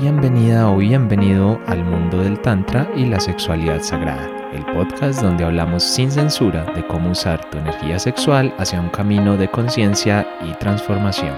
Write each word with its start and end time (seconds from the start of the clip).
Bienvenida 0.00 0.70
o 0.70 0.76
bienvenido 0.76 1.60
al 1.66 1.82
mundo 1.84 2.18
del 2.18 2.40
Tantra 2.40 2.88
y 2.94 3.06
la 3.06 3.18
sexualidad 3.18 3.82
sagrada, 3.82 4.28
el 4.52 4.64
podcast 4.66 5.20
donde 5.20 5.42
hablamos 5.42 5.82
sin 5.82 6.08
censura 6.08 6.64
de 6.72 6.86
cómo 6.86 7.10
usar 7.10 7.50
tu 7.50 7.58
energía 7.58 7.98
sexual 7.98 8.54
hacia 8.58 8.80
un 8.80 8.90
camino 8.90 9.36
de 9.36 9.50
conciencia 9.50 10.24
y 10.40 10.52
transformación. 10.58 11.34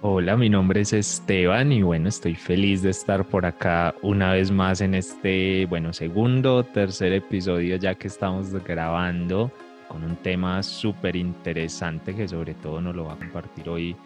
Hola, 0.00 0.36
mi 0.36 0.48
nombre 0.48 0.80
es 0.80 0.92
Esteban 0.92 1.70
y 1.70 1.82
bueno, 1.82 2.08
estoy 2.08 2.34
feliz 2.34 2.82
de 2.82 2.90
estar 2.90 3.24
por 3.24 3.46
acá 3.46 3.94
una 4.02 4.32
vez 4.32 4.50
más 4.50 4.80
en 4.80 4.96
este, 4.96 5.64
bueno, 5.66 5.92
segundo, 5.92 6.64
tercer 6.64 7.12
episodio 7.12 7.76
ya 7.76 7.94
que 7.94 8.08
estamos 8.08 8.52
grabando 8.64 9.52
con 9.90 10.04
un 10.04 10.14
tema 10.14 10.62
súper 10.62 11.16
interesante 11.16 12.14
que 12.14 12.28
sobre 12.28 12.54
todo 12.54 12.80
nos 12.80 12.94
lo 12.94 13.06
va 13.06 13.14
a 13.14 13.18
compartir 13.18 13.68
hoy 13.68 13.96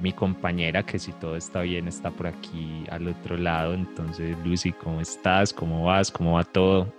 mi 0.00 0.12
compañera, 0.12 0.84
que 0.84 0.98
si 0.98 1.12
todo 1.12 1.36
está 1.36 1.60
bien 1.60 1.86
está 1.86 2.10
por 2.10 2.26
aquí 2.26 2.84
al 2.90 3.06
otro 3.06 3.36
lado. 3.36 3.72
Entonces, 3.72 4.36
Lucy, 4.44 4.72
¿cómo 4.72 5.00
estás? 5.00 5.52
¿Cómo 5.52 5.84
vas? 5.84 6.10
¿Cómo 6.10 6.34
va 6.34 6.42
todo? 6.42 6.92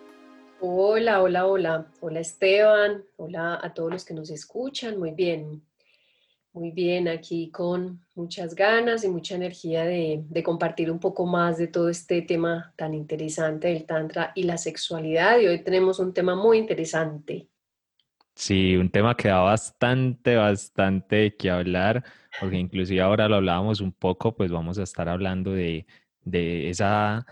Hola, 0.62 1.22
hola, 1.22 1.48
hola. 1.48 1.88
Hola 2.00 2.22
Esteban. 2.22 3.04
Hola 3.18 3.60
a 3.62 3.74
todos 3.74 3.92
los 3.92 4.06
que 4.06 4.14
nos 4.14 4.30
escuchan. 4.30 4.98
Muy 4.98 5.12
bien. 5.12 5.62
Muy 6.54 6.72
bien, 6.72 7.10
aquí 7.10 7.52
con 7.52 8.06
muchas 8.16 8.56
ganas 8.56 9.04
y 9.04 9.10
mucha 9.10 9.36
energía 9.36 9.84
de, 9.84 10.24
de, 10.28 10.44
compartir 10.44 10.90
un 10.90 11.00
poco 11.00 11.26
más 11.26 11.58
de 11.58 11.68
todo 11.68 11.90
este 11.90 12.22
tema 12.22 12.74
tan 12.76 12.94
interesante 12.94 13.68
del 13.68 13.86
Tantra 13.86 14.32
y 14.34 14.44
la 14.44 14.58
sexualidad. 14.58 15.40
Y 15.40 15.48
hoy 15.48 15.62
tenemos 15.62 16.00
un 16.00 16.14
tema 16.14 16.36
muy 16.36 16.58
interesante. 16.58 17.49
Sí, 18.42 18.78
un 18.78 18.90
tema 18.90 19.16
que 19.18 19.28
da 19.28 19.40
bastante, 19.42 20.36
bastante 20.38 21.36
que 21.36 21.50
hablar, 21.50 22.06
porque 22.40 22.56
inclusive 22.58 23.02
ahora 23.02 23.28
lo 23.28 23.36
hablábamos 23.36 23.82
un 23.82 23.92
poco, 23.92 24.34
pues 24.36 24.50
vamos 24.50 24.80
a 24.80 24.84
estar 24.84 25.10
hablando 25.10 25.52
de, 25.52 25.86
de 26.22 26.70
esa 26.70 27.26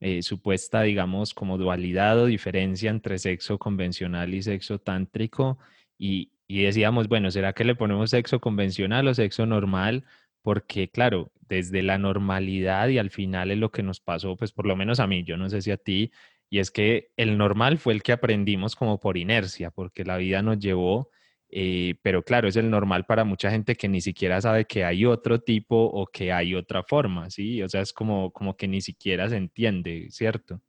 eh, 0.00 0.22
supuesta, 0.22 0.82
digamos, 0.82 1.32
como 1.32 1.56
dualidad 1.56 2.18
o 2.20 2.26
diferencia 2.26 2.90
entre 2.90 3.18
sexo 3.18 3.58
convencional 3.58 4.34
y 4.34 4.42
sexo 4.42 4.78
tántrico. 4.78 5.58
Y, 5.96 6.32
y 6.46 6.62
decíamos, 6.64 7.08
bueno, 7.08 7.30
¿será 7.30 7.54
que 7.54 7.64
le 7.64 7.74
ponemos 7.74 8.10
sexo 8.10 8.38
convencional 8.40 9.08
o 9.08 9.14
sexo 9.14 9.46
normal? 9.46 10.04
Porque, 10.42 10.90
claro, 10.90 11.32
desde 11.48 11.82
la 11.82 11.96
normalidad 11.96 12.88
y 12.88 12.98
al 12.98 13.08
final 13.10 13.50
es 13.50 13.58
lo 13.58 13.70
que 13.70 13.82
nos 13.82 14.00
pasó, 14.00 14.36
pues 14.36 14.52
por 14.52 14.66
lo 14.66 14.76
menos 14.76 15.00
a 15.00 15.06
mí, 15.06 15.24
yo 15.24 15.38
no 15.38 15.48
sé 15.48 15.62
si 15.62 15.70
a 15.70 15.78
ti, 15.78 16.12
y 16.50 16.58
es 16.58 16.72
que 16.72 17.12
el 17.16 17.38
normal 17.38 17.78
fue 17.78 17.92
el 17.94 18.02
que 18.02 18.12
aprendimos 18.12 18.74
como 18.74 18.98
por 18.98 19.16
inercia, 19.16 19.70
porque 19.70 20.04
la 20.04 20.16
vida 20.16 20.42
nos 20.42 20.58
llevó, 20.58 21.08
eh, 21.48 21.94
pero 22.02 22.24
claro, 22.24 22.48
es 22.48 22.56
el 22.56 22.68
normal 22.68 23.06
para 23.06 23.24
mucha 23.24 23.50
gente 23.50 23.76
que 23.76 23.88
ni 23.88 24.00
siquiera 24.00 24.40
sabe 24.40 24.64
que 24.64 24.84
hay 24.84 25.06
otro 25.06 25.40
tipo 25.40 25.76
o 25.76 26.06
que 26.06 26.32
hay 26.32 26.56
otra 26.56 26.82
forma, 26.82 27.30
¿sí? 27.30 27.62
O 27.62 27.68
sea, 27.68 27.80
es 27.80 27.92
como, 27.92 28.32
como 28.32 28.56
que 28.56 28.66
ni 28.66 28.80
siquiera 28.80 29.28
se 29.28 29.36
entiende, 29.36 30.08
¿cierto? 30.10 30.60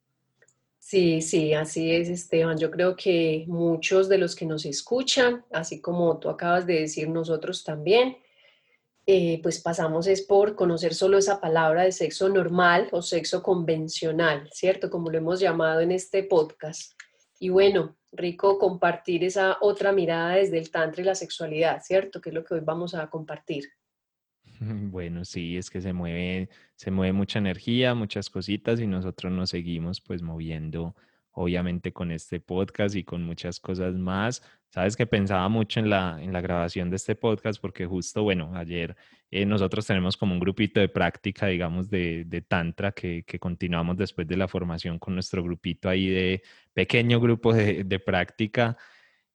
Sí, 0.78 1.22
sí, 1.22 1.54
así 1.54 1.92
es, 1.92 2.10
Esteban. 2.10 2.58
Yo 2.58 2.70
creo 2.70 2.96
que 2.96 3.46
muchos 3.48 4.08
de 4.08 4.20
los 4.20 4.36
que 4.36 4.46
nos 4.46 4.66
escuchan, 4.66 5.46
así 5.52 5.82
como 5.82 6.20
tú 6.20 6.30
acabas 6.30 6.68
de 6.68 6.82
decir, 6.82 7.10
nosotros 7.10 7.64
también, 7.64 8.18
eh, 9.14 9.42
pues 9.44 9.60
pasamos 9.60 10.08
es 10.08 10.22
por 10.22 10.56
conocer 10.56 10.94
solo 10.94 11.18
esa 11.18 11.42
palabra 11.42 11.84
de 11.84 11.92
sexo 11.92 12.30
normal 12.30 12.88
o 12.94 13.02
sexo 13.02 13.44
convencional, 13.44 14.48
¿cierto? 14.54 14.90
Como 14.90 15.10
lo 15.10 15.18
hemos 15.18 15.42
llamado 15.42 15.82
en 15.82 15.92
este 15.92 16.24
podcast. 16.24 16.94
Y 17.38 17.50
bueno, 17.50 17.98
rico 18.14 18.58
compartir 18.58 19.26
esa 19.26 19.58
otra 19.60 19.92
mirada 19.92 20.36
desde 20.36 20.58
el 20.58 20.72
tantra 20.72 21.02
y 21.02 21.06
la 21.06 21.16
sexualidad, 21.16 21.82
¿cierto? 21.84 22.22
Que 22.22 22.30
es 22.30 22.36
lo 22.36 22.46
que 22.46 22.54
hoy 22.54 22.62
vamos 22.64 22.96
a 22.96 23.10
compartir. 23.10 23.66
Bueno, 24.62 25.26
sí, 25.26 25.58
es 25.58 25.70
que 25.70 25.82
se 25.82 25.92
mueve, 25.92 26.48
se 26.78 26.90
mueve 26.90 27.12
mucha 27.12 27.40
energía, 27.40 27.94
muchas 27.94 28.30
cositas 28.30 28.80
y 28.80 28.88
nosotros 28.88 29.34
nos 29.34 29.50
seguimos 29.50 30.00
pues 30.00 30.22
moviendo 30.22 30.96
obviamente 31.34 31.94
con 31.94 32.12
este 32.12 32.40
podcast 32.40 32.96
y 32.96 33.04
con 33.04 33.24
muchas 33.24 33.60
cosas 33.60 33.96
más. 33.96 34.44
Sabes 34.70 34.96
que 34.96 35.06
pensaba 35.06 35.48
mucho 35.50 35.80
en 35.80 35.90
la, 35.90 36.18
en 36.22 36.34
la 36.34 36.42
grabación 36.42 36.90
de 36.90 36.96
este 36.96 37.16
podcast 37.16 37.62
porque 37.62 37.86
justo, 37.86 38.24
bueno, 38.24 38.52
ayer 38.56 38.96
eh, 39.30 39.46
nosotros 39.46 39.86
tenemos 39.86 40.18
como 40.18 40.34
un 40.34 40.40
grupito 40.40 40.80
de 40.80 40.90
práctica, 40.90 41.48
digamos, 41.48 41.90
de, 41.90 42.26
de 42.26 42.42
Tantra 42.42 42.92
que, 42.92 43.24
que, 43.26 43.40
continuamos 43.40 43.98
después 43.98 44.28
de 44.28 44.38
la 44.38 44.48
formación 44.48 45.00
con 45.00 45.14
nuestro 45.14 45.44
grupito 45.44 45.90
ahí 45.90 46.08
de 46.10 46.42
pequeño 46.74 47.20
grupo 47.20 47.54
de, 47.54 47.84
de 47.84 48.00
práctica. 48.00 48.78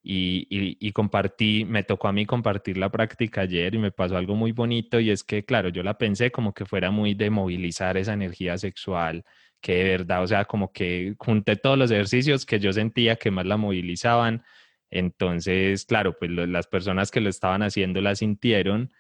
Y, 0.09 0.47
y, 0.51 0.79
y, 0.81 0.93
compartí, 0.93 1.65
me 1.65 1.83
tocó 1.83 2.07
a 2.07 2.13
mí 2.13 2.27
compartir 2.27 2.79
la 2.79 2.91
práctica 2.93 3.41
ayer 3.41 3.75
y 3.75 3.79
me 3.79 3.91
pasó 3.91 4.17
algo 4.17 4.37
muy 4.37 4.53
bonito 4.53 5.01
y 5.01 5.11
es 5.11 5.25
que, 5.25 5.45
claro, 5.45 5.69
yo 5.69 5.83
la 5.83 5.99
pensé 5.99 6.31
como 6.31 6.55
que 6.55 6.65
fuera 6.65 6.93
muy 6.93 7.15
de 7.15 7.29
movilizar 7.29 7.97
esa 7.97 8.13
energía 8.13 8.57
sexual, 8.57 9.25
que 9.61 9.75
de 9.77 9.85
verdad, 9.85 10.23
o 10.23 10.27
sea, 10.27 10.45
como 10.45 10.73
que 10.73 11.15
junté 11.19 11.57
todos 11.57 11.79
los 11.79 11.91
ejercicios 11.91 12.47
que 12.47 12.61
yo 12.61 12.73
sentía 12.73 13.17
que 13.17 13.31
más 13.31 13.47
la 13.47 13.57
movilizaban. 13.57 14.45
Entonces, 14.91 15.85
claro, 15.85 16.17
pues 16.19 16.31
las 16.31 16.67
personas 16.67 17.11
que 17.11 17.21
lo 17.21 17.29
estaban 17.29 17.63
haciendo 17.63 18.01
la 18.01 18.15
sintieron, 18.15 18.93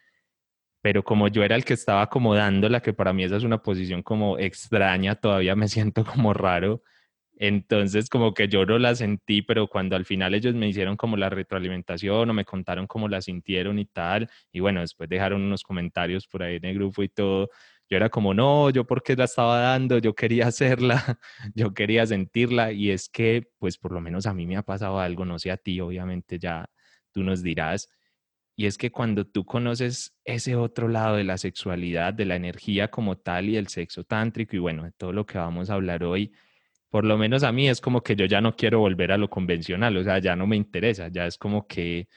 pero 0.82 1.04
como 1.04 1.28
yo 1.28 1.42
era 1.44 1.56
el 1.56 1.64
que 1.64 1.74
estaba 1.74 2.02
acomodándola, 2.02 2.80
que 2.80 2.92
para 2.92 3.12
mí 3.12 3.24
esa 3.24 3.36
es 3.36 3.44
una 3.44 3.62
posición 3.62 4.02
como 4.02 4.38
extraña, 4.38 5.16
todavía 5.16 5.56
me 5.56 5.68
siento 5.68 6.04
como 6.04 6.32
raro. 6.34 6.82
Entonces, 7.38 8.08
como 8.08 8.32
que 8.34 8.48
yo 8.48 8.64
no 8.64 8.78
la 8.78 8.94
sentí, 8.94 9.42
pero 9.42 9.68
cuando 9.68 9.94
al 9.96 10.06
final 10.06 10.34
ellos 10.34 10.54
me 10.54 10.68
hicieron 10.68 10.96
como 10.96 11.16
la 11.16 11.28
retroalimentación 11.28 12.30
o 12.30 12.34
me 12.34 12.44
contaron 12.46 12.86
cómo 12.86 13.08
la 13.08 13.20
sintieron 13.20 13.78
y 13.78 13.84
tal, 13.84 14.28
y 14.52 14.60
bueno, 14.60 14.80
después 14.80 15.08
dejaron 15.08 15.42
unos 15.42 15.62
comentarios 15.62 16.26
por 16.26 16.42
ahí 16.42 16.56
en 16.56 16.64
el 16.64 16.74
grupo 16.76 17.02
y 17.02 17.08
todo, 17.08 17.50
yo 17.88 17.96
era 17.96 18.10
como, 18.10 18.34
no, 18.34 18.70
yo 18.70 18.84
porque 18.84 19.16
la 19.16 19.24
estaba 19.24 19.60
dando, 19.60 19.98
yo 19.98 20.14
quería 20.14 20.48
hacerla, 20.48 21.18
yo 21.54 21.74
quería 21.74 22.06
sentirla 22.06 22.72
y 22.72 22.90
es 22.90 23.08
que, 23.08 23.48
pues 23.58 23.78
por 23.78 23.92
lo 23.92 24.00
menos 24.00 24.26
a 24.26 24.34
mí 24.34 24.46
me 24.46 24.56
ha 24.56 24.62
pasado 24.62 24.98
algo, 25.00 25.24
no 25.24 25.38
sé 25.38 25.50
a 25.50 25.56
ti, 25.56 25.80
obviamente 25.80 26.38
ya 26.38 26.66
tú 27.12 27.22
nos 27.22 27.42
dirás, 27.42 27.88
y 28.56 28.66
es 28.66 28.78
que 28.78 28.90
cuando 28.90 29.26
tú 29.26 29.44
conoces 29.44 30.16
ese 30.24 30.56
otro 30.56 30.88
lado 30.88 31.16
de 31.16 31.24
la 31.24 31.36
sexualidad, 31.36 32.14
de 32.14 32.24
la 32.24 32.36
energía 32.36 32.90
como 32.90 33.18
tal 33.18 33.50
y 33.50 33.56
el 33.56 33.68
sexo 33.68 34.04
tántrico 34.04 34.56
y 34.56 34.58
bueno, 34.58 34.84
de 34.84 34.92
todo 34.92 35.12
lo 35.12 35.26
que 35.26 35.38
vamos 35.38 35.68
a 35.68 35.74
hablar 35.74 36.04
hoy, 36.04 36.32
por 36.88 37.04
lo 37.04 37.18
menos 37.18 37.42
a 37.42 37.52
mí 37.52 37.68
es 37.68 37.80
como 37.80 38.02
que 38.02 38.16
yo 38.16 38.24
ya 38.24 38.40
no 38.40 38.56
quiero 38.56 38.78
volver 38.80 39.12
a 39.12 39.18
lo 39.18 39.28
convencional, 39.28 39.96
o 39.98 40.04
sea, 40.04 40.18
ya 40.18 40.34
no 40.36 40.46
me 40.46 40.56
interesa, 40.56 41.08
ya 41.08 41.26
es 41.26 41.36
como 41.36 41.66
que 41.66 42.08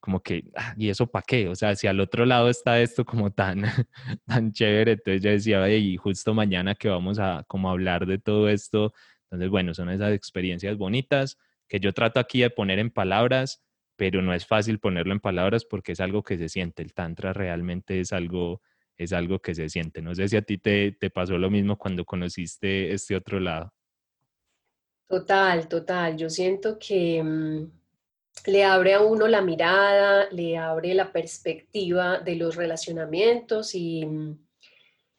como 0.00 0.22
que, 0.22 0.44
ah, 0.56 0.74
¿y 0.76 0.88
eso 0.88 1.06
para 1.06 1.24
qué? 1.26 1.48
O 1.48 1.54
sea, 1.54 1.74
si 1.76 1.86
al 1.86 2.00
otro 2.00 2.24
lado 2.24 2.48
está 2.48 2.80
esto 2.80 3.04
como 3.04 3.32
tan, 3.32 3.62
tan 4.26 4.52
chévere, 4.52 4.92
entonces 4.92 5.22
yo 5.22 5.30
decía, 5.30 5.76
y 5.76 5.96
justo 5.96 6.34
mañana 6.34 6.74
que 6.74 6.88
vamos 6.88 7.18
a 7.18 7.44
como 7.48 7.70
hablar 7.70 8.06
de 8.06 8.18
todo 8.18 8.48
esto, 8.48 8.92
entonces, 9.24 9.50
bueno, 9.50 9.74
son 9.74 9.90
esas 9.90 10.12
experiencias 10.12 10.76
bonitas 10.76 11.36
que 11.68 11.80
yo 11.80 11.92
trato 11.92 12.18
aquí 12.18 12.40
de 12.40 12.50
poner 12.50 12.78
en 12.78 12.90
palabras, 12.90 13.62
pero 13.96 14.22
no 14.22 14.32
es 14.32 14.46
fácil 14.46 14.78
ponerlo 14.78 15.12
en 15.12 15.20
palabras 15.20 15.64
porque 15.64 15.92
es 15.92 16.00
algo 16.00 16.22
que 16.22 16.38
se 16.38 16.48
siente, 16.48 16.82
el 16.82 16.94
tantra 16.94 17.32
realmente 17.32 18.00
es 18.00 18.12
algo, 18.12 18.62
es 18.96 19.12
algo 19.12 19.40
que 19.40 19.54
se 19.54 19.68
siente. 19.68 20.00
No 20.00 20.14
sé 20.14 20.28
si 20.28 20.36
a 20.36 20.42
ti 20.42 20.58
te, 20.58 20.92
te 20.92 21.10
pasó 21.10 21.36
lo 21.36 21.50
mismo 21.50 21.76
cuando 21.76 22.04
conociste 22.04 22.92
este 22.92 23.16
otro 23.16 23.38
lado. 23.40 23.74
Total, 25.08 25.68
total. 25.68 26.16
Yo 26.16 26.28
siento 26.28 26.78
que 26.78 27.22
mm, 27.22 27.77
le 28.48 28.64
abre 28.64 28.94
a 28.94 29.00
uno 29.00 29.28
la 29.28 29.42
mirada, 29.42 30.28
le 30.30 30.56
abre 30.56 30.94
la 30.94 31.12
perspectiva 31.12 32.18
de 32.18 32.36
los 32.36 32.56
relacionamientos 32.56 33.74
y, 33.74 34.06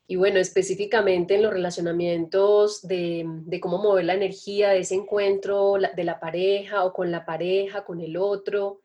y 0.07 0.16
bueno, 0.16 0.40
específicamente 0.40 1.35
en 1.35 1.44
los 1.44 1.53
relacionamientos 1.53 2.88
de, 2.88 3.23
de, 3.28 3.59
cómo 3.59 3.78
mover 3.78 4.06
la 4.06 4.16
energía 4.16 4.69
de 4.69 4.79
ese 4.79 4.95
encuentro 4.95 5.75
de 5.95 6.03
la 6.03 6.19
pareja 6.19 6.84
o 6.84 6.91
con 6.91 7.12
la 7.12 7.23
pareja, 7.25 7.85
con 7.85 8.01
el 8.01 8.18
otro. 8.18 8.81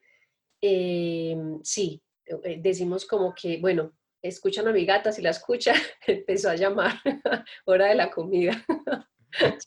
Eh, 0.60 1.36
sí, 1.62 2.02
eh, 2.26 2.58
decimos 2.60 3.06
como 3.06 3.34
que, 3.34 3.58
bueno, 3.58 3.92
escuchan 4.20 4.68
a 4.68 4.72
mi 4.72 4.84
gata, 4.84 5.10
si 5.10 5.22
la 5.22 5.30
escucha, 5.30 5.72
empezó 6.06 6.50
a 6.50 6.56
llamar, 6.56 6.94
hora 7.64 7.86
de 7.86 7.94
la 7.94 8.10
comida. 8.10 8.62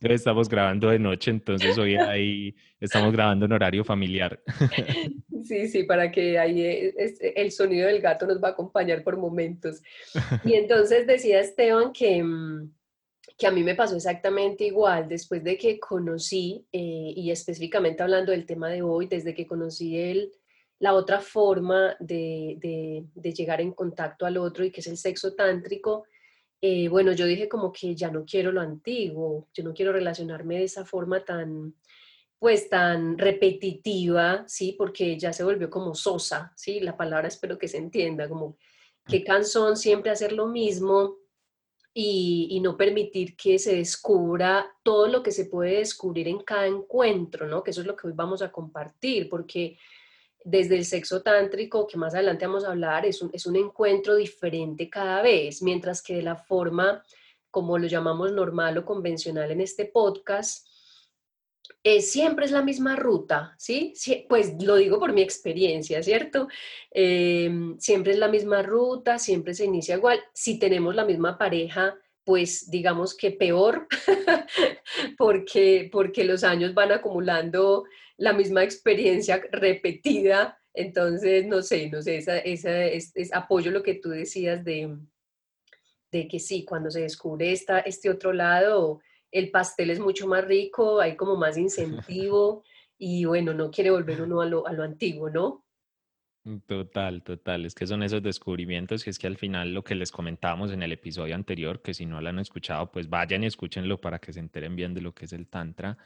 Estamos 0.02 0.50
grabando 0.50 0.90
de 0.90 1.00
noche, 1.00 1.31
entonces 1.31 1.78
hoy 1.78 1.96
ahí 1.96 2.56
estamos 2.80 3.12
grabando 3.12 3.46
en 3.46 3.54
horario 3.54 3.84
familiar. 3.84 4.42
Sí, 5.44 5.69
sí, 5.69 5.84
para 5.84 6.12
que 6.12 6.38
ahí 6.38 6.62
eh, 6.62 7.34
el 7.38 7.52
sonido 7.52 7.88
del 7.88 8.02
gato 8.02 8.25
nos 8.25 8.44
va 8.44 8.50
a 8.50 8.52
acompañar 8.52 9.02
por 9.04 9.16
momentos. 9.16 9.81
Y 10.44 10.54
entonces 10.56 11.08
decía 11.08 11.40
Esteban 11.40 11.94
que, 11.94 12.22
mm, 12.22 12.74
que 13.38 13.48
a 13.48 13.52
mí 13.52 13.64
me 13.64 13.75
pasó 13.75 13.96
exactamente 13.96 14.66
igual 14.66 15.08
después 15.08 15.44
de 15.44 15.58
que 15.58 15.80
conocí, 15.80 16.66
eh, 16.74 17.14
y 17.16 17.31
específicamente 17.31 18.04
hablando 18.04 18.34
del 18.34 18.46
tema 18.46 18.68
de 18.68 18.81
hoy, 18.81 19.08
desde 19.08 19.34
que 19.34 19.48
conocí 19.48 19.98
el, 19.98 20.34
la 20.80 20.94
otra 20.94 21.22
forma 21.22 21.96
de, 22.00 22.58
de, 22.60 23.06
de 23.16 23.34
llegar 23.34 23.62
en 23.62 23.72
contacto 23.72 24.25
al 24.25 24.38
otro 24.38 24.66
y 24.66 24.72
que 24.72 24.81
es 24.81 24.88
el 24.88 24.98
sexo 24.98 25.34
tántrico, 25.34 26.06
eh, 26.62 26.88
bueno, 26.89 27.12
yo 27.12 27.25
dije 27.25 27.48
como 27.48 27.71
que 27.71 27.95
ya 27.95 28.09
no 28.09 28.25
quiero 28.25 28.51
lo 28.51 28.62
antiguo, 28.62 29.48
yo 29.54 29.63
no 29.63 29.74
quiero 29.74 29.92
relacionarme 29.92 30.57
de 30.57 30.63
esa 30.63 30.86
forma 30.86 31.24
tan, 31.24 31.75
pues 32.39 32.69
tan 32.69 33.18
repetitiva, 33.18 34.44
¿sí? 34.48 34.75
Porque 34.77 35.19
ya 35.19 35.33
se 35.33 35.44
volvió 35.44 35.69
como 35.69 35.94
sosa, 35.94 36.51
¿sí? 36.56 36.80
La 36.80 36.98
palabra 36.98 37.27
espero 37.27 37.57
que 37.57 37.68
se 37.68 37.77
entienda, 37.77 38.27
como 38.27 38.57
qué 39.06 39.24
cansón 39.24 39.77
siempre 39.77 40.12
hacer 40.12 40.31
lo 40.33 40.48
mismo 40.48 41.18
y, 41.94 42.48
y, 42.51 42.59
no 42.59 42.77
permitir 42.77 43.36
que 43.36 43.57
se 43.57 43.75
descubra 43.75 44.68
todo 44.83 45.07
lo 45.07 45.24
que 45.24 45.31
se 45.31 45.45
puede 45.45 45.77
descubrir 45.80 46.27
en 46.27 46.39
cada 46.39 46.68
encuentro, 46.68 47.48
¿no? 47.48 47.63
Que 47.63 47.71
eso 47.71 47.81
es 47.81 47.88
lo 47.88 47.95
que 47.95 48.07
hoy 48.07 48.13
vamos 48.15 48.42
a 48.42 48.51
compartir, 48.51 49.30
porque 49.30 49.77
desde 50.50 50.78
el 50.78 50.86
sexo 50.86 51.22
tántrico, 51.22 51.86
que 51.86 51.98
más 51.98 52.16
adelante 52.16 52.48
vamos 52.48 52.64
a 52.64 52.70
hablar, 52.70 53.06
es 53.06 53.22
un, 53.22 53.30
es 53.34 53.46
un 53.46 53.58
encuentro 53.58 54.16
diferente 54.16 54.90
cada 54.90 55.22
vez, 55.22 55.62
mientras 55.62 56.02
que 56.02 56.16
de 56.16 56.22
la 56.22 56.38
forma, 56.38 57.04
como 57.52 57.78
lo 57.78 57.86
llamamos 57.86 58.32
normal 58.32 58.78
o 58.78 58.86
convencional 58.86 59.52
en 59.52 59.60
este 59.60 59.86
podcast, 59.86 60.66
eh, 61.84 62.02
siempre 62.02 62.46
es 62.46 62.52
la 62.52 62.62
misma 62.62 62.96
ruta, 62.96 63.56
¿sí? 63.58 63.94
Pues 64.30 64.56
lo 64.64 64.78
digo 64.78 65.00
por 65.00 65.12
mi 65.12 65.22
experiencia, 65.22 66.02
¿cierto? 66.02 66.48
Em, 66.92 67.78
siempre 67.78 68.14
es 68.14 68.20
la 68.20 68.30
misma 68.30 68.62
ruta, 68.62 69.20
siempre 69.20 69.54
se 69.54 69.66
inicia 69.66 69.98
igual. 69.98 70.22
Si 70.34 70.60
tenemos 70.60 70.96
la 70.96 71.04
misma 71.04 71.38
pareja, 71.38 71.94
pues 72.24 72.72
digamos 72.72 73.18
que 73.18 73.32
peor, 73.32 73.88
porque, 75.18 75.90
porque 75.92 76.24
los 76.24 76.46
años 76.46 76.74
van 76.74 76.94
acumulando 76.94 77.84
la 78.18 78.34
misma 78.34 78.64
experiencia 78.64 79.42
repetida. 79.52 80.60
Entonces, 80.74 81.46
no 81.48 81.62
sé, 81.62 81.90
no 81.90 82.02
sé, 82.02 82.18
esa, 82.18 82.38
esa 82.40 82.86
es, 82.86 83.14
apoyo 83.34 83.72
lo 83.72 83.81
que 83.81 83.96
tú 83.96 84.10
decías 84.10 84.64
de, 84.64 84.96
de 86.12 86.28
que 86.28 86.40
sí, 86.40 86.66
cuando 86.66 86.92
se 86.92 87.02
descubre 87.02 87.52
esta, 87.52 87.80
este 87.80 88.10
otro 88.10 88.34
lado, 88.34 89.00
el 89.31 89.50
pastel 89.50 89.90
es 89.90 90.00
mucho 90.00 90.28
más 90.28 90.46
rico, 90.46 91.00
hay 91.00 91.16
como 91.16 91.36
más 91.36 91.58
incentivo 91.58 92.64
y 92.98 93.25
bueno, 93.25 93.54
no 93.54 93.72
quiere 93.72 93.90
volver 93.90 94.22
uno 94.22 94.42
a 94.42 94.46
lo, 94.46 94.68
a 94.68 94.74
lo 94.74 94.84
antiguo, 94.84 95.30
¿no? 95.30 95.64
Total, 96.66 97.24
total. 97.24 97.66
Es 97.66 97.75
que 97.75 97.86
son 97.86 98.04
esos 98.04 98.24
descubrimientos 98.24 99.06
y 99.06 99.10
es 99.10 99.19
que 99.19 99.28
al 99.28 99.36
final 99.36 99.74
lo 99.74 99.84
que 99.84 99.96
les 99.96 100.12
comentábamos 100.12 100.72
en 100.72 100.81
el 100.81 100.94
episodio 100.94 101.36
anterior, 101.36 101.81
que 101.81 101.94
si 101.94 102.06
no 102.06 102.22
lo 102.22 102.30
han 102.30 102.40
escuchado, 102.40 102.90
pues 102.90 103.10
vayan 103.10 103.44
y 103.44 103.48
escúchenlo 103.48 104.00
para 104.00 104.19
que 104.19 104.31
se 104.31 104.40
enteren 104.40 104.75
bien 104.75 104.94
de 104.94 105.02
lo 105.02 105.14
que 105.14 105.25
es 105.25 105.34
el 105.34 105.48
Tantra. 105.48 105.98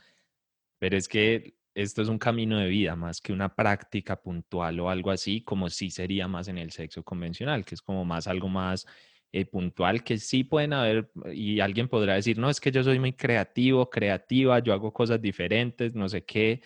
Pero 0.79 0.97
es 0.97 1.07
que 1.07 1.60
esto 1.73 2.01
es 2.01 2.09
un 2.09 2.19
camino 2.19 2.59
de 2.59 2.67
vida 2.67 2.95
más 2.95 3.21
que 3.21 3.33
una 3.33 3.55
práctica 3.55 4.21
puntual 4.21 4.79
o 4.79 4.89
algo 4.89 5.11
así, 5.11 5.41
como 5.41 5.69
sí 5.69 5.89
sería 5.89 6.27
más 6.27 6.47
en 6.47 6.57
el 6.57 6.71
sexo 6.71 7.03
convencional, 7.03 7.65
que 7.65 7.75
es 7.75 7.81
como 7.81 8.05
más 8.05 8.27
algo 8.27 8.49
más 8.49 8.85
eh, 9.31 9.45
puntual, 9.45 10.03
que 10.03 10.17
sí 10.17 10.43
pueden 10.43 10.73
haber, 10.73 11.09
y 11.33 11.61
alguien 11.61 11.87
podrá 11.87 12.15
decir, 12.15 12.37
no, 12.37 12.49
es 12.49 12.59
que 12.59 12.71
yo 12.71 12.83
soy 12.83 12.99
muy 12.99 13.13
creativo, 13.13 13.89
creativa, 13.89 14.59
yo 14.59 14.73
hago 14.73 14.91
cosas 14.93 15.21
diferentes, 15.21 15.95
no 15.95 16.09
sé 16.09 16.25
qué, 16.25 16.61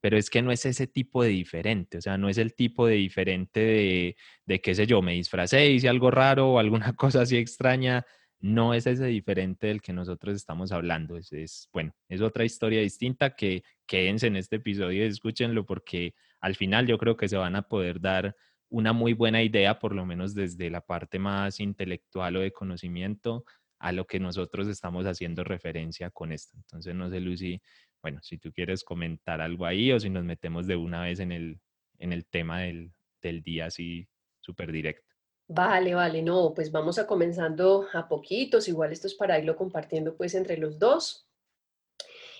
pero 0.00 0.16
es 0.16 0.30
que 0.30 0.42
no 0.42 0.52
es 0.52 0.64
ese 0.66 0.86
tipo 0.86 1.22
de 1.22 1.28
diferente, 1.30 1.98
o 1.98 2.00
sea, 2.00 2.16
no 2.16 2.28
es 2.30 2.38
el 2.38 2.54
tipo 2.54 2.86
de 2.86 2.94
diferente 2.96 3.60
de, 3.60 4.16
de 4.46 4.60
qué 4.60 4.74
sé 4.74 4.86
yo, 4.86 5.02
me 5.02 5.12
disfracé, 5.12 5.70
hice 5.70 5.88
algo 5.88 6.10
raro 6.10 6.52
o 6.52 6.58
alguna 6.58 6.92
cosa 6.96 7.22
así 7.22 7.36
extraña, 7.36 8.06
no 8.40 8.74
es 8.74 8.86
ese 8.86 9.06
diferente 9.06 9.66
del 9.66 9.82
que 9.82 9.92
nosotros 9.92 10.34
estamos 10.34 10.72
hablando, 10.72 11.16
es, 11.16 11.68
bueno, 11.72 11.92
es 12.08 12.20
otra 12.22 12.44
historia 12.44 12.80
distinta 12.80 13.36
que 13.36 13.62
quédense 13.86 14.26
en 14.28 14.36
este 14.36 14.56
episodio 14.56 15.04
y 15.04 15.08
escúchenlo 15.08 15.66
porque 15.66 16.14
al 16.40 16.54
final 16.56 16.86
yo 16.86 16.96
creo 16.98 17.16
que 17.16 17.28
se 17.28 17.36
van 17.36 17.56
a 17.56 17.62
poder 17.62 18.00
dar 18.00 18.34
una 18.70 18.92
muy 18.92 19.12
buena 19.12 19.42
idea, 19.42 19.78
por 19.78 19.94
lo 19.94 20.06
menos 20.06 20.34
desde 20.34 20.70
la 20.70 20.80
parte 20.80 21.18
más 21.18 21.60
intelectual 21.60 22.36
o 22.36 22.40
de 22.40 22.52
conocimiento, 22.52 23.44
a 23.78 23.92
lo 23.92 24.06
que 24.06 24.20
nosotros 24.20 24.68
estamos 24.68 25.06
haciendo 25.06 25.42
referencia 25.42 26.10
con 26.10 26.32
esto. 26.32 26.56
Entonces, 26.56 26.94
no 26.94 27.10
sé, 27.10 27.20
Lucy, 27.20 27.60
bueno, 28.02 28.20
si 28.22 28.38
tú 28.38 28.52
quieres 28.52 28.84
comentar 28.84 29.40
algo 29.40 29.66
ahí 29.66 29.90
o 29.92 29.98
si 30.00 30.10
nos 30.10 30.24
metemos 30.24 30.66
de 30.66 30.76
una 30.76 31.02
vez 31.02 31.20
en 31.20 31.32
el, 31.32 31.60
en 31.98 32.12
el 32.12 32.26
tema 32.26 32.60
del, 32.60 32.92
del 33.20 33.42
día 33.42 33.66
así 33.66 34.06
súper 34.40 34.70
directo. 34.72 35.09
Vale, 35.52 35.96
vale, 35.96 36.22
no, 36.22 36.54
pues 36.54 36.70
vamos 36.70 37.00
a 37.00 37.08
comenzando 37.08 37.88
a 37.92 38.06
poquitos, 38.06 38.68
igual 38.68 38.92
esto 38.92 39.08
es 39.08 39.14
para 39.14 39.36
irlo 39.36 39.56
compartiendo 39.56 40.14
pues 40.16 40.36
entre 40.36 40.56
los 40.56 40.78
dos. 40.78 41.26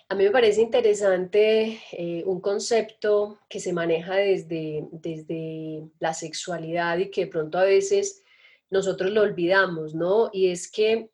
A 0.08 0.14
mí 0.14 0.22
me 0.22 0.30
parece 0.30 0.62
interesante 0.62 1.80
eh, 1.90 2.22
un 2.24 2.40
concepto 2.40 3.40
que 3.48 3.58
se 3.58 3.72
maneja 3.72 4.14
desde, 4.14 4.86
desde 4.92 5.88
la 5.98 6.14
sexualidad 6.14 6.98
y 6.98 7.10
que 7.10 7.22
de 7.22 7.26
pronto 7.32 7.58
a 7.58 7.64
veces 7.64 8.22
nosotros 8.70 9.10
lo 9.10 9.22
olvidamos, 9.22 9.92
¿no? 9.92 10.30
Y 10.32 10.50
es 10.50 10.70
que, 10.70 11.10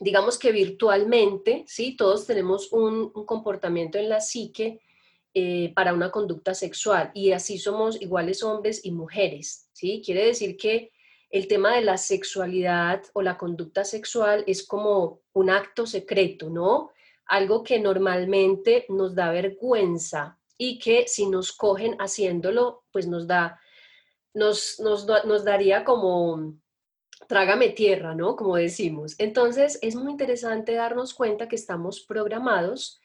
digamos 0.00 0.38
que 0.38 0.52
virtualmente, 0.52 1.64
¿sí? 1.66 1.96
Todos 1.96 2.26
tenemos 2.26 2.70
un, 2.72 3.10
comportamiento 3.24 3.96
en 3.96 4.10
la 4.10 4.20
psique 4.20 4.82
eh, 5.32 5.72
para 5.74 5.94
una 5.94 6.10
conducta 6.10 6.52
sexual 6.52 7.10
y 7.14 7.32
así 7.32 7.56
somos 7.56 8.02
iguales 8.02 8.42
hombres 8.42 8.84
y 8.84 8.90
mujeres, 8.90 9.70
¿sí? 9.72 10.02
Quiere 10.04 10.26
decir 10.26 10.58
que 10.58 10.92
el 11.30 11.48
tema 11.48 11.74
de 11.74 11.82
la 11.82 11.96
sexualidad 11.96 13.02
o 13.12 13.22
la 13.22 13.36
conducta 13.36 13.84
sexual 13.84 14.44
es 14.46 14.66
como 14.66 15.20
un 15.32 15.50
acto 15.50 15.86
secreto, 15.86 16.50
¿no? 16.50 16.90
algo 17.26 17.62
que 17.62 17.78
normalmente 17.78 18.86
nos 18.88 19.14
da 19.14 19.30
vergüenza 19.30 20.38
y 20.56 20.78
que 20.78 21.06
si 21.06 21.26
nos 21.26 21.52
cogen 21.52 21.96
haciéndolo, 21.98 22.84
pues 22.92 23.06
nos 23.06 23.26
da, 23.26 23.60
nos, 24.32 24.80
nos, 24.80 25.06
nos 25.06 25.44
daría 25.44 25.84
como 25.84 26.54
trágame 27.28 27.70
tierra, 27.70 28.14
¿no? 28.14 28.36
Como 28.36 28.56
decimos. 28.56 29.16
Entonces, 29.18 29.78
es 29.82 29.96
muy 29.96 30.12
interesante 30.12 30.74
darnos 30.74 31.14
cuenta 31.14 31.48
que 31.48 31.56
estamos 31.56 32.00
programados 32.00 33.00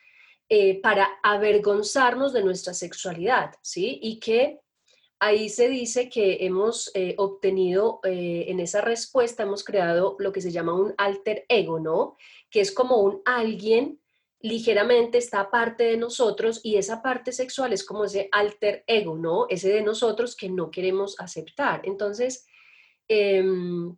eh, 0.50 0.80
para 0.82 1.08
avergonzarnos 1.24 2.32
de 2.32 2.44
nuestra 2.44 2.74
sexualidad, 2.74 3.56
¿sí? 3.62 4.00
Y 4.02 4.20
que 4.20 4.60
ahí 5.22 5.50
se 5.50 5.70
dice 5.70 6.10
que 6.10 6.40
hemos 6.42 6.92
eh, 6.96 7.14
obtenido, 7.18 8.00
eh, 8.04 8.46
en 8.48 8.60
esa 8.60 8.82
respuesta 8.82 9.44
hemos 9.44 9.64
creado 9.64 10.16
lo 10.18 10.32
que 10.32 10.42
se 10.42 10.52
llama 10.52 10.74
un 10.74 10.96
alter 10.98 11.46
ego, 11.48 11.80
¿no? 11.80 12.18
Que 12.50 12.60
es 12.60 12.72
como 12.72 12.98
un 12.98 13.22
alguien 13.24 14.00
ligeramente 14.40 15.20
está 15.20 15.52
parte 15.52 15.84
de 15.84 15.98
nosotros 15.98 16.60
y 16.64 16.78
esa 16.78 17.04
parte 17.04 17.32
sexual 17.34 17.72
es 17.72 17.86
como 17.86 18.06
ese 18.06 18.30
alter 18.32 18.84
ego, 18.88 19.16
¿no? 19.16 19.46
Ese 19.48 19.70
de 19.70 19.84
nosotros 19.84 20.36
que 20.36 20.50
no 20.50 20.72
queremos 20.72 21.16
aceptar. 21.20 21.82
Entonces, 21.84 22.48
em, 23.08 23.96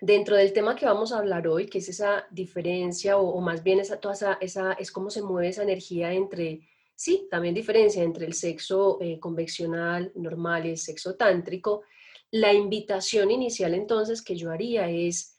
dentro 0.00 0.34
del 0.34 0.52
tema 0.52 0.74
que 0.74 0.86
vamos 0.86 1.12
a 1.12 1.18
hablar 1.18 1.46
hoy, 1.46 1.66
que 1.66 1.78
es 1.78 1.88
esa 1.88 2.26
diferencia 2.32 3.18
o, 3.18 3.40
más 3.40 3.62
bien 3.62 3.78
esa, 3.78 4.00
toda 4.00 4.14
esa, 4.14 4.38
esa, 4.40 4.72
es 4.72 4.90
cómo 4.90 5.10
se 5.10 5.22
mueve 5.22 5.48
esa 5.50 5.62
energía 5.62 6.12
entre, 6.12 6.68
sí, 6.96 7.28
también 7.30 7.54
diferencia 7.54 8.02
entre 8.02 8.26
el 8.26 8.32
sexo 8.32 8.98
eh, 9.00 9.20
convencional, 9.20 10.10
normal 10.16 10.66
y 10.66 10.70
el 10.70 10.78
sexo 10.78 11.14
tántrico, 11.14 11.82
la 12.32 12.52
invitación 12.52 13.30
inicial 13.30 13.74
entonces 13.74 14.22
que 14.22 14.34
yo 14.34 14.50
haría 14.50 14.90
es 14.90 15.38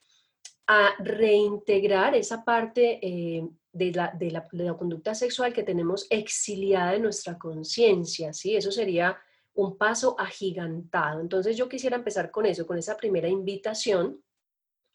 a 0.68 0.92
reintegrar 1.00 2.16
esa 2.16 2.44
parte 2.44 3.00
eh, 3.02 3.48
de 3.72 3.92
la, 3.92 4.78
conducta 4.78 5.16
sexual 5.16 5.54
que 5.54 5.64
tenemos 5.64 6.08
exiliada 6.10 6.96
en 6.96 7.04
nuestra 7.04 7.38
conciencia, 7.38 8.34
¿sí? 8.34 8.56
Eso 8.56 8.72
sería 8.72 9.18
un 9.54 9.78
paso 9.78 10.16
agigantado. 10.20 11.22
Entonces 11.22 11.56
yo 11.56 11.70
quisiera 11.70 11.96
empezar 11.96 12.32
con 12.32 12.46
eso, 12.46 12.66
con 12.66 12.78
esa 12.78 12.98
primera 12.98 13.28
invitación 13.28 14.22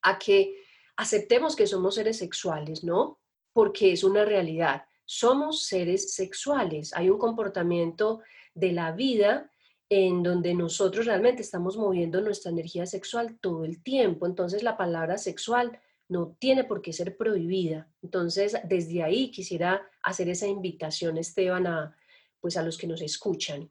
a 0.03 0.19
que 0.19 0.57
aceptemos 0.97 1.57
que 1.57 1.67
somos 1.67 1.95
seres 1.95 2.19
sexuales, 2.19 2.85
¿no? 2.85 3.21
Porque 3.53 3.93
es 3.93 4.05
una 4.05 4.25
realidad. 4.25 4.85
Somos 5.15 5.65
seres 5.65 6.15
sexuales. 6.15 6.95
Hay 6.95 7.11
un 7.11 7.19
comportamiento 7.19 8.23
de 8.55 8.73
la 8.73 8.93
vida 8.93 9.51
en 9.91 10.23
donde 10.23 10.55
nosotros 10.55 11.05
realmente 11.05 11.43
estamos 11.43 11.77
moviendo 11.77 12.23
nuestra 12.23 12.51
energía 12.51 12.87
sexual 12.87 13.37
todo 13.39 13.67
el 13.67 13.83
tiempo. 13.83 14.25
Entonces 14.25 14.63
la 14.63 14.79
palabra 14.79 15.19
sexual 15.19 15.79
no 16.09 16.35
tiene 16.39 16.65
por 16.65 16.81
qué 16.81 16.95
ser 16.95 17.15
prohibida. 17.19 17.91
Entonces, 18.01 18.57
desde 18.65 19.03
ahí 19.03 19.31
quisiera 19.31 19.87
hacer 20.03 20.31
esa 20.31 20.47
invitación, 20.47 21.19
Esteban, 21.19 21.67
a, 21.67 21.95
pues 22.41 22.57
a 22.57 22.63
los 22.63 22.79
que 22.79 22.87
nos 22.87 23.03
escuchan. 23.03 23.71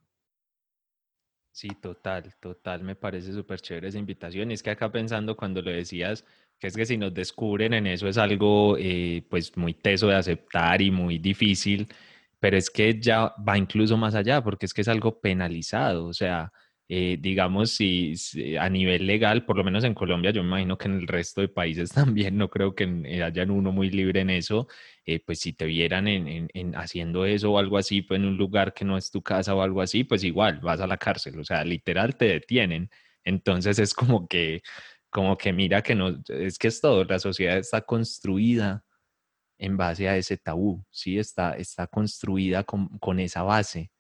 Sí, 1.52 1.70
total, 1.82 2.36
total, 2.40 2.84
me 2.84 2.96
parece 2.96 3.34
súper 3.34 3.60
chévere 3.60 3.88
esa 3.88 3.98
invitación. 3.98 4.52
Es 4.52 4.62
que 4.62 4.70
acá 4.70 4.92
pensando 4.92 5.36
cuando 5.36 5.64
lo 5.64 5.72
decías, 5.72 6.24
que 6.62 6.68
es 6.68 6.76
que 6.78 6.86
si 6.86 6.98
nos 6.98 7.14
descubren 7.14 7.74
en 7.74 7.88
eso 7.88 8.08
es 8.08 8.18
algo 8.18 8.78
eh, 8.80 9.24
pues 9.30 9.58
muy 9.58 9.74
teso 9.74 10.08
de 10.08 10.16
aceptar 10.16 10.82
y 10.82 10.92
muy 10.92 11.18
difícil, 11.18 11.88
pero 12.40 12.58
es 12.58 12.70
que 12.70 13.00
ya 13.02 13.34
va 13.48 13.58
incluso 13.58 13.98
más 13.98 14.16
allá, 14.16 14.44
porque 14.44 14.68
es 14.68 14.74
que 14.74 14.82
es 14.82 14.88
algo 14.88 15.20
penalizado, 15.22 16.06
o 16.08 16.14
sea, 16.14 16.52
eh, 16.94 17.18
digamos, 17.22 17.72
si, 17.72 18.16
a 18.60 18.70
nivel 18.70 19.08
legal, 19.08 19.46
por 19.46 19.56
lo 19.58 19.64
menos 19.64 19.86
en 19.86 19.94
Colombia, 19.94 20.32
yo 20.32 20.44
me 20.44 20.50
imagino 20.50 20.78
que 20.78 20.90
en 20.90 20.96
el 21.00 21.08
resto 21.08 21.40
de 21.40 21.48
países 21.48 21.90
también, 21.94 22.38
no 22.38 22.50
creo 22.50 22.76
que 22.76 22.84
eh, 23.06 23.24
hayan 23.24 23.50
uno 23.50 23.72
muy 23.72 23.90
libre 23.90 24.20
en 24.22 24.30
eso, 24.30 24.68
eh, 25.06 25.22
pues 25.26 25.40
si 25.40 25.54
te 25.54 25.66
vieran 25.66 26.10
en, 26.10 26.50
en, 26.54 26.76
haciendo 26.76 27.26
eso 27.26 27.54
o 27.54 27.60
algo 27.60 27.78
así, 27.78 28.02
pues 28.02 28.20
en 28.20 28.26
un 28.28 28.38
lugar 28.38 28.74
que 28.74 28.84
no 28.86 28.98
es 28.98 29.10
tu 29.10 29.22
casa 29.24 29.56
o 29.56 29.62
algo 29.62 29.82
así, 29.82 30.04
pues 30.04 30.24
igual 30.26 30.60
vas 30.60 30.82
a 30.82 30.88
la 30.88 30.98
cárcel, 30.98 31.40
o 31.40 31.46
sea, 31.46 31.64
literal 31.64 32.18
te 32.18 32.26
detienen. 32.26 32.90
Entonces 33.24 33.80
es 33.80 33.94
como 33.94 34.28
que, 34.28 34.62
como 35.12 35.38
que 35.38 35.54
mira 35.54 35.82
que 35.84 35.96
no, 35.96 36.20
es 36.30 36.58
que 36.58 36.70
es 36.70 36.82
todo, 36.82 37.04
la 37.06 37.20
sociedad 37.20 37.58
está 37.58 37.82
construida 37.82 38.84
en 39.60 39.78
base 39.78 40.10
a 40.10 40.18
ese 40.18 40.38
tabú, 40.38 40.84
¿sí? 40.90 41.20
Está, 41.20 41.56
está 41.58 41.88
construida 41.88 42.64
con, 42.64 42.98
con 43.00 43.20
esa 43.20 43.44
base. 43.44 43.92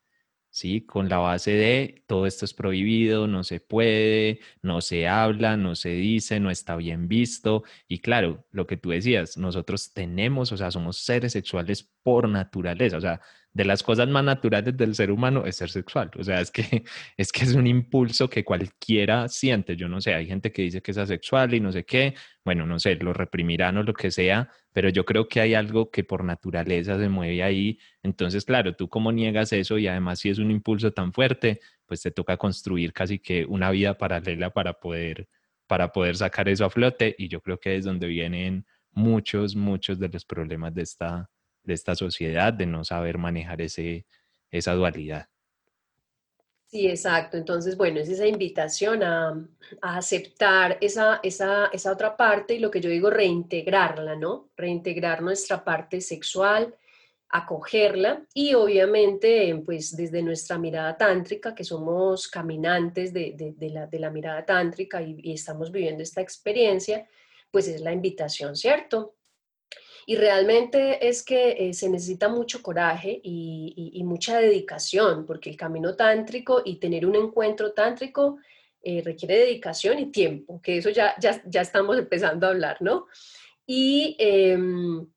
¿sí? 0.51 0.81
Con 0.85 1.09
la 1.09 1.17
base 1.17 1.51
de 1.51 2.03
todo 2.07 2.27
esto 2.27 2.45
es 2.45 2.53
prohibido, 2.53 3.25
no 3.27 3.43
se 3.43 3.59
puede, 3.59 4.41
no 4.61 4.81
se 4.81 5.07
habla, 5.07 5.57
no 5.57 5.75
se 5.75 5.89
dice, 5.89 6.39
no 6.39 6.51
está 6.51 6.75
bien 6.75 7.07
visto. 7.07 7.63
Y 7.87 7.99
claro, 7.99 8.45
lo 8.51 8.67
que 8.67 8.77
tú 8.77 8.89
decías, 8.91 9.37
nosotros 9.37 9.93
tenemos, 9.93 10.51
o 10.51 10.57
sea, 10.57 10.69
somos 10.71 10.97
seres 10.97 11.33
sexuales 11.33 11.89
por 12.03 12.29
naturaleza, 12.29 12.97
o 12.97 13.01
sea, 13.01 13.21
de 13.53 13.65
las 13.65 13.84
cosas 13.84 14.08
más 14.08 14.24
naturales 14.24 14.75
del 14.77 14.96
ser 14.96 15.12
humano 15.12 15.46
es 15.46 15.58
ser 15.58 15.70
sexual. 15.70 16.10
O 16.17 16.24
sea, 16.24 16.39
es 16.39 16.51
que, 16.51 16.63
es 17.17 17.31
que 17.31 17.43
es 17.43 17.53
un 17.53 17.67
impulso 17.67 18.29
que 18.29 18.43
cualquiera 18.43 19.27
siente. 19.27 19.75
Yo 19.75 19.89
no 19.89 20.00
sé, 20.00 20.13
hay 20.13 20.25
gente 20.27 20.51
que 20.51 20.62
dice 20.63 20.81
que 20.81 20.91
es 20.91 20.98
asexual 20.98 21.53
y 21.53 21.60
no 21.60 21.72
sé 21.72 21.84
qué. 21.84 22.15
Bueno, 22.46 22.65
no 22.65 22.79
sé, 22.79 22.96
lo 22.96 23.13
reprimirán 23.13 23.77
o 23.77 23.84
lo 23.84 23.93
que 23.93 24.10
sea, 24.10 24.50
pero 24.74 24.89
yo 24.89 25.05
creo 25.05 25.27
que 25.27 25.41
hay 25.41 25.53
algo 25.53 25.91
que 25.91 26.03
por 26.03 26.24
naturaleza 26.24 26.98
se 26.98 27.10
mueve 27.10 27.43
ahí. 27.43 27.79
Entonces, 28.03 28.46
claro, 28.46 28.75
tú 28.75 28.88
cómo 28.89 29.12
niegas 29.12 29.51
eso 29.53 29.77
y 29.77 29.88
además 29.88 30.20
si 30.20 30.29
es 30.29 30.39
un 30.39 30.50
impulso 30.51 30.91
tan 30.93 31.13
fuerte, 31.13 31.60
pues 31.86 32.01
te 32.01 32.12
toca 32.12 32.38
construir 32.38 32.93
casi 32.93 33.20
que 33.20 33.46
una 33.46 33.70
vida 33.72 33.98
paralela 33.98 34.51
para 34.51 34.79
poder, 34.79 35.27
para 35.67 35.91
poder 35.91 36.15
sacar 36.15 36.48
eso 36.50 36.65
a 36.65 36.70
flote. 36.70 37.15
Y 37.17 37.27
yo 37.27 37.41
creo 37.41 37.60
que 37.60 37.75
es 37.75 37.86
donde 37.86 38.08
vienen 38.08 38.65
muchos, 38.93 39.55
muchos 39.55 40.00
de 40.00 40.10
los 40.10 40.25
problemas 40.25 40.74
de 40.74 40.84
esta, 40.84 41.29
de 41.63 41.73
esta 41.73 41.95
sociedad, 41.95 42.53
de 42.53 42.65
no 42.65 42.83
saber 42.83 43.17
manejar 43.17 43.61
ese, 43.61 44.05
esa 44.49 44.73
dualidad. 44.73 45.27
Sí, 46.71 46.87
exacto. 46.87 47.35
Entonces, 47.35 47.75
bueno, 47.75 47.99
es 47.99 48.07
esa 48.07 48.25
invitación 48.25 49.03
a, 49.03 49.45
aceptar 49.81 50.77
esa, 50.79 51.19
esa, 51.21 51.65
esa, 51.73 51.91
otra 51.91 52.15
parte 52.15 52.55
y 52.55 52.59
lo 52.59 52.71
que 52.71 52.79
yo 52.79 52.89
digo, 52.89 53.09
reintegrarla, 53.09 54.15
¿no? 54.15 54.49
Reintegrar 54.55 55.21
nuestra 55.21 55.65
parte 55.65 55.99
sexual, 55.99 56.73
acogerla 57.27 58.25
y 58.33 58.53
obviamente, 58.53 59.53
pues 59.65 59.97
desde 59.97 60.21
nuestra 60.21 60.57
mirada 60.57 60.97
tántrica, 60.97 61.53
que 61.53 61.65
somos 61.65 62.29
caminantes 62.29 63.13
de, 63.13 63.53
de, 63.57 63.69
la, 63.69 63.87
de 63.87 63.99
la, 63.99 64.09
mirada 64.09 64.45
tántrica 64.45 65.01
y 65.01 65.33
estamos 65.33 65.71
viviendo 65.73 66.03
esta 66.03 66.21
experiencia, 66.21 67.05
pues 67.51 67.67
es 67.67 67.81
la 67.81 67.91
invitación, 67.91 68.55
¿cierto? 68.55 69.15
Y 70.05 70.15
realmente 70.15 71.08
es 71.08 71.24
que 71.24 71.51
eh, 71.58 71.74
se 71.74 71.89
necesita 71.89 72.27
mucho 72.27 72.62
coraje 72.62 73.20
y, 73.24 74.01
mucha 74.03 74.39
dedicación, 74.39 75.25
porque 75.25 75.50
el 75.50 75.55
camino 75.55 75.96
tántrico 75.96 76.62
y 76.65 76.77
tener 76.77 77.05
un 77.05 77.15
encuentro 77.15 77.72
tántrico 77.72 78.38
eh, 78.81 79.01
requiere 79.05 79.38
dedicación 79.38 80.00
y 80.00 80.12
tiempo, 80.12 80.60
que 80.62 80.77
eso 80.77 80.89
ya, 80.89 81.15
ya, 81.20 81.41
ya 81.46 81.62
estamos 81.62 81.98
empezando 81.98 82.48
a 82.48 82.50
hablar, 82.50 82.77
¿no? 82.81 83.05
Y, 83.65 84.17
em, 84.20 85.08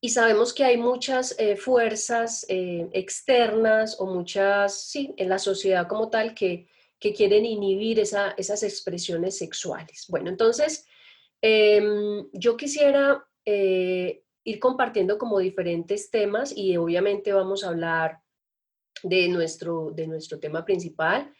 y 0.00 0.08
sabemos 0.10 0.54
que 0.54 0.64
hay 0.64 0.76
muchas 0.76 1.34
eh, 1.38 1.56
fuerzas 1.56 2.46
externas 2.48 4.00
o 4.00 4.06
muchas, 4.06 4.80
sí, 4.80 5.12
en 5.16 5.28
la 5.28 5.38
sociedad 5.38 5.88
como 5.88 6.08
tal 6.08 6.34
que, 6.34 6.68
que 7.04 7.12
quieren 7.12 7.44
inhibir 7.44 8.00
esa, 8.00 8.30
esas 8.38 8.62
expresiones 8.62 9.36
sexuales. 9.36 10.06
Bueno, 10.08 10.30
entonces, 10.30 10.86
em, 11.42 12.26
yo 12.32 12.56
quisiera 12.56 13.26
eh, 13.44 14.22
ir 14.44 14.58
compartiendo 14.58 15.18
como 15.18 15.38
diferentes 15.38 16.10
temas 16.10 16.52
y 16.56 16.76
obviamente 16.76 17.32
vamos 17.32 17.64
a 17.64 17.68
hablar 17.68 18.20
de 19.02 19.28
nuestro, 19.28 19.90
de 19.90 20.06
nuestro 20.06 20.38
tema 20.38 20.64
principal, 20.64 21.32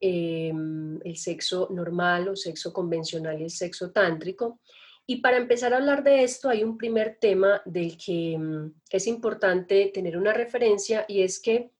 em, 0.00 1.00
el 1.04 1.16
sexo 1.16 1.68
normal 1.70 2.28
o 2.28 2.36
sexo 2.36 2.72
convencional 2.72 3.40
y 3.40 3.44
el 3.44 3.50
sexo 3.50 3.90
tántrico. 3.90 4.60
Y 5.06 5.16
para 5.20 5.36
empezar 5.36 5.74
a 5.74 5.78
hablar 5.78 6.04
de 6.04 6.22
esto 6.22 6.48
hay 6.48 6.62
un 6.62 6.78
primer 6.78 7.18
tema 7.20 7.60
del 7.64 7.96
que 7.96 8.36
mm, 8.38 8.74
es 8.90 9.06
importante 9.06 9.90
tener 9.92 10.16
una 10.16 10.32
referencia 10.32 11.04
y 11.08 11.22
es 11.22 11.40
que 11.40 11.70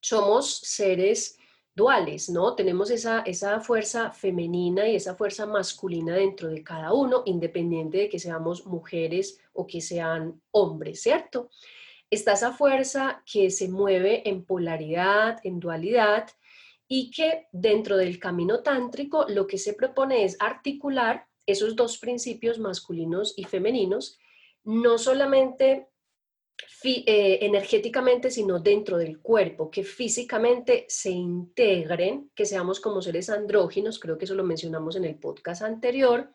somos 0.00 0.58
seres 0.58 1.38
duales, 1.74 2.30
¿no? 2.30 2.54
Tenemos 2.54 2.90
esa, 2.90 3.20
esa 3.20 3.60
fuerza 3.60 4.10
femenina 4.12 4.88
y 4.88 4.96
esa 4.96 5.14
fuerza 5.14 5.46
masculina 5.46 6.14
dentro 6.14 6.48
de 6.48 6.62
cada 6.62 6.92
uno, 6.92 7.22
independiente 7.26 7.98
de 7.98 8.08
que 8.08 8.18
seamos 8.18 8.66
mujeres 8.66 9.40
o 9.52 9.66
que 9.66 9.80
sean 9.80 10.40
hombres, 10.52 11.02
¿cierto? 11.02 11.50
Está 12.10 12.34
esa 12.34 12.52
fuerza 12.52 13.22
que 13.30 13.50
se 13.50 13.68
mueve 13.68 14.28
en 14.28 14.44
polaridad, 14.44 15.40
en 15.42 15.58
dualidad, 15.58 16.28
y 16.86 17.10
que 17.10 17.48
dentro 17.50 17.96
del 17.96 18.18
camino 18.18 18.60
tántrico 18.60 19.26
lo 19.28 19.46
que 19.46 19.58
se 19.58 19.72
propone 19.72 20.24
es 20.24 20.36
articular 20.38 21.26
esos 21.46 21.76
dos 21.76 21.98
principios 21.98 22.58
masculinos 22.58 23.34
y 23.36 23.44
femeninos, 23.44 24.18
no 24.64 24.98
solamente 24.98 25.88
eh, 26.86 27.38
energéticamente, 27.40 28.30
sino 28.30 28.60
dentro 28.60 28.98
del 28.98 29.20
cuerpo, 29.20 29.70
que 29.70 29.84
físicamente 29.84 30.84
se 30.88 31.10
integren, 31.10 32.30
que 32.34 32.44
seamos 32.44 32.78
como 32.78 33.00
seres 33.00 33.30
andróginos, 33.30 33.98
creo 33.98 34.18
que 34.18 34.26
eso 34.26 34.34
lo 34.34 34.44
mencionamos 34.44 34.96
en 34.96 35.06
el 35.06 35.16
podcast 35.16 35.62
anterior. 35.62 36.30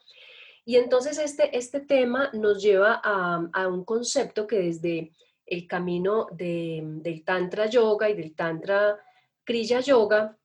Y 0.65 0.77
entonces 0.77 1.19
este, 1.19 1.55
este 1.55 1.81
tema 1.81 2.31
nos 2.33 2.61
lleva 2.61 2.99
a, 3.03 3.67
un 3.67 3.85
concepto 3.85 4.47
que 4.47 4.59
desde 4.59 5.11
el 5.45 5.67
camino 5.67 6.27
del 6.31 7.23
Tantra 7.23 7.67
Yoga 7.67 8.09
y 8.09 8.15
del 8.15 8.35
Tantra 8.35 8.99
Kriya 9.43 9.79
Yoga 9.81 10.37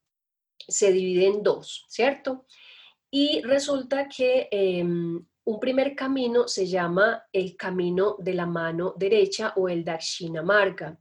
se 0.57 0.93
divide 0.93 1.26
en 1.26 1.43
dos, 1.43 1.85
¿cierto? 1.88 2.47
Y 3.11 3.43
resulta 3.43 4.09
que 4.09 4.49
em, 4.50 5.25
un 5.45 5.61
primer 5.61 5.95
camino 5.95 6.49
se 6.49 6.67
llama 6.67 7.27
el 7.33 7.57
camino 7.57 8.17
de 8.19 8.35
la 8.35 8.47
mano 8.47 8.95
derecha 8.97 9.53
o 9.57 9.69
el 9.69 9.85
Dakshina 9.85 10.43
Marga. 10.43 10.99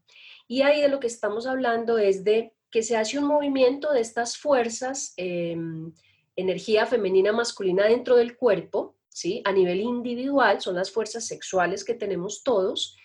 Y 0.48 0.62
ahí 0.62 0.82
de 0.82 0.90
lo 0.90 1.00
que 1.00 1.08
estamos 1.08 1.48
hablando 1.48 1.98
es 1.98 2.24
de 2.24 2.54
que 2.70 2.84
se 2.84 2.98
hace 2.98 3.18
un 3.18 3.26
movimiento 3.26 3.94
de 3.94 4.02
estas 4.02 4.38
fuerzas, 4.38 5.14
em, 5.16 5.94
energía 6.36 6.86
femenina, 6.86 7.32
masculina 7.32 7.86
dentro 7.86 8.16
del 8.16 8.36
cuerpo, 8.36 8.96
¿sí? 9.08 9.42
A 9.46 9.52
nivel 9.52 9.80
individual, 9.80 10.60
son 10.60 10.76
las 10.76 10.92
fuerzas 10.92 11.26
sexuales 11.26 11.84
que 11.86 11.94
tenemos 11.94 12.44
todos. 12.44 12.98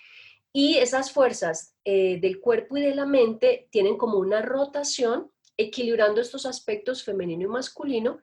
Y 0.53 0.79
esas 0.79 1.13
fuerzas 1.13 1.77
eh, 1.85 2.19
del 2.21 2.41
cuerpo 2.41 2.79
y 2.79 2.83
de 2.83 2.95
la 2.95 3.07
mente 3.07 3.69
tienen 3.71 3.97
como 3.97 4.19
una 4.19 4.43
rotación 4.43 5.31
equilibrando 5.57 6.21
estos 6.21 6.47
aspectos 6.47 7.05
femenino 7.05 7.45
y 7.45 7.49
masculino. 7.49 8.21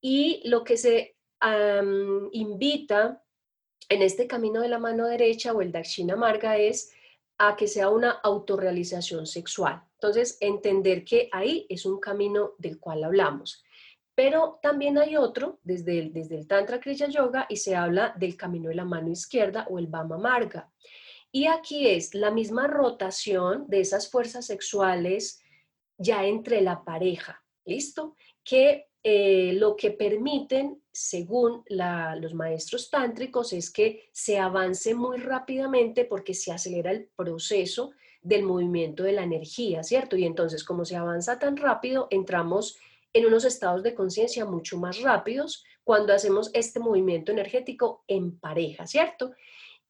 Y 0.00 0.42
lo 0.48 0.62
que 0.62 0.76
se 0.76 1.17
invita 2.32 3.22
en 3.88 4.02
este 4.02 4.26
camino 4.26 4.60
de 4.60 4.68
la 4.68 4.78
mano 4.78 5.06
derecha 5.06 5.52
o 5.52 5.62
el 5.62 5.72
Dakshina 5.72 6.16
Marga 6.16 6.58
es 6.58 6.92
a 7.38 7.56
que 7.56 7.68
sea 7.68 7.88
una 7.88 8.10
autorrealización 8.10 9.26
sexual. 9.26 9.82
Entonces, 9.94 10.36
entender 10.40 11.04
que 11.04 11.28
ahí 11.32 11.66
es 11.68 11.86
un 11.86 11.98
camino 12.00 12.52
del 12.58 12.78
cual 12.78 13.04
hablamos. 13.04 13.64
Pero 14.14 14.58
también 14.60 14.98
hay 14.98 15.16
otro 15.16 15.60
desde 15.62 16.00
el, 16.00 16.12
desde 16.12 16.36
el 16.36 16.48
Tantra 16.48 16.80
Kriya 16.80 17.08
Yoga 17.08 17.46
y 17.48 17.56
se 17.56 17.76
habla 17.76 18.14
del 18.18 18.36
camino 18.36 18.68
de 18.68 18.74
la 18.74 18.84
mano 18.84 19.10
izquierda 19.10 19.66
o 19.70 19.78
el 19.78 19.86
Vama 19.86 20.18
Marga. 20.18 20.70
Y 21.30 21.46
aquí 21.46 21.88
es 21.88 22.14
la 22.14 22.32
misma 22.32 22.66
rotación 22.66 23.66
de 23.68 23.80
esas 23.80 24.10
fuerzas 24.10 24.46
sexuales 24.46 25.40
ya 25.96 26.24
entre 26.24 26.60
la 26.62 26.84
pareja, 26.84 27.44
¿listo? 27.64 28.16
Que 28.42 28.87
eh, 29.04 29.52
lo 29.54 29.76
que 29.76 29.92
permiten, 29.92 30.82
según 30.92 31.64
los 31.68 32.34
maestros 32.34 32.90
tántricos, 32.90 33.52
es 33.52 33.70
que 33.70 34.08
se 34.12 34.38
avance 34.38 34.94
muy 34.94 35.18
rápidamente 35.18 36.04
porque 36.04 36.34
se 36.34 36.50
acelera 36.50 36.90
el 36.90 37.08
proceso 37.16 37.92
del 38.20 38.42
movimiento 38.42 39.04
de 39.04 39.12
la 39.12 39.22
energía, 39.22 39.84
¿cierto? 39.84 40.16
Y 40.16 40.24
entonces, 40.24 40.64
como 40.64 40.84
se 40.84 40.96
avanza 40.96 41.38
tan 41.38 41.56
rápido, 41.56 42.08
entramos 42.10 42.76
en 43.12 43.26
unos 43.26 43.44
estados 43.44 43.82
de 43.84 43.94
conciencia 43.94 44.44
mucho 44.44 44.76
más 44.78 45.00
rápidos 45.00 45.64
cuando 45.84 46.12
hacemos 46.12 46.50
este 46.52 46.80
movimiento 46.80 47.30
energético 47.30 48.04
en 48.08 48.38
pareja, 48.38 48.86
¿cierto? 48.86 49.32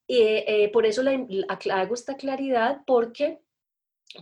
Eh, 0.07 0.71
por 0.73 0.87
eso 0.87 1.03
hago 1.71 1.95
esta 1.95 2.17
claridad 2.17 2.83
porque, 2.87 3.41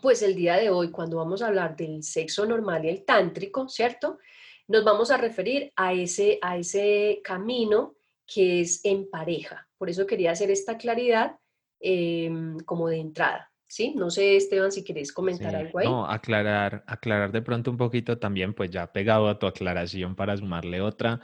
pues 0.01 0.23
el 0.23 0.37
día 0.37 0.57
de 0.57 0.71
hoy, 0.71 0.91
cuando 0.91 1.17
vamos 1.17 1.43
a 1.43 1.49
hablar 1.49 1.77
del 1.77 2.03
sexo 2.05 2.47
normal 2.47 2.85
y 2.85 2.89
el 2.89 3.05
tántrico, 3.05 3.69
¿cierto? 3.69 4.19
Nos 4.69 4.85
vamos 4.85 5.11
a 5.11 5.17
referir 5.17 5.73
a 5.77 5.93
ese, 5.93 6.39
a 6.43 6.57
ese 6.57 7.21
camino 7.23 7.97
que 8.27 8.61
es 8.61 8.85
en 8.85 9.09
pareja. 9.09 9.69
Por 9.79 9.89
eso 9.89 10.07
quería 10.07 10.33
hacer 10.33 10.51
esta 10.51 10.77
claridad 10.77 11.37
em, 11.81 12.59
como 12.61 12.89
de 12.89 12.99
entrada. 12.99 13.53
¿Sí? 13.69 13.95
No 13.97 14.11
sé, 14.11 14.37
Esteban, 14.37 14.71
si 14.71 14.85
quieres 14.85 15.13
comentar 15.13 15.55
algo 15.55 15.81
ahí. 15.81 15.87
No, 15.87 16.09
aclarar, 16.09 16.85
aclarar 16.87 17.33
de 17.33 17.43
pronto 17.43 17.73
un 17.73 17.77
poquito 17.77 18.17
también, 18.17 18.55
pues 18.55 18.71
ya 18.71 18.93
pegado 18.93 19.29
a 19.29 19.41
tu 19.41 19.47
aclaración 19.47 20.15
para 20.15 20.37
sumarle 20.37 20.81
otra, 20.81 21.21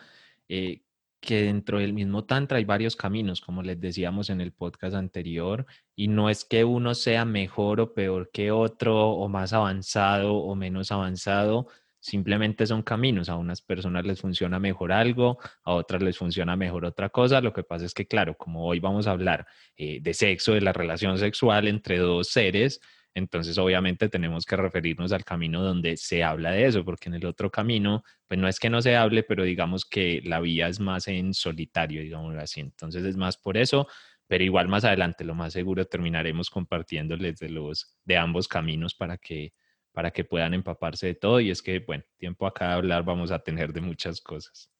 eh, 0.48 0.82
que 1.20 1.42
dentro 1.42 1.78
del 1.78 1.92
mismo 1.92 2.24
Tantra 2.24 2.58
hay 2.58 2.64
varios 2.64 2.96
caminos, 2.96 3.40
como 3.40 3.62
les 3.62 3.80
decíamos 3.80 4.28
en 4.28 4.40
el 4.40 4.52
podcast 4.52 4.96
anterior, 4.96 5.66
y 5.94 6.08
no 6.08 6.28
es 6.28 6.44
que 6.44 6.64
uno 6.64 6.96
sea 6.96 7.24
mejor 7.24 7.80
o 7.80 7.94
peor 7.94 8.28
que 8.32 8.50
otro, 8.50 9.10
o 9.10 9.28
más 9.28 9.52
avanzado 9.52 10.34
o 10.34 10.56
menos 10.56 10.90
avanzado, 10.90 11.68
simplemente 12.02 12.66
son 12.66 12.82
caminos. 12.82 13.28
A 13.28 13.36
unas 13.36 13.62
personas 13.62 14.04
les 14.04 14.20
funciona 14.20 14.58
mejor 14.58 14.92
algo, 14.92 15.38
a 15.62 15.72
otras 15.72 16.02
les 16.02 16.18
funciona 16.18 16.56
mejor 16.56 16.84
otra 16.84 17.08
cosa. 17.08 17.40
Lo 17.40 17.52
que 17.52 17.62
pasa 17.62 17.86
es 17.86 17.94
que, 17.94 18.06
claro, 18.06 18.36
como 18.36 18.66
hoy 18.66 18.80
vamos 18.80 19.06
a 19.06 19.12
hablar 19.12 19.46
eh, 19.76 20.00
de 20.02 20.12
sexo, 20.12 20.52
de 20.52 20.60
la 20.60 20.72
relación 20.72 21.16
sexual 21.16 21.68
entre 21.68 21.98
dos 21.98 22.28
seres, 22.28 22.80
entonces, 23.14 23.58
obviamente, 23.58 24.08
tenemos 24.08 24.46
que 24.46 24.56
referirnos 24.56 25.12
al 25.12 25.24
camino 25.24 25.62
donde 25.62 25.96
se 25.98 26.24
habla 26.24 26.52
de 26.52 26.66
eso, 26.66 26.84
porque 26.84 27.08
en 27.10 27.14
el 27.14 27.26
otro 27.26 27.50
camino, 27.50 28.02
pues 28.26 28.40
no 28.40 28.48
es 28.48 28.58
que 28.58 28.70
no 28.70 28.80
se 28.80 28.96
hable, 28.96 29.22
pero 29.22 29.44
digamos 29.44 29.84
que 29.84 30.22
la 30.24 30.40
vía 30.40 30.68
es 30.68 30.80
más 30.80 31.08
en 31.08 31.34
solitario, 31.34 32.00
digamos 32.02 32.34
así. 32.36 32.60
Entonces, 32.60 33.04
es 33.04 33.16
más 33.16 33.36
por 33.36 33.58
eso, 33.58 33.86
pero 34.26 34.42
igual 34.44 34.68
más 34.68 34.84
adelante, 34.84 35.24
lo 35.24 35.34
más 35.34 35.52
seguro, 35.52 35.84
terminaremos 35.84 36.48
compartiéndoles 36.48 37.38
de, 37.38 37.50
los, 37.50 37.94
de 38.04 38.16
ambos 38.16 38.48
caminos 38.48 38.94
para 38.94 39.18
que, 39.18 39.52
para 39.92 40.10
que 40.10 40.24
puedan 40.24 40.54
empaparse 40.54 41.06
de 41.06 41.14
todo. 41.14 41.40
Y 41.40 41.50
es 41.50 41.62
que, 41.62 41.78
bueno, 41.80 42.04
tiempo 42.18 42.46
acá 42.46 42.68
de 42.68 42.74
hablar 42.74 43.04
vamos 43.04 43.30
a 43.30 43.38
tener 43.38 43.72
de 43.72 43.80
muchas 43.80 44.20
cosas. 44.20 44.70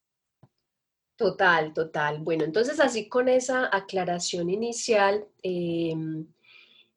Total, 1.17 1.73
total. 1.73 2.19
Bueno, 2.19 2.45
entonces 2.45 2.81
así 2.81 3.09
con 3.09 3.29
esa 3.29 3.69
aclaración 3.75 4.51
inicial, 4.51 5.27
eh, 5.43 5.95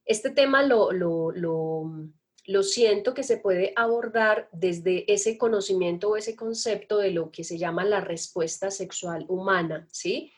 este 0.06 0.30
tema 0.30 0.64
lo, 0.64 0.92
lo, 0.92 2.64
siento 2.64 3.14
que 3.14 3.24
se 3.24 3.38
puede 3.38 3.74
abordar 3.76 4.50
desde 4.52 5.12
ese 5.12 5.38
conocimiento 5.38 6.10
o 6.10 6.18
ese 6.18 6.36
concepto 6.36 6.98
de 6.98 7.12
lo 7.12 7.32
que 7.32 7.44
se 7.44 7.58
llama 7.58 7.84
la 7.84 8.02
respuesta 8.02 8.72
sexual 8.72 9.26
humana, 9.28 9.88
¿sí? 9.92 10.32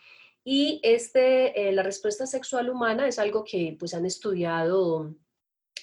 Y 0.43 0.79
este, 0.83 1.69
eh, 1.69 1.71
la 1.73 1.83
respuesta 1.83 2.25
sexual 2.25 2.69
humana 2.69 3.07
es 3.07 3.19
algo 3.19 3.43
que 3.43 3.75
pues 3.77 3.93
han 3.93 4.05
estudiado 4.05 5.13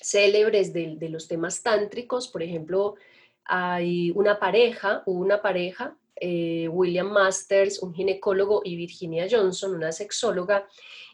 célebres 0.05 0.73
de, 0.73 1.09
los 1.09 1.29
temas 1.29 1.63
tántricos, 1.63 2.29
por 2.29 2.43
ejemplo, 2.43 2.97
hay 3.45 4.11
una 4.11 4.39
pareja, 4.39 5.03
hubo 5.07 5.21
una 5.21 5.41
pareja, 5.41 5.97
eh, 6.17 6.69
William 6.69 7.11
Masters, 7.11 7.83
un 7.83 7.95
ginecólogo, 7.95 8.61
y 8.65 8.77
Virginia 8.77 9.27
Johnson, 9.31 9.75
una 9.75 9.93
sexóloga, 9.93 10.69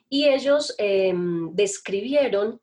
y 0.08 0.26
ellos 0.26 0.74
em, 0.78 1.54
describieron 1.54 2.60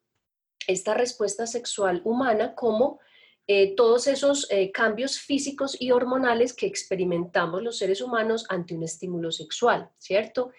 esta 0.67 0.93
respuesta 0.93 1.48
sexual 1.48 2.01
humana 2.03 2.53
como 2.53 3.00
eh, 3.48 3.75
todos 3.75 4.07
esos 4.07 4.46
eh, 4.51 4.74
cambios 4.74 5.19
físicos 5.19 5.77
y 5.79 5.91
hormonales 5.91 6.53
que 6.53 6.67
experimentamos 6.67 7.63
los 7.63 7.77
seres 7.77 8.01
humanos 8.01 8.46
ante 8.50 8.75
un 8.75 8.84
estímulo 8.84 9.31
sexual, 9.31 9.89
¿cierto? 9.98 10.51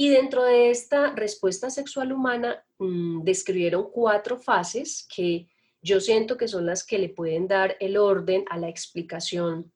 Y 0.00 0.10
dentro 0.10 0.44
de 0.44 0.70
esta 0.70 1.12
respuesta 1.12 1.70
sexual 1.70 2.12
humana 2.12 2.64
mm, 2.78 3.24
describieron 3.24 3.90
cuatro 3.90 4.38
fases 4.38 5.04
que 5.12 5.48
yo 5.82 6.00
siento 6.00 6.36
que 6.36 6.46
son 6.46 6.66
las 6.66 6.84
que 6.84 6.98
le 6.98 7.08
pueden 7.08 7.48
dar 7.48 7.76
el 7.80 7.96
orden 7.96 8.44
a 8.48 8.58
la 8.58 8.68
explicación 8.68 9.72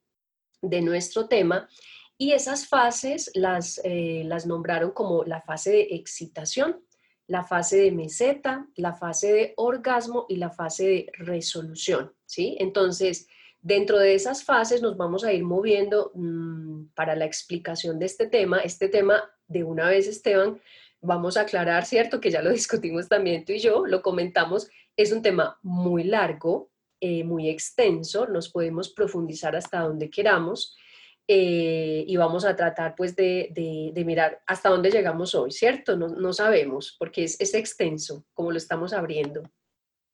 de 0.60 0.80
nuestro 0.80 1.26
tema 1.26 1.68
y 2.16 2.34
esas 2.34 2.68
fases 2.68 3.32
las, 3.34 3.80
eh, 3.82 4.22
las 4.24 4.46
nombraron 4.46 4.92
como 4.92 5.24
la 5.24 5.40
fase 5.40 5.72
de 5.72 5.88
excitación, 5.90 6.84
la 7.26 7.42
fase 7.42 7.78
de 7.78 7.90
meseta, 7.90 8.68
la 8.76 8.92
fase 8.92 9.32
de 9.32 9.54
orgasmo 9.56 10.26
y 10.28 10.36
la 10.36 10.50
fase 10.50 10.86
de 10.86 11.12
resolución, 11.18 12.14
¿sí? 12.26 12.56
Entonces, 12.60 13.26
dentro 13.60 13.98
de 13.98 14.14
esas 14.14 14.44
fases 14.44 14.82
nos 14.82 14.96
vamos 14.96 15.24
a 15.24 15.32
ir 15.32 15.42
moviendo 15.42 16.12
mm, 16.14 16.90
para 16.94 17.16
la 17.16 17.24
explicación 17.24 17.98
de 17.98 18.06
este 18.06 18.28
tema. 18.28 18.58
Este 18.58 18.88
tema, 18.88 19.22
de 19.52 19.64
una 19.64 19.88
vez, 19.88 20.06
Esteban, 20.06 20.60
vamos 21.00 21.36
a 21.36 21.42
aclarar, 21.42 21.84
¿cierto? 21.84 22.20
Que 22.20 22.30
ya 22.30 22.42
lo 22.42 22.50
discutimos 22.52 23.08
también 23.08 23.44
tú 23.44 23.52
y 23.52 23.58
yo, 23.58 23.86
lo 23.86 24.02
comentamos, 24.02 24.68
es 24.96 25.12
un 25.12 25.22
tema 25.22 25.58
muy 25.62 26.04
largo, 26.04 26.70
eh, 27.00 27.24
muy 27.24 27.48
extenso, 27.48 28.26
nos 28.26 28.48
podemos 28.48 28.90
profundizar 28.90 29.56
hasta 29.56 29.80
donde 29.80 30.10
queramos. 30.10 30.76
Eh, 31.28 32.04
y 32.06 32.16
vamos 32.16 32.44
a 32.44 32.56
tratar 32.56 32.96
pues 32.96 33.14
de, 33.14 33.92
mirar 34.04 34.42
hasta 34.44 34.68
dónde 34.68 34.90
llegamos 34.90 35.36
hoy, 35.36 35.52
¿cierto? 35.52 35.96
No, 35.96 36.32
sabemos 36.32 36.96
porque 36.98 37.24
es, 37.24 37.40
es, 37.40 37.54
extenso 37.54 38.24
como 38.34 38.50
lo 38.50 38.58
estamos 38.58 38.92
abriendo. 38.92 39.44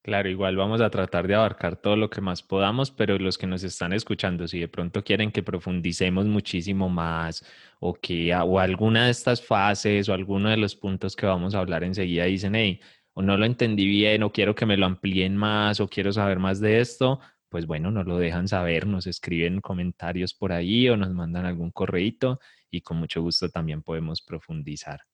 Claro, 0.03 0.29
igual 0.29 0.55
vamos 0.55 0.79
a 0.81 0.89
tratar 0.89 1.27
de 1.27 1.35
abarcar 1.35 1.75
todo 1.75 1.95
lo 1.97 2.09
que 2.09 2.21
más 2.21 2.41
podamos, 2.41 2.89
pero 2.89 3.19
los 3.19 3.37
que 3.37 3.47
nos 3.47 3.63
están 3.63 3.91
escuchando, 3.91 4.47
si 4.47 4.57
de 4.59 4.69
pronto 4.69 5.03
quieren 5.03 5.29
que 5.31 5.43
profundicemos 5.43 6.25
muchísimo 6.25 6.87
más 6.89 7.45
o 7.81 7.93
que 7.93 8.33
o 8.33 8.59
alguna 8.59 9.05
de 9.05 9.11
estas 9.11 9.41
fases 9.45 10.07
o 10.07 10.13
alguno 10.13 10.49
de 10.49 10.57
los 10.57 10.75
puntos 10.75 11.15
que 11.17 11.25
vamos 11.25 11.53
a 11.53 11.59
hablar 11.59 11.83
enseguida 11.83 12.23
dicen, 12.25 12.55
hey, 12.55 12.79
o 13.13 13.21
no 13.21 13.35
lo 13.37 13.45
entendí 13.45 13.85
bien 13.87 14.23
o 14.23 14.31
quiero 14.31 14.55
que 14.55 14.65
me 14.65 14.77
lo 14.77 14.85
amplíen 14.85 15.35
más 15.35 15.81
o 15.81 15.89
quiero 15.89 16.13
saber 16.13 16.39
más 16.39 16.61
de 16.61 16.79
esto, 16.79 17.19
pues 17.49 17.65
bueno, 17.67 17.91
nos 17.91 18.05
lo 18.07 18.17
dejan 18.17 18.47
saber, 18.47 18.87
nos 18.87 19.05
escriben 19.05 19.59
comentarios 19.59 20.33
por 20.33 20.53
ahí 20.53 20.87
o 20.87 20.95
nos 20.95 21.13
mandan 21.13 21.45
algún 21.45 21.71
correíto 21.71 22.39
y 22.71 22.81
con 22.81 22.97
mucho 22.97 23.21
gusto 23.21 23.49
también 23.49 23.81
podemos 23.83 24.21
profundizar. 24.21 25.08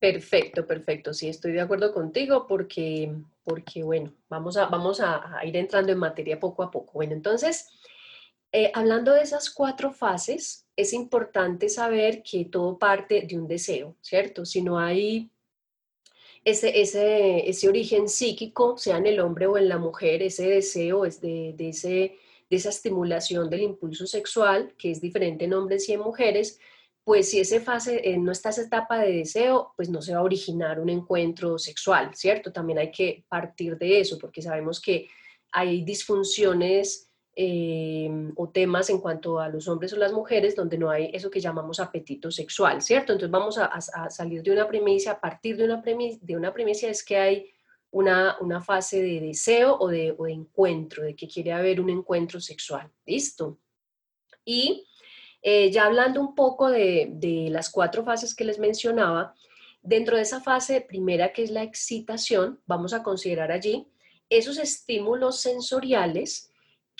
Perfecto, 0.00 0.66
perfecto. 0.66 1.12
Sí, 1.12 1.28
estoy 1.28 1.52
de 1.52 1.60
acuerdo 1.60 1.92
contigo 1.92 2.46
porque, 2.46 3.12
porque 3.44 3.82
bueno, 3.82 4.14
vamos 4.30 4.56
a, 4.56 4.64
vamos 4.64 4.98
a, 5.00 5.38
ir 5.44 5.54
entrando 5.56 5.92
en 5.92 5.98
materia 5.98 6.40
poco 6.40 6.62
a 6.62 6.70
poco. 6.70 6.94
Bueno, 6.94 7.12
entonces, 7.12 7.68
eh, 8.50 8.72
hablando 8.74 9.12
de 9.12 9.20
esas 9.20 9.50
cuatro 9.50 9.92
fases, 9.92 10.66
es 10.74 10.94
importante 10.94 11.68
saber 11.68 12.22
que 12.22 12.46
todo 12.46 12.78
parte 12.78 13.26
de 13.28 13.38
un 13.38 13.46
deseo, 13.46 13.94
¿cierto? 14.00 14.46
Si 14.46 14.62
no 14.62 14.78
hay 14.78 15.30
ese, 16.44 16.80
ese, 16.80 17.48
ese 17.50 17.68
origen 17.68 18.08
psíquico, 18.08 18.78
sea 18.78 18.96
en 18.96 19.06
el 19.06 19.20
hombre 19.20 19.46
o 19.48 19.58
en 19.58 19.68
la 19.68 19.76
mujer, 19.76 20.22
ese 20.22 20.48
deseo 20.48 21.04
es 21.04 21.20
de, 21.20 21.52
de, 21.58 21.68
ese, 21.68 22.16
de 22.48 22.56
esa 22.56 22.70
estimulación 22.70 23.50
del 23.50 23.60
impulso 23.62 24.06
sexual, 24.06 24.72
que 24.78 24.92
es 24.92 25.02
diferente 25.02 25.44
en 25.44 25.52
hombres 25.52 25.86
y 25.90 25.92
en 25.92 26.00
mujeres, 26.00 26.58
pues 27.04 27.30
si 27.30 27.40
ese 27.40 27.60
fase, 27.60 28.00
eh, 28.04 28.18
no 28.18 28.32
está 28.32 28.50
esa 28.50 28.62
etapa 28.62 28.98
de 28.98 29.12
deseo, 29.12 29.72
pues 29.76 29.88
no 29.88 30.02
se 30.02 30.12
va 30.12 30.20
a 30.20 30.24
originar 30.24 30.80
un 30.80 30.90
encuentro 30.90 31.58
sexual, 31.58 32.14
¿cierto? 32.14 32.52
También 32.52 32.78
hay 32.78 32.90
que 32.90 33.24
partir 33.28 33.78
de 33.78 34.00
eso, 34.00 34.18
porque 34.18 34.42
sabemos 34.42 34.80
que 34.80 35.08
hay 35.52 35.82
disfunciones 35.82 37.10
Em, 37.42 38.32
o 38.36 38.50
temas 38.50 38.90
en 38.90 38.98
cuanto 38.98 39.38
a 39.38 39.48
los 39.48 39.68
hombres 39.68 39.92
o 39.92 39.96
las 39.96 40.12
mujeres 40.12 40.56
donde 40.56 40.76
no 40.76 40.90
hay 40.90 41.10
eso 41.14 41.30
que 41.30 41.40
llamamos 41.40 41.78
apetito 41.78 42.30
sexual, 42.30 42.82
¿cierto? 42.82 43.12
Entonces 43.12 43.30
vamos 43.30 43.56
a, 43.56 44.10
salir 44.10 44.42
de 44.42 44.50
una 44.50 44.66
premisa, 44.66 45.12
a 45.12 45.20
partir 45.20 45.56
de 45.56 45.64
una 45.64 45.80
premisa, 45.80 46.18
de 46.20 46.36
una 46.36 46.52
premisa 46.52 46.88
es 46.88 47.04
que 47.04 47.16
hay 47.16 47.50
una, 47.92 48.36
una 48.40 48.60
fase 48.60 49.00
de 49.00 49.20
deseo 49.20 49.76
o 49.78 49.88
de, 49.88 50.14
o 50.18 50.24
de, 50.24 50.32
encuentro, 50.32 51.04
de 51.04 51.14
que 51.14 51.28
quiere 51.28 51.52
haber 51.52 51.80
un 51.80 51.88
encuentro 51.88 52.40
sexual, 52.40 52.90
¿listo? 53.06 53.58
Y 54.44 54.86
eh, 55.42 55.70
ya 55.70 55.86
hablando 55.86 56.20
un 56.20 56.34
poco 56.34 56.70
de, 56.70 57.08
de 57.12 57.48
las 57.50 57.70
cuatro 57.70 58.04
fases 58.04 58.34
que 58.34 58.44
les 58.44 58.58
mencionaba, 58.58 59.34
dentro 59.82 60.16
de 60.16 60.22
esa 60.22 60.40
fase 60.40 60.80
primera 60.80 61.32
que 61.32 61.42
es 61.42 61.50
la 61.50 61.62
excitación, 61.62 62.60
vamos 62.66 62.92
a 62.92 63.02
considerar 63.02 63.50
allí 63.50 63.86
esos 64.28 64.58
estímulos 64.58 65.40
sensoriales 65.40 66.50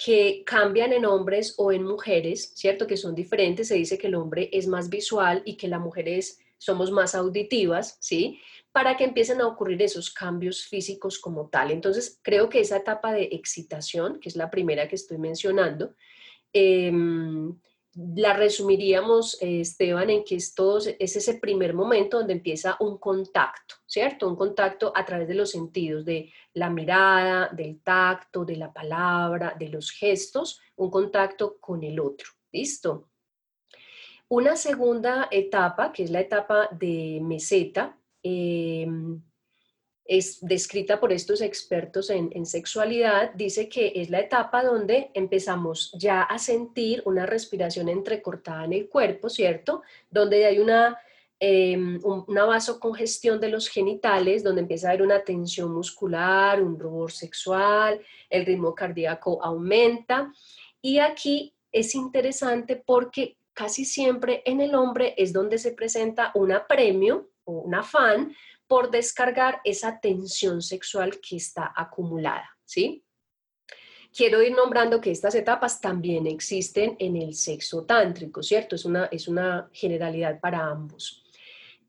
que 0.03 0.43
cambian 0.45 0.93
en 0.93 1.05
hombres 1.05 1.55
o 1.59 1.73
en 1.73 1.85
mujeres, 1.85 2.53
¿cierto? 2.55 2.87
Que 2.87 2.97
son 2.97 3.15
diferentes. 3.15 3.69
Se 3.69 3.75
dice 3.75 3.99
que 3.99 4.07
el 4.07 4.15
hombre 4.15 4.49
es 4.53 4.67
más 4.67 4.89
visual 4.89 5.43
y 5.45 5.57
que 5.57 5.69
las 5.69 5.81
mujeres 5.81 6.41
somos 6.59 6.91
más 6.91 7.15
auditivas, 7.15 7.99
¿sí? 8.01 8.41
Para 8.73 8.97
que 8.97 9.05
empiecen 9.05 9.41
a 9.41 9.47
ocurrir 9.47 9.83
esos 9.83 10.11
cambios 10.11 10.65
físicos 10.65 11.19
como 11.19 11.49
tal. 11.49 11.71
Entonces, 11.71 12.19
creo 12.23 12.49
que 12.49 12.61
esa 12.61 12.79
etapa 12.79 13.13
de 13.13 13.29
excitación, 13.33 14.21
que 14.21 14.31
es 14.31 14.37
la 14.37 14.51
primera 14.51 14.89
que 14.89 14.97
estoy 14.97 15.19
mencionando, 15.19 15.95
eh, 16.53 16.91
la 17.95 18.35
resumiríamos, 18.35 19.41
eh, 19.43 19.61
Esteban, 19.61 20.11
en 20.11 20.25
que 20.25 20.37
es, 20.37 20.55
es 20.99 21.17
ese 21.17 21.35
primer 21.35 21.75
momento 21.75 22.19
donde 22.19 22.35
empieza 22.35 22.77
un 22.81 22.99
contacto, 22.99 23.77
¿cierto? 23.87 24.29
Un 24.29 24.37
contacto 24.37 24.93
a 24.95 25.05
través 25.05 25.27
de 25.27 25.35
los 25.35 25.51
sentidos, 25.51 26.05
de 26.05 26.33
la 26.55 26.71
mirada, 26.71 27.49
del 27.49 27.81
tacto, 27.83 28.45
de 28.45 28.57
la 28.57 28.73
palabra, 28.73 29.57
de 29.59 29.69
los 29.69 29.91
gestos, 29.91 30.61
un 30.77 30.91
contacto 30.91 31.59
con 31.59 31.83
el 31.83 31.99
otro. 31.99 32.29
¿Listo? 32.53 33.09
Una 34.29 34.55
segunda 34.55 35.29
etapa, 35.31 35.93
que 35.93 36.05
es 36.05 36.11
la 36.11 36.21
etapa 36.21 36.69
de 36.71 37.21
meseta, 37.23 37.99
em, 38.23 39.21
es 40.11 40.45
descrita 40.45 40.99
por 40.99 41.13
estos 41.13 41.41
expertos 41.41 42.11
en, 42.11 42.45
sexualidad, 42.45 43.33
dice 43.35 43.69
que 43.69 43.93
es 43.95 44.11
la 44.11 44.19
etapa 44.19 44.65
donde 44.65 45.13
empezamos 45.15 45.93
ya 45.97 46.23
a 46.23 46.37
sentir 46.41 47.01
una 47.05 47.27
respiración 47.27 47.89
entrecortada 47.89 48.65
en 48.65 48.73
el 48.73 48.89
cuerpo, 48.89 49.29
¿cierto? 49.29 49.83
Donde 50.11 50.47
hay 50.47 50.59
una, 50.59 50.99
eh, 51.39 51.79
una 52.03 52.45
vasocongestión 52.45 53.39
de 53.39 53.51
los 53.51 53.69
genitales, 53.69 54.43
donde 54.43 54.63
empieza 54.63 54.89
a 54.89 54.91
haber 54.91 55.03
una 55.03 55.23
tensión 55.23 55.73
muscular, 55.73 56.61
un 56.61 56.77
rubor 56.77 57.13
sexual, 57.13 58.01
el 58.29 58.45
ritmo 58.45 58.75
cardíaco 58.75 59.39
aumenta. 59.45 60.33
Y 60.83 60.99
aquí 60.99 61.55
es 61.71 61.95
interesante 61.95 62.75
porque 62.75 63.37
casi 63.53 63.85
siempre 63.85 64.43
en 64.45 64.61
el 64.61 64.75
hombre 64.75 65.15
es 65.17 65.33
donde 65.33 65.59
se 65.59 65.71
presenta 65.71 66.33
un 66.35 66.51
apremio 66.51 67.29
o 67.45 67.61
un 67.61 67.77
afán 67.77 68.35
por 68.71 68.93
descargar 68.93 69.61
esa 69.65 69.99
tensión 69.99 70.63
sexual 70.63 71.19
que 71.21 71.35
está 71.35 71.73
acumulada, 71.77 72.49
¿sí? 72.65 73.03
quiero 74.15 74.43
ir 74.43 74.53
nombrando 74.55 75.01
que 75.01 75.11
estas 75.11 75.35
etapas 75.35 75.81
también 75.81 76.29
existen 76.29 76.97
en 77.01 77.17
el 77.17 77.35
sexo 77.35 77.85
tántrico, 77.85 78.45
¿cierto? 78.45 78.77
Es 78.77 78.85
una, 78.85 79.07
es 79.07 79.27
una 79.27 79.69
generalidad 79.73 80.39
para 80.39 80.67
ambos. 80.67 81.25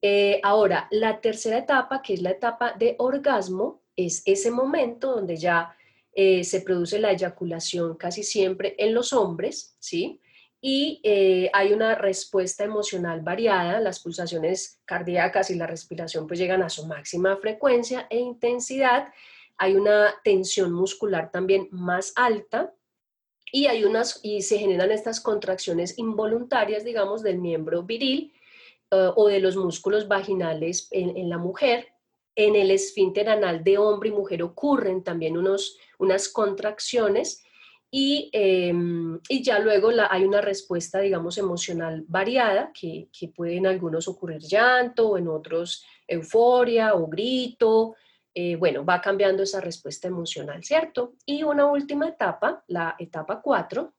Eh, 0.02 0.40
ahora, 0.44 0.88
la 0.92 1.22
tercera 1.22 1.60
etapa, 1.60 2.02
que 2.02 2.16
es 2.16 2.22
la 2.22 2.32
etapa 2.32 2.74
de 2.74 2.96
orgasmo, 2.98 3.84
es 3.96 4.24
ese 4.26 4.50
momento 4.50 5.16
donde 5.16 5.38
ya 5.38 5.76
eh, 6.14 6.44
se 6.44 6.62
produce 6.62 6.98
la 7.00 7.12
eyaculación 7.12 7.96
casi 7.96 8.24
siempre 8.24 8.76
en 8.80 8.94
los 8.94 9.14
hombres, 9.14 9.76
¿sí? 9.80 10.20
Y 10.62 11.02
eh, 11.04 11.50
hay 11.54 11.74
una 11.74 11.96
respuesta 11.96 12.64
emocional 12.64 13.22
variada, 13.22 13.80
las 13.80 14.00
pulsaciones 14.00 14.80
cardíacas 14.86 15.50
y 15.50 15.56
la 15.56 15.66
respiración 15.66 16.28
pues 16.28 16.40
llegan 16.40 16.62
a 16.62 16.70
su 16.70 16.86
máxima 16.86 17.36
frecuencia 17.38 18.06
e 18.12 18.20
intensidad, 18.20 19.12
hay 19.58 19.76
una 19.76 20.16
tensión 20.24 20.74
muscular 20.74 21.32
también 21.32 21.68
más 21.72 22.14
alta 22.16 22.74
y, 23.52 23.68
hay 23.68 23.84
unas, 23.84 24.20
y 24.24 24.42
se 24.42 24.58
generan 24.58 24.92
estas 24.92 25.20
contracciones 25.20 26.00
involuntarias, 26.00 26.84
digamos, 26.84 27.22
del 27.22 27.38
miembro 27.38 27.84
viril 27.84 28.34
eh, 28.90 29.10
o 29.16 29.28
de 29.28 29.40
los 29.40 29.56
músculos 29.58 30.08
vaginales 30.08 30.88
en, 30.90 31.30
la 31.30 31.38
mujer. 31.38 31.90
En 32.36 32.56
el 32.56 32.72
esfínter 32.72 33.30
anal 33.30 33.64
de 33.64 33.78
hombre 33.78 34.10
y 34.10 34.14
mujer 34.14 34.42
ocurren 34.42 35.04
también 35.04 35.38
unos, 35.38 35.78
unas 36.00 36.30
contracciones 36.30 37.44
y, 37.92 38.30
em, 38.32 39.20
y, 39.28 39.44
ya 39.44 39.60
luego 39.60 39.92
la, 39.92 40.08
hay 40.10 40.24
una 40.24 40.40
respuesta, 40.40 41.00
digamos, 41.00 41.38
emocional 41.38 42.06
variada, 42.08 42.72
que, 42.74 43.10
que 43.12 43.28
puede 43.28 43.58
en 43.58 43.68
algunos 43.68 44.08
ocurrir 44.08 44.42
llanto, 44.42 45.18
en 45.18 45.28
otros 45.28 45.86
euforia 46.08 46.96
o 46.96 47.08
grito, 47.08 47.96
eh, 48.34 48.56
bueno, 48.56 48.86
va 48.86 49.02
cambiando 49.02 49.44
esa 49.44 49.60
respuesta 49.60 50.08
emocional, 50.08 50.64
¿cierto? 50.64 51.16
Y 51.26 51.44
una 51.44 51.66
última 51.66 52.08
etapa, 52.08 52.64
la 52.68 52.96
etapa 52.98 53.42
4, 53.42 53.94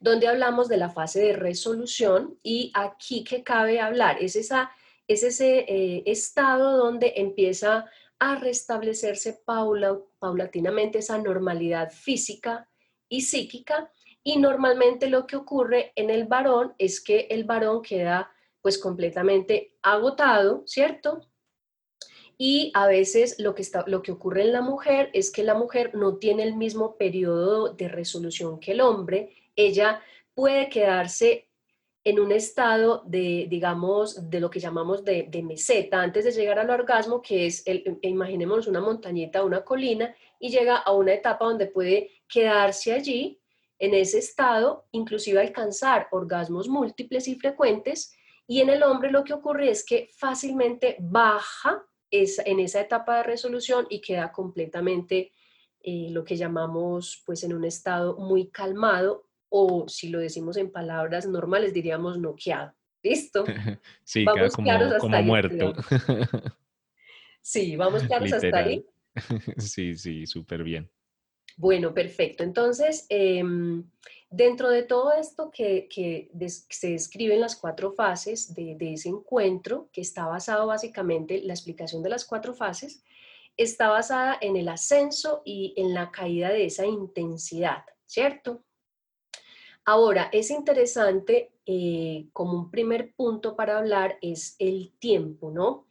donde 0.00 0.26
hablamos 0.26 0.68
de 0.68 0.76
la 0.76 0.90
fase 0.90 1.20
de 1.20 1.32
resolución 1.34 2.36
y 2.42 2.72
aquí 2.74 3.22
que 3.22 3.44
cabe 3.44 3.80
hablar 3.80 4.16
es, 4.20 4.34
esa, 4.34 4.72
es 5.06 5.22
ese 5.22 5.60
eh, 5.68 6.02
estado 6.06 6.76
donde 6.76 7.12
empieza 7.16 7.86
a 8.18 8.34
restablecerse 8.36 9.40
paulatinamente 9.44 10.98
esa 10.98 11.18
normalidad 11.18 11.92
física 11.92 12.67
y 13.08 13.22
psíquica 13.22 13.90
y 14.22 14.38
normalmente 14.38 15.08
lo 15.08 15.26
que 15.26 15.36
ocurre 15.36 15.92
en 15.96 16.10
el 16.10 16.24
varón 16.24 16.74
es 16.78 17.00
que 17.00 17.28
el 17.30 17.44
varón 17.44 17.82
queda 17.82 18.30
pues 18.60 18.78
completamente 18.78 19.76
agotado, 19.82 20.64
¿cierto? 20.66 21.22
Y 22.36 22.70
a 22.74 22.86
veces 22.86 23.40
lo 23.40 23.54
que, 23.54 23.62
está, 23.62 23.84
lo 23.86 24.02
que 24.02 24.12
ocurre 24.12 24.42
en 24.42 24.52
la 24.52 24.62
mujer 24.62 25.10
es 25.12 25.32
que 25.32 25.42
la 25.42 25.54
mujer 25.54 25.94
no 25.94 26.18
tiene 26.18 26.44
el 26.44 26.54
mismo 26.54 26.96
periodo 26.96 27.74
de 27.74 27.88
resolución 27.88 28.60
que 28.60 28.72
el 28.72 28.80
hombre. 28.80 29.34
Ella 29.56 30.00
puede 30.34 30.68
quedarse 30.68 31.48
en 32.04 32.20
un 32.20 32.30
estado 32.30 33.02
de, 33.06 33.46
digamos, 33.50 34.30
de 34.30 34.40
lo 34.40 34.50
que 34.50 34.60
llamamos 34.60 35.04
de, 35.04 35.28
meseta 35.42 36.00
antes 36.00 36.24
de 36.24 36.32
llegar 36.32 36.58
al 36.58 36.70
orgasmo, 36.70 37.20
que 37.20 37.46
es, 37.46 37.66
el, 37.66 37.98
imaginemos 38.02 38.66
una 38.66 38.80
montañita, 38.80 39.42
una 39.42 39.64
colina, 39.64 40.14
y 40.38 40.50
llega 40.50 40.76
a 40.76 40.92
una 40.92 41.12
etapa 41.12 41.44
donde 41.44 41.66
puede 41.66 42.10
quedarse 42.28 42.92
allí, 42.92 43.40
en 43.78 43.94
ese 43.94 44.18
estado, 44.18 44.86
inclusive 44.90 45.40
alcanzar 45.40 46.08
orgasmos 46.10 46.68
múltiples 46.68 47.28
y 47.28 47.36
frecuentes, 47.36 48.12
y 48.46 48.60
en 48.60 48.70
el 48.70 48.82
hombre 48.82 49.10
lo 49.10 49.24
que 49.24 49.34
ocurre 49.34 49.70
es 49.70 49.84
que 49.84 50.10
fácilmente 50.16 50.96
baja 51.00 51.84
es, 52.10 52.40
en 52.44 52.60
esa 52.60 52.80
etapa 52.80 53.18
de 53.18 53.22
resolución 53.22 53.86
y 53.90 54.00
queda 54.00 54.32
completamente 54.32 55.32
eh, 55.80 56.08
lo 56.10 56.24
que 56.24 56.36
llamamos 56.36 57.22
pues 57.24 57.44
en 57.44 57.52
un 57.52 57.64
estado 57.64 58.16
muy 58.16 58.48
calmado 58.48 59.28
o 59.48 59.88
si 59.88 60.08
lo 60.08 60.18
decimos 60.18 60.56
en 60.56 60.72
palabras 60.72 61.26
normales 61.26 61.72
diríamos 61.72 62.18
noqueado. 62.18 62.74
¿Listo? 63.02 63.44
Sí, 64.04 64.24
queda 64.24 64.98
como, 64.98 65.22
muerto. 65.22 65.72
Sí, 67.40 67.76
vamos 67.76 68.02
claros 68.02 68.32
hasta 68.32 68.58
ahí. 68.58 68.84
Sí, 69.58 69.96
sí, 69.96 70.26
súper 70.26 70.62
bien. 70.62 70.90
Bueno, 71.58 71.92
perfecto. 71.92 72.44
Entonces, 72.44 73.04
em, 73.08 73.82
dentro 74.30 74.70
de 74.70 74.84
todo 74.84 75.12
esto 75.12 75.50
que, 75.50 75.88
se 76.68 76.90
describe 76.90 77.34
en 77.34 77.40
las 77.40 77.56
cuatro 77.56 77.92
fases 77.92 78.54
de, 78.54 78.76
ese 78.80 79.08
encuentro, 79.08 79.88
que 79.92 80.00
está 80.00 80.26
basado 80.26 80.68
básicamente, 80.68 81.42
la 81.42 81.54
explicación 81.54 82.00
de 82.04 82.10
las 82.10 82.24
cuatro 82.24 82.54
fases, 82.54 83.02
está 83.56 83.88
basada 83.88 84.38
en 84.40 84.56
el 84.56 84.68
ascenso 84.68 85.42
y 85.44 85.74
en 85.76 85.94
la 85.94 86.12
caída 86.12 86.50
de 86.50 86.66
esa 86.66 86.86
intensidad, 86.86 87.84
¿cierto? 88.06 88.62
Ahora, 89.84 90.28
es 90.32 90.52
interesante, 90.52 91.50
eh, 91.66 92.28
como 92.32 92.52
un 92.52 92.70
primer 92.70 93.12
punto 93.14 93.56
para 93.56 93.78
hablar, 93.78 94.16
es 94.22 94.54
el 94.60 94.92
tiempo, 95.00 95.50
¿no? 95.50 95.86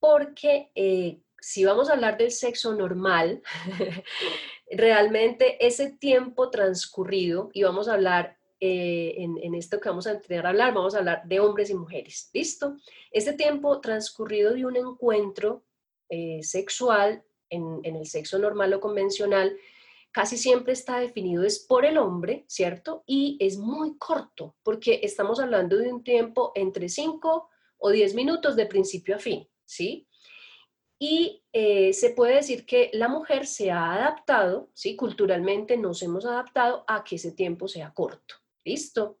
Porque 0.00 0.70
eh, 0.74 1.20
si 1.44 1.62
vamos 1.62 1.90
a 1.90 1.92
hablar 1.92 2.16
del 2.16 2.30
sexo 2.30 2.74
normal, 2.74 3.42
realmente 4.76 5.64
ese 5.64 5.90
tiempo 5.90 6.50
transcurrido, 6.50 7.50
y 7.52 7.62
vamos 7.62 7.88
a 7.88 7.94
hablar 7.94 8.36
eh, 8.60 9.14
en, 9.18 9.54
esto 9.54 9.78
que 9.78 9.88
vamos 9.88 10.06
a 10.06 10.20
tener 10.20 10.46
a 10.46 10.50
hablar, 10.50 10.72
vamos 10.72 10.94
a 10.94 10.98
hablar 10.98 11.22
de 11.26 11.40
hombres 11.40 11.70
y 11.70 11.74
mujeres, 11.74 12.30
¿listo? 12.32 12.76
Ese 13.10 13.34
tiempo 13.34 13.80
transcurrido 13.80 14.54
de 14.54 14.64
un 14.64 14.76
encuentro 14.76 15.64
eh, 16.08 16.40
sexual 16.42 17.22
en, 17.50 17.80
en, 17.82 17.96
el 17.96 18.06
sexo 18.06 18.38
normal 18.38 18.72
o 18.72 18.80
convencional, 18.80 19.56
casi 20.12 20.38
siempre 20.38 20.72
está 20.72 20.98
definido 20.98 21.42
es 21.42 21.58
por 21.58 21.84
el 21.84 21.98
hombre, 21.98 22.44
¿cierto? 22.46 23.02
Y 23.06 23.36
es 23.40 23.58
muy 23.58 23.98
corto, 23.98 24.56
porque 24.62 25.00
estamos 25.02 25.40
hablando 25.40 25.76
de 25.76 25.92
un 25.92 26.02
tiempo 26.02 26.52
entre 26.54 26.88
5 26.88 27.48
o 27.78 27.90
10 27.90 28.14
minutos 28.14 28.56
de 28.56 28.66
principio 28.66 29.16
a 29.16 29.18
fin, 29.18 29.46
¿sí? 29.64 30.06
Y 31.06 31.42
eh, 31.52 31.92
se 31.92 32.10
puede 32.10 32.36
decir 32.36 32.64
que 32.64 32.88
la 32.94 33.08
mujer 33.08 33.46
se 33.46 33.70
ha 33.70 33.92
adaptado, 33.92 34.70
¿sí? 34.72 34.96
culturalmente 34.96 35.76
nos 35.76 36.02
hemos 36.02 36.24
adaptado 36.24 36.82
a 36.88 37.04
que 37.04 37.16
ese 37.16 37.32
tiempo 37.32 37.68
sea 37.68 37.92
corto. 37.92 38.36
¿Listo? 38.64 39.18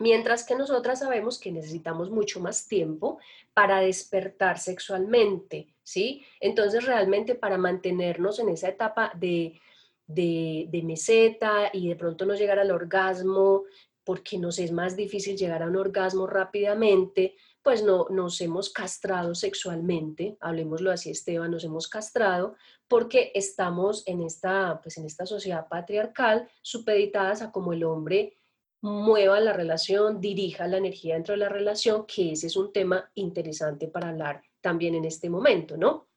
Mientras 0.00 0.44
que 0.44 0.56
nosotras 0.56 0.98
sabemos 0.98 1.38
que 1.38 1.52
necesitamos 1.52 2.10
mucho 2.10 2.40
más 2.40 2.66
tiempo 2.66 3.20
para 3.54 3.78
despertar 3.78 4.58
sexualmente, 4.58 5.68
¿sí? 5.84 6.24
Entonces 6.40 6.86
realmente 6.86 7.36
para 7.36 7.56
mantenernos 7.56 8.40
en 8.40 8.48
esa 8.48 8.70
etapa 8.70 9.12
de, 9.14 9.60
de, 10.08 10.66
de 10.70 10.82
meseta 10.82 11.70
y 11.72 11.88
de 11.88 11.94
pronto 11.94 12.26
no 12.26 12.34
llegar 12.34 12.58
al 12.58 12.72
orgasmo, 12.72 13.62
porque 14.02 14.38
nos 14.38 14.58
es 14.58 14.72
más 14.72 14.96
difícil 14.96 15.36
llegar 15.36 15.62
a 15.62 15.68
un 15.68 15.76
orgasmo 15.76 16.26
rápidamente, 16.26 17.36
pues 17.62 17.82
no 17.82 18.06
nos 18.10 18.40
hemos 18.40 18.70
castrado 18.70 19.34
sexualmente, 19.34 20.36
hablemoslo 20.40 20.90
así 20.90 21.10
Esteban, 21.10 21.50
nos 21.50 21.64
hemos 21.64 21.88
castrado 21.88 22.56
porque 22.88 23.32
estamos 23.34 24.02
en 24.06 24.20
esta, 24.20 24.80
pues 24.82 24.98
en 24.98 25.06
esta 25.06 25.26
sociedad 25.26 25.68
patriarcal 25.68 26.48
supeditadas 26.60 27.42
a 27.42 27.52
cómo 27.52 27.72
el 27.72 27.84
hombre 27.84 28.36
mueva 28.82 29.38
la 29.40 29.52
relación, 29.52 30.20
dirija 30.20 30.66
la 30.66 30.78
energía 30.78 31.14
dentro 31.14 31.34
de 31.34 31.38
la 31.38 31.48
relación, 31.48 32.04
que 32.06 32.32
ese 32.32 32.48
es 32.48 32.56
un 32.56 32.72
tema 32.72 33.10
interesante 33.14 33.86
para 33.86 34.08
hablar 34.08 34.42
también 34.60 34.94
en 34.96 35.04
este 35.04 35.30
momento, 35.30 35.76
¿no? 35.76 36.08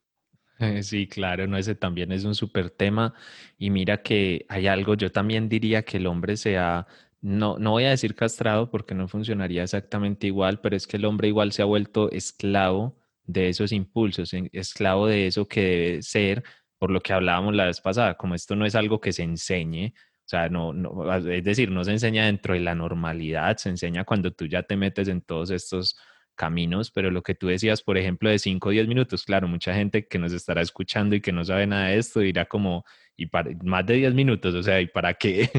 Sí, 0.82 1.06
claro, 1.06 1.46
no, 1.46 1.58
ese 1.58 1.74
también 1.74 2.12
es 2.12 2.24
un 2.24 2.34
súper 2.34 2.70
tema. 2.70 3.14
Y 3.58 3.70
mira 3.70 4.02
que 4.02 4.46
hay 4.48 4.66
algo, 4.66 4.94
yo 4.94 5.12
también 5.12 5.48
diría 5.48 5.82
que 5.82 5.98
el 5.98 6.06
hombre 6.06 6.36
se 6.36 6.56
no, 7.26 7.58
no 7.58 7.72
voy 7.72 7.84
a 7.84 7.90
decir 7.90 8.14
castrado 8.14 8.70
porque 8.70 8.94
no 8.94 9.08
funcionaría 9.08 9.64
exactamente 9.64 10.28
igual, 10.28 10.60
pero 10.60 10.76
es 10.76 10.86
que 10.86 10.96
el 10.96 11.04
hombre 11.04 11.26
igual 11.26 11.50
se 11.50 11.60
ha 11.60 11.64
vuelto 11.64 12.08
esclavo 12.12 12.96
de 13.24 13.48
esos 13.48 13.72
impulsos, 13.72 14.32
esclavo 14.52 15.08
de 15.08 15.26
eso 15.26 15.48
que 15.48 15.60
debe 15.60 16.02
ser, 16.02 16.44
por 16.78 16.92
lo 16.92 17.00
que 17.00 17.12
hablábamos 17.12 17.56
la 17.56 17.64
vez 17.64 17.80
pasada, 17.80 18.16
como 18.16 18.36
esto 18.36 18.54
no 18.54 18.64
es 18.64 18.76
algo 18.76 19.00
que 19.00 19.12
se 19.12 19.24
enseñe, 19.24 19.88
o 19.88 20.28
sea, 20.28 20.48
no, 20.48 20.72
no, 20.72 21.12
es 21.16 21.44
decir, 21.44 21.68
no 21.68 21.82
se 21.82 21.92
enseña 21.92 22.26
dentro 22.26 22.54
de 22.54 22.60
la 22.60 22.76
normalidad, 22.76 23.56
se 23.56 23.70
enseña 23.70 24.04
cuando 24.04 24.32
tú 24.32 24.46
ya 24.46 24.62
te 24.62 24.76
metes 24.76 25.08
en 25.08 25.20
todos 25.20 25.50
estos 25.50 25.98
caminos, 26.36 26.90
pero 26.92 27.10
lo 27.10 27.22
que 27.22 27.34
tú 27.34 27.48
decías, 27.48 27.82
por 27.82 27.98
ejemplo, 27.98 28.30
de 28.30 28.38
5 28.38 28.68
o 28.68 28.72
10 28.72 28.86
minutos, 28.86 29.24
claro, 29.24 29.48
mucha 29.48 29.74
gente 29.74 30.06
que 30.06 30.18
nos 30.18 30.32
estará 30.32 30.62
escuchando 30.62 31.16
y 31.16 31.20
que 31.20 31.32
no 31.32 31.44
sabe 31.44 31.66
nada 31.66 31.88
de 31.88 31.98
esto 31.98 32.20
dirá 32.20 32.46
como, 32.46 32.84
y 33.16 33.26
para 33.26 33.50
más 33.64 33.84
de 33.86 33.94
10 33.94 34.14
minutos, 34.14 34.54
o 34.54 34.62
sea, 34.62 34.80
¿y 34.80 34.86
para 34.86 35.14
qué? 35.14 35.50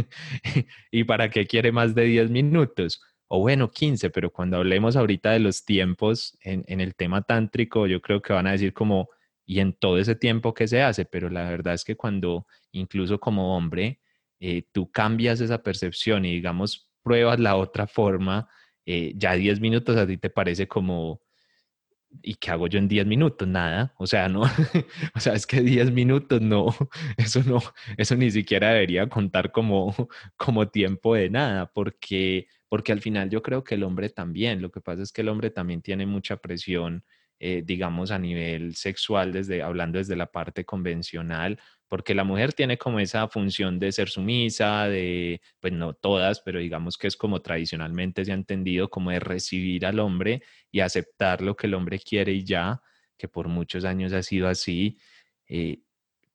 ¿Y 0.92 1.04
para 1.04 1.30
qué 1.30 1.46
quiere 1.46 1.72
más 1.72 1.94
de 1.96 2.06
10 2.06 2.30
minutos? 2.30 3.02
O 3.28 3.40
bueno, 3.42 3.70
15, 3.70 4.10
pero 4.12 4.32
cuando 4.32 4.58
hablemos 4.58 4.96
ahorita 4.96 5.32
de 5.32 5.40
los 5.40 5.66
tiempos 5.66 6.38
en, 6.42 6.64
en 6.68 6.80
el 6.80 6.96
tema 6.96 7.24
tántrico, 7.24 7.88
yo 7.88 8.02
creo 8.02 8.22
que 8.22 8.32
van 8.32 8.48
a 8.48 8.52
decir 8.52 8.74
como, 8.74 9.10
y 9.46 9.60
en 9.60 9.74
todo 9.74 9.98
ese 9.98 10.16
tiempo 10.16 10.54
que 10.54 10.68
se 10.68 10.82
hace, 10.82 11.06
pero 11.06 11.30
la 11.30 11.50
verdad 11.50 11.74
es 11.74 11.84
que 11.84 11.96
cuando 11.96 12.48
incluso 12.72 13.20
como 13.20 13.58
hombre, 13.58 14.00
eh, 14.40 14.64
tú 14.72 14.92
cambias 14.92 15.42
esa 15.42 15.64
percepción 15.64 16.26
y 16.26 16.34
digamos, 16.34 16.92
pruebas 17.02 17.40
la 17.40 17.56
otra 17.56 17.88
forma, 17.88 18.50
eh, 18.88 19.14
ya 19.16 19.34
10 19.34 19.60
minutos 19.60 19.98
a 19.98 20.08
ti 20.08 20.18
te 20.18 20.30
parece 20.30 20.68
como, 20.68 21.22
¿y 22.24 22.36
qué 22.36 22.52
hago 22.52 22.68
yo 22.68 22.80
en 22.80 22.88
10 22.88 23.06
minutos? 23.06 23.48
Nada, 23.48 23.94
o 23.98 24.08
sea, 24.08 24.30
no, 24.30 24.42
o 25.16 25.20
sea, 25.20 25.34
es 25.34 25.46
que 25.46 25.62
10 25.62 25.92
minutos 25.92 26.42
no, 26.42 26.68
eso 27.18 27.44
no, 27.44 27.62
eso 27.98 28.16
ni 28.16 28.32
siquiera 28.32 28.72
debería 28.72 29.10
contar 29.10 29.52
como, 29.52 29.94
como 30.38 30.70
tiempo 30.70 31.16
de 31.16 31.30
nada, 31.30 31.72
porque, 31.74 32.48
porque 32.70 32.92
al 32.94 33.02
final 33.02 33.30
yo 33.30 33.42
creo 33.42 33.64
que 33.64 33.76
el 33.76 33.84
hombre 33.84 34.10
también, 34.10 34.62
lo 34.62 34.72
que 34.72 34.82
pasa 34.82 35.04
es 35.04 35.12
que 35.12 35.22
el 35.22 35.30
hombre 35.30 35.52
también 35.52 35.82
tiene 35.82 36.06
mucha 36.06 36.38
presión 36.38 37.04
eh, 37.40 37.62
digamos, 37.64 38.10
a 38.10 38.18
nivel 38.18 38.76
sexual, 38.76 39.32
desde, 39.32 39.62
hablando 39.62 40.00
desde 40.00 40.16
la 40.16 40.32
parte 40.32 40.66
convencional, 40.66 41.60
porque 41.88 42.14
la 42.14 42.24
mujer 42.24 42.54
tiene 42.54 42.78
como 42.78 43.00
esa 43.00 43.28
función 43.28 43.80
de 43.80 43.92
ser 43.92 44.10
sumisa, 44.10 44.88
de, 44.88 45.42
pues 45.60 45.74
no 45.74 45.94
todas, 45.94 46.42
pero 46.42 46.60
digamos 46.60 46.98
que 46.98 47.08
es 47.08 47.16
como 47.16 47.42
tradicionalmente 47.42 48.26
se 48.26 48.32
ha 48.32 48.36
entendido, 48.36 48.90
como 48.90 49.12
de 49.12 49.20
recibir 49.20 49.86
al 49.86 50.00
hombre 50.00 50.44
y 50.72 50.82
aceptar 50.82 51.42
lo 51.42 51.56
que 51.56 51.68
el 51.68 51.74
hombre 51.74 52.00
quiere 52.00 52.34
y 52.34 52.44
ya, 52.44 52.82
que 53.18 53.28
por 53.28 53.48
muchos 53.48 53.86
años 53.86 54.14
ha 54.14 54.22
sido 54.22 54.48
así. 54.48 54.98
Eh, 55.48 55.80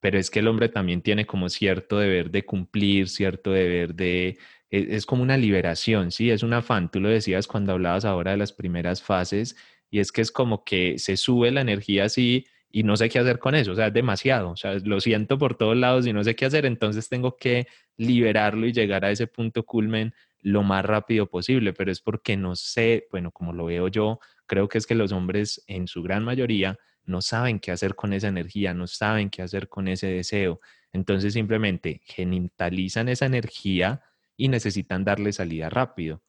pero 0.01 0.19
es 0.19 0.31
que 0.31 0.41
el 0.41 0.49
hombre 0.49 0.69
también 0.69 1.03
tiene 1.03 1.27
como 1.27 1.49
cierto 1.49 1.99
deber 1.99 2.31
de 2.31 2.45
cumplir, 2.45 3.09
cierto 3.09 3.53
deber 3.53 3.95
de... 3.95 4.39
Es, 4.71 4.89
es 4.89 5.07
como 5.07 5.23
una 5.23 5.37
liberación, 5.37 6.11
¿sí? 6.13 6.31
Es 6.31 6.43
un 6.43 6.55
afán, 6.55 6.91
tú 6.91 6.99
lo 6.99 7.09
decías 7.11 7.47
cuando 7.47 7.73
hablabas 7.73 8.05
ahora 8.05 8.33
de 8.33 8.39
las 8.39 8.53
primeras 8.53 9.03
fases, 9.03 9.57
y 9.91 10.01
es 10.01 10.11
que 10.13 10.23
es 10.23 10.33
como 10.33 10.65
que 10.65 10.99
se 10.99 11.19
sube 11.19 11.51
la 11.51 11.61
energía 11.61 12.05
así 12.05 12.47
y 12.73 12.83
no 12.85 12.97
sé 12.97 13.09
qué 13.11 13.19
hacer 13.19 13.39
con 13.39 13.55
eso, 13.55 13.73
o 13.73 13.75
sea, 13.75 13.89
es 13.89 13.93
demasiado, 13.93 14.51
o 14.51 14.57
sea, 14.57 14.75
lo 14.83 15.01
siento 15.01 15.39
por 15.39 15.57
todos 15.57 15.77
lados 15.77 16.07
y 16.07 16.13
no 16.13 16.25
sé 16.25 16.35
qué 16.35 16.47
hacer, 16.47 16.65
entonces 16.67 17.09
tengo 17.09 17.37
que 17.37 17.67
liberarlo 17.99 18.67
y 18.67 18.73
llegar 18.73 19.05
a 19.05 19.11
ese 19.11 19.27
punto 19.27 19.65
culmen 19.65 20.15
lo 20.41 20.63
más 20.63 20.85
rápido 20.85 21.29
posible, 21.29 21.73
pero 21.75 21.93
es 21.93 22.01
porque 22.01 22.37
no 22.37 22.57
sé, 22.57 23.07
bueno, 23.13 23.31
como 23.31 23.53
lo 23.53 23.67
veo 23.67 23.89
yo, 23.89 24.19
creo 24.47 24.69
que 24.69 24.79
es 24.79 24.87
que 24.87 24.95
los 24.95 25.13
hombres 25.13 25.63
en 25.69 25.87
su 25.87 26.03
gran 26.03 26.25
mayoría 26.25 26.79
no 27.05 27.21
saben 27.21 27.61
qué 27.61 27.73
hacer 27.73 27.95
con 27.95 28.13
esa 28.15 28.29
energía, 28.29 28.75
no 28.75 28.87
saben 28.87 29.29
qué 29.31 29.43
hacer 29.43 29.69
con 29.69 29.87
ese 29.87 30.07
deseo, 30.09 30.61
entonces 30.93 31.35
simplemente 31.35 32.01
genitalizan 32.05 33.09
esa 33.09 33.27
energía 33.27 34.03
y 34.37 34.49
necesitan 34.49 35.05
darle 35.05 35.33
salida 35.33 35.69
rápido. 35.69 36.23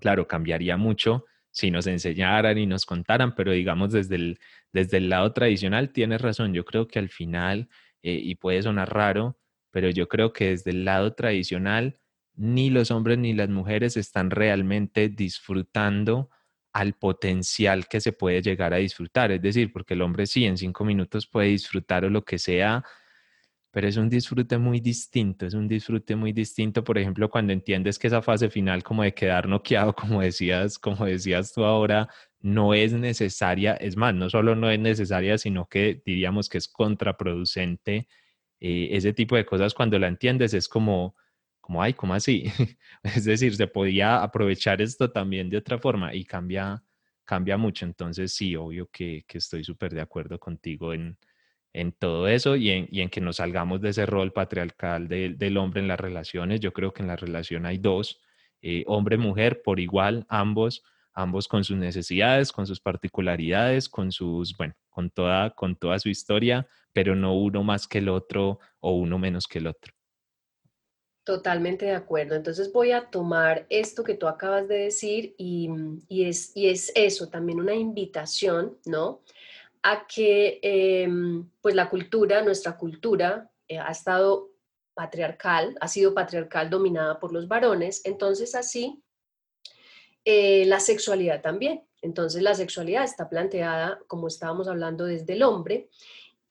Claro, 0.00 0.26
cambiaría 0.26 0.76
mucho 0.76 1.24
si 1.50 1.70
nos 1.70 1.86
enseñaran 1.86 2.58
y 2.58 2.66
nos 2.66 2.86
contaran, 2.86 3.34
pero 3.34 3.52
digamos 3.52 3.92
desde 3.92 4.16
el, 4.16 4.38
desde 4.72 4.98
el 4.98 5.08
lado 5.08 5.32
tradicional 5.32 5.92
tienes 5.92 6.20
razón, 6.20 6.54
yo 6.54 6.64
creo 6.64 6.88
que 6.88 6.98
al 6.98 7.08
final, 7.08 7.68
eh, 8.02 8.20
y 8.22 8.34
puede 8.36 8.62
sonar 8.62 8.92
raro, 8.92 9.38
pero 9.70 9.90
yo 9.90 10.08
creo 10.08 10.32
que 10.32 10.50
desde 10.50 10.70
el 10.70 10.84
lado 10.84 11.14
tradicional 11.14 11.98
ni 12.34 12.70
los 12.70 12.90
hombres 12.90 13.18
ni 13.18 13.34
las 13.34 13.48
mujeres 13.48 13.96
están 13.96 14.30
realmente 14.30 15.08
disfrutando 15.08 16.30
al 16.72 16.94
potencial 16.94 17.88
que 17.88 18.00
se 18.00 18.12
puede 18.12 18.42
llegar 18.42 18.72
a 18.72 18.78
disfrutar. 18.78 19.32
Es 19.32 19.42
decir, 19.42 19.72
porque 19.72 19.94
el 19.94 20.02
hombre 20.02 20.26
sí 20.26 20.44
en 20.46 20.56
cinco 20.56 20.84
minutos 20.84 21.26
puede 21.26 21.48
disfrutar 21.48 22.04
o 22.04 22.10
lo 22.10 22.24
que 22.24 22.38
sea 22.38 22.84
pero 23.70 23.86
es 23.88 23.96
un 23.96 24.08
disfrute 24.08 24.58
muy 24.58 24.80
distinto, 24.80 25.46
es 25.46 25.54
un 25.54 25.68
disfrute 25.68 26.16
muy 26.16 26.32
distinto, 26.32 26.82
por 26.82 26.98
ejemplo, 26.98 27.30
cuando 27.30 27.52
entiendes 27.52 27.98
que 27.98 28.08
esa 28.08 28.20
fase 28.22 28.50
final 28.50 28.82
como 28.82 29.02
de 29.04 29.14
quedar 29.14 29.48
noqueado, 29.48 29.94
como 29.96 30.20
decías, 30.20 30.78
como 30.78 31.06
decías 31.06 31.52
tú 31.52 31.64
ahora, 31.64 32.08
no 32.40 32.74
es 32.74 32.92
necesaria, 32.92 33.74
es 33.74 33.96
más, 33.96 34.14
no 34.14 34.28
solo 34.30 34.56
no 34.56 34.70
es 34.70 34.80
necesaria, 34.80 35.38
sino 35.38 35.68
que 35.68 36.02
diríamos 36.04 36.48
que 36.48 36.58
es 36.58 36.68
contraproducente. 36.68 38.08
Eh, 38.60 38.88
ese 38.92 39.12
tipo 39.12 39.36
de 39.36 39.46
cosas 39.46 39.74
cuando 39.74 39.98
la 39.98 40.08
entiendes 40.08 40.54
es 40.54 40.68
como, 40.68 41.16
como, 41.60 41.82
ay, 41.82 41.94
¿cómo 41.94 42.14
así? 42.14 42.44
es 43.02 43.24
decir, 43.24 43.54
se 43.56 43.66
podía 43.68 44.22
aprovechar 44.22 44.82
esto 44.82 45.10
también 45.10 45.50
de 45.50 45.58
otra 45.58 45.78
forma 45.78 46.14
y 46.14 46.24
cambia, 46.24 46.82
cambia 47.24 47.56
mucho. 47.56 47.84
Entonces, 47.86 48.32
sí, 48.34 48.56
obvio 48.56 48.88
que, 48.90 49.24
que 49.28 49.38
estoy 49.38 49.64
súper 49.64 49.94
de 49.94 50.00
acuerdo 50.00 50.38
contigo 50.38 50.92
en, 50.94 51.16
en 51.72 51.92
todo 51.92 52.28
eso 52.28 52.56
y 52.56 52.70
en, 52.70 52.88
y 52.90 53.00
en, 53.00 53.10
que 53.10 53.20
nos 53.20 53.36
salgamos 53.36 53.80
de 53.80 53.90
ese 53.90 54.06
rol 54.06 54.32
patriarcal 54.32 55.08
del 55.08 55.56
hombre 55.56 55.80
en 55.80 55.88
las 55.88 56.00
relaciones. 56.00 56.60
Yo 56.60 56.72
creo 56.72 56.92
que 56.92 57.02
en 57.02 57.08
la 57.08 57.16
relación 57.16 57.66
hay 57.66 57.78
dos, 57.78 58.20
eh, 58.62 58.84
hombre-mujer 58.86 59.62
por 59.62 59.80
igual, 59.80 60.26
ambos, 60.28 60.82
ambos 61.12 61.48
con 61.48 61.64
sus 61.64 61.76
necesidades, 61.76 62.52
con 62.52 62.66
sus 62.66 62.80
particularidades, 62.80 63.88
con 63.88 64.12
sus, 64.12 64.56
bueno, 64.56 64.74
con 64.88 65.10
toda, 65.10 65.50
con 65.50 65.76
toda 65.76 65.98
su 65.98 66.08
historia, 66.08 66.66
pero 66.92 67.14
no 67.14 67.34
uno 67.34 67.62
más 67.62 67.86
que 67.86 67.98
el 67.98 68.08
otro 68.08 68.58
o 68.80 68.92
uno 68.94 69.18
menos 69.18 69.46
que 69.46 69.58
el 69.58 69.68
otro. 69.68 69.92
Totalmente 71.24 71.84
de 71.84 71.94
acuerdo. 71.94 72.34
Entonces 72.34 72.72
voy 72.72 72.92
a 72.92 73.10
tomar 73.10 73.66
esto 73.70 74.02
que 74.02 74.14
tú 74.14 74.26
acabas 74.26 74.66
de 74.66 74.78
decir 74.78 75.34
y, 75.38 75.68
y, 76.08 76.24
es, 76.24 76.56
y 76.56 76.68
es 76.68 76.90
eso, 76.94 77.28
también 77.28 77.60
una 77.60 77.74
invitación, 77.74 78.76
¿no? 78.86 79.20
A 79.82 80.06
que 80.06 80.60
em, 80.62 81.48
pues 81.60 81.74
la 81.74 81.88
cultura, 81.88 82.42
nuestra 82.42 82.76
cultura, 82.76 83.50
eh, 83.68 83.78
ha 83.78 83.90
estado 83.90 84.50
patriarcal, 84.94 85.76
ha 85.80 85.88
sido 85.88 86.12
patriarcal 86.12 86.68
dominada 86.68 87.18
por 87.18 87.32
los 87.32 87.48
varones, 87.48 88.02
entonces 88.04 88.54
así 88.54 89.02
eh, 90.24 90.64
la 90.66 90.80
sexualidad 90.80 91.40
también. 91.40 91.86
Entonces 92.02 92.42
la 92.42 92.54
sexualidad 92.54 93.04
está 93.04 93.28
planteada, 93.28 94.00
como 94.06 94.28
estábamos 94.28 94.68
hablando, 94.68 95.04
desde 95.04 95.34
el 95.34 95.42
hombre. 95.42 95.88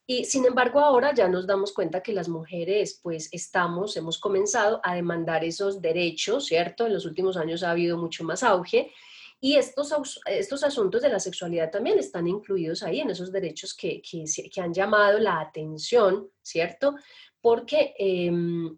Y 0.08 0.26
sin 0.26 0.46
embargo 0.46 0.80
ahora 0.80 1.14
ya 1.14 1.28
nos 1.28 1.46
damos 1.46 1.72
cuenta 1.72 2.02
que 2.02 2.14
las 2.14 2.30
mujeres 2.30 3.00
pues 3.04 3.30
estamos, 3.32 3.96
hemos 3.96 4.18
comenzado 4.18 4.80
a 4.84 4.96
demandar 4.96 5.44
esos 5.44 5.82
derechos, 5.82 6.48
¿cierto? 6.48 6.88
En 6.88 6.94
los 6.94 7.06
últimos 7.06 7.38
años 7.38 7.62
ha 7.62 7.72
habido 7.72 7.98
mucho 7.98 8.24
más 8.24 8.42
auge 8.42 8.92
y 9.42 9.56
estos, 9.56 10.20
estos 10.26 10.64
asuntos 10.64 11.02
de 11.02 11.10
la 11.10 11.20
sexualidad 11.20 11.72
también 11.72 11.98
están 11.98 12.28
incluidos 12.28 12.84
ahí 12.84 13.00
en 13.00 13.10
esos 13.10 13.32
derechos 13.32 13.74
que, 13.74 14.02
que, 14.02 14.62
han 14.62 14.74
llamado 14.74 15.18
la 15.20 15.40
atención, 15.40 16.30
¿cierto? 16.42 16.96
Porque 17.40 17.94
em, 17.98 18.78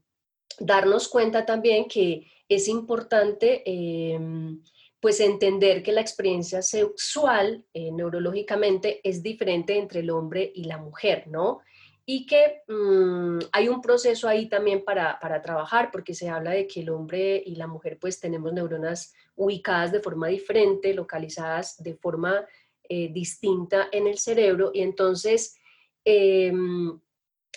darnos 0.59 1.07
cuenta 1.07 1.45
también 1.45 1.87
que 1.87 2.27
es 2.47 2.67
importante 2.67 3.63
em, 3.65 4.61
pues 4.99 5.19
entender 5.19 5.81
que 5.81 5.93
la 5.93 6.01
experiencia 6.01 6.61
sexual 6.61 7.65
eh, 7.73 7.91
neurológicamente 7.91 9.01
es 9.03 9.23
diferente 9.23 9.77
entre 9.77 10.01
el 10.01 10.11
hombre 10.11 10.51
y 10.53 10.65
la 10.65 10.77
mujer, 10.77 11.27
¿no? 11.27 11.61
Y 12.05 12.25
que 12.25 12.63
mm, 12.67 13.39
hay 13.51 13.69
un 13.69 13.81
proceso 13.81 14.27
ahí 14.27 14.49
también 14.49 14.83
para, 14.83 15.19
para, 15.19 15.41
trabajar, 15.41 15.91
porque 15.91 16.13
se 16.13 16.29
habla 16.29 16.51
de 16.51 16.67
que 16.67 16.81
el 16.81 16.89
hombre 16.89 17.41
y 17.45 17.55
la 17.55 17.67
mujer 17.67 17.97
pues 17.99 18.19
tenemos 18.19 18.51
neuronas 18.53 19.13
ubicadas 19.35 19.91
de 19.91 20.01
forma 20.01 20.27
diferente, 20.27 20.93
localizadas 20.93 21.81
de 21.81 21.93
forma 21.95 22.45
eh, 22.89 23.09
distinta 23.13 23.87
en 23.91 24.07
el 24.07 24.17
cerebro, 24.17 24.71
y 24.73 24.81
entonces 24.81 25.55
em, 26.03 26.99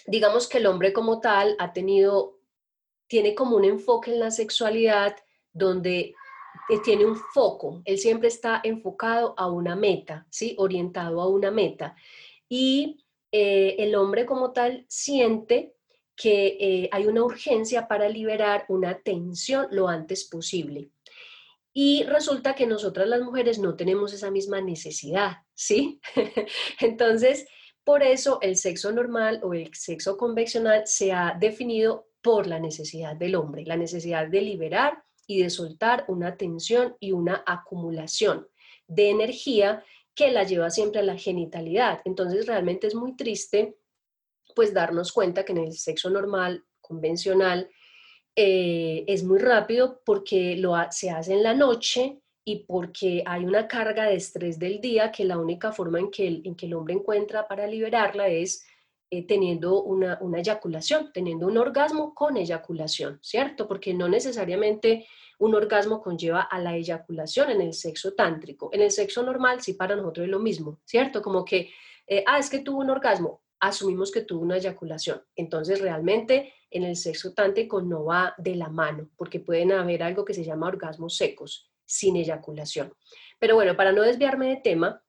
digamos 0.07 0.47
que 0.49 0.59
el 0.59 0.67
hombre 0.67 0.93
como 0.93 1.21
tal 1.21 1.57
ha 1.59 1.73
tenido, 1.73 2.39
tiene 3.07 3.35
como 3.35 3.57
un 3.57 3.65
enfoque 3.65 4.13
en 4.13 4.21
la 4.21 4.31
sexualidad 4.31 5.17
donde 5.53 6.15
eh, 6.69 6.79
tiene 6.85 7.05
un 7.05 7.17
foco, 7.17 7.83
él 7.85 7.99
siempre 7.99 8.29
está 8.29 8.61
enfocado 8.63 9.35
a 9.37 9.51
una 9.51 9.75
meta, 9.75 10.27
¿sí? 10.31 10.55
Orientado 10.59 11.21
a 11.21 11.29
una 11.29 11.51
meta. 11.51 11.97
Y 12.49 13.04
eh, 13.37 13.75
el 13.83 13.97
hombre 13.97 14.27
como 14.27 14.53
tal 14.53 14.87
siente 14.87 15.75
que 16.15 16.57
eh, 16.61 16.89
hay 16.93 17.07
una 17.07 17.25
urgencia 17.25 17.89
para 17.89 18.09
liberar 18.09 18.65
una 18.69 19.01
tensión 19.01 19.67
lo 19.73 19.89
antes 19.89 20.23
posible. 20.23 20.91
Y 21.73 22.05
resulta 22.05 22.55
que 22.55 22.65
nosotras 22.65 23.09
las 23.09 23.23
mujeres 23.23 23.59
no 23.59 23.75
tenemos 23.75 24.13
esa 24.13 24.31
misma 24.31 24.61
necesidad, 24.61 25.39
¿sí? 25.53 26.01
Entonces, 26.81 27.49
por 27.83 28.05
eso 28.05 28.39
el 28.41 28.55
sexo 28.55 28.93
normal 28.93 29.41
o 29.43 29.53
el 29.53 29.75
sexo 29.75 30.17
convencional 30.17 30.85
se 30.87 31.11
ha 31.11 31.37
definido 31.37 32.07
por 32.23 32.47
la 32.47 32.61
necesidad 32.61 33.17
del 33.17 33.35
hombre, 33.35 33.65
la 33.67 33.77
necesidad 33.77 34.29
de 34.29 34.43
liberar 34.43 35.03
y 35.27 35.43
de 35.43 35.51
soltar 35.51 36.05
una 36.07 36.37
tensión 36.37 36.97
y 37.01 37.11
una 37.11 37.43
acumulación 37.45 38.47
de 38.87 39.11
energía 39.11 39.83
que 40.15 40.31
la 40.31 40.45
lleva 40.45 40.71
siempre 40.71 41.01
a 41.01 41.05
la 41.05 41.19
genitalidad. 41.19 42.01
Entonces 42.05 42.47
realmente 42.47 42.87
es 42.87 42.95
muy 42.95 43.17
triste 43.17 43.77
pues 44.55 44.73
darnos 44.73 45.13
cuenta 45.13 45.45
que 45.45 45.53
en 45.53 45.59
el 45.59 45.73
sexo 45.73 46.11
normal, 46.11 46.65
convencional, 46.81 47.69
eh, 48.37 49.05
es 49.07 49.25
muy 49.25 49.39
rápido 49.39 50.01
porque 50.05 50.57
lo 50.57 50.75
se 50.91 51.11
hace 51.11 51.35
en 51.35 51.43
la 51.43 51.55
noche 51.55 52.21
y 52.45 52.65
porque 52.65 53.23
hay 53.27 53.45
una 53.45 53.67
carga 53.67 54.05
de 54.05 54.17
estrés 54.17 54.59
del 54.59 54.81
día 54.81 55.11
que 55.11 55.25
la 55.25 55.39
única 55.39 55.73
forma 55.73 55.99
en 55.99 56.11
que 56.11 56.27
el, 56.27 56.75
hombre 56.75 56.95
encuentra 56.95 57.49
para 57.49 57.67
liberarla 57.67 58.29
es 58.29 58.67
eh, 59.11 59.27
teniendo 59.27 59.83
una, 59.83 60.19
una 60.21 60.39
eyaculación, 60.39 61.11
teniendo 61.13 61.47
un 61.47 61.59
orgasmo 61.59 62.15
con 62.15 62.37
eyaculación, 62.37 63.19
¿cierto? 63.23 63.67
Porque 63.67 63.95
no 63.95 64.09
necesariamente 64.09 65.07
un 65.39 65.55
orgasmo 65.55 66.01
conlleva 66.01 66.43
a 66.43 66.59
la 66.59 66.77
eyaculación 66.77 67.51
en 67.51 67.61
el 67.61 67.75
sexo 67.75 68.15
tántrico. 68.15 68.71
En 68.73 68.81
el 68.81 68.91
sexo 68.91 69.23
normal 69.23 69.61
sí 69.61 69.75
para 69.75 69.97
nosotros 69.97 70.25
es 70.25 70.31
lo 70.31 70.39
mismo, 70.39 70.81
¿cierto? 70.85 71.23
Como 71.23 71.45
que, 71.45 71.71
eh, 72.07 72.25
ah, 72.27 72.39
es 72.39 72.51
que 72.51 72.61
tuvo 72.61 72.81
un 72.81 72.91
orgasmo, 72.91 73.43
asumimos 73.61 74.11
que 74.13 74.23
tuvo 74.23 74.43
una 74.43 74.57
eyaculación. 74.57 75.23
Entonces 75.37 75.81
realmente 75.81 76.53
en 76.71 76.85
el 76.85 76.97
sexo 76.97 77.33
tántrico 77.33 77.81
no 77.83 78.05
va 78.05 78.35
de 78.39 78.57
la 78.57 78.69
mano, 78.69 79.11
porque 79.17 79.41
pueden 79.41 79.73
haber 79.73 80.03
algo 80.03 80.25
que 80.25 80.35
se 80.35 80.45
llama 80.45 80.69
orgasmos 80.69 81.17
secos, 81.17 81.71
sin 81.85 82.17
eyaculación. 82.17 82.93
Pero 83.39 83.55
bueno, 83.55 83.77
para 83.77 83.93
no 83.93 84.03
desviarme 84.03 84.49
de 84.49 84.57
tema, 84.57 85.03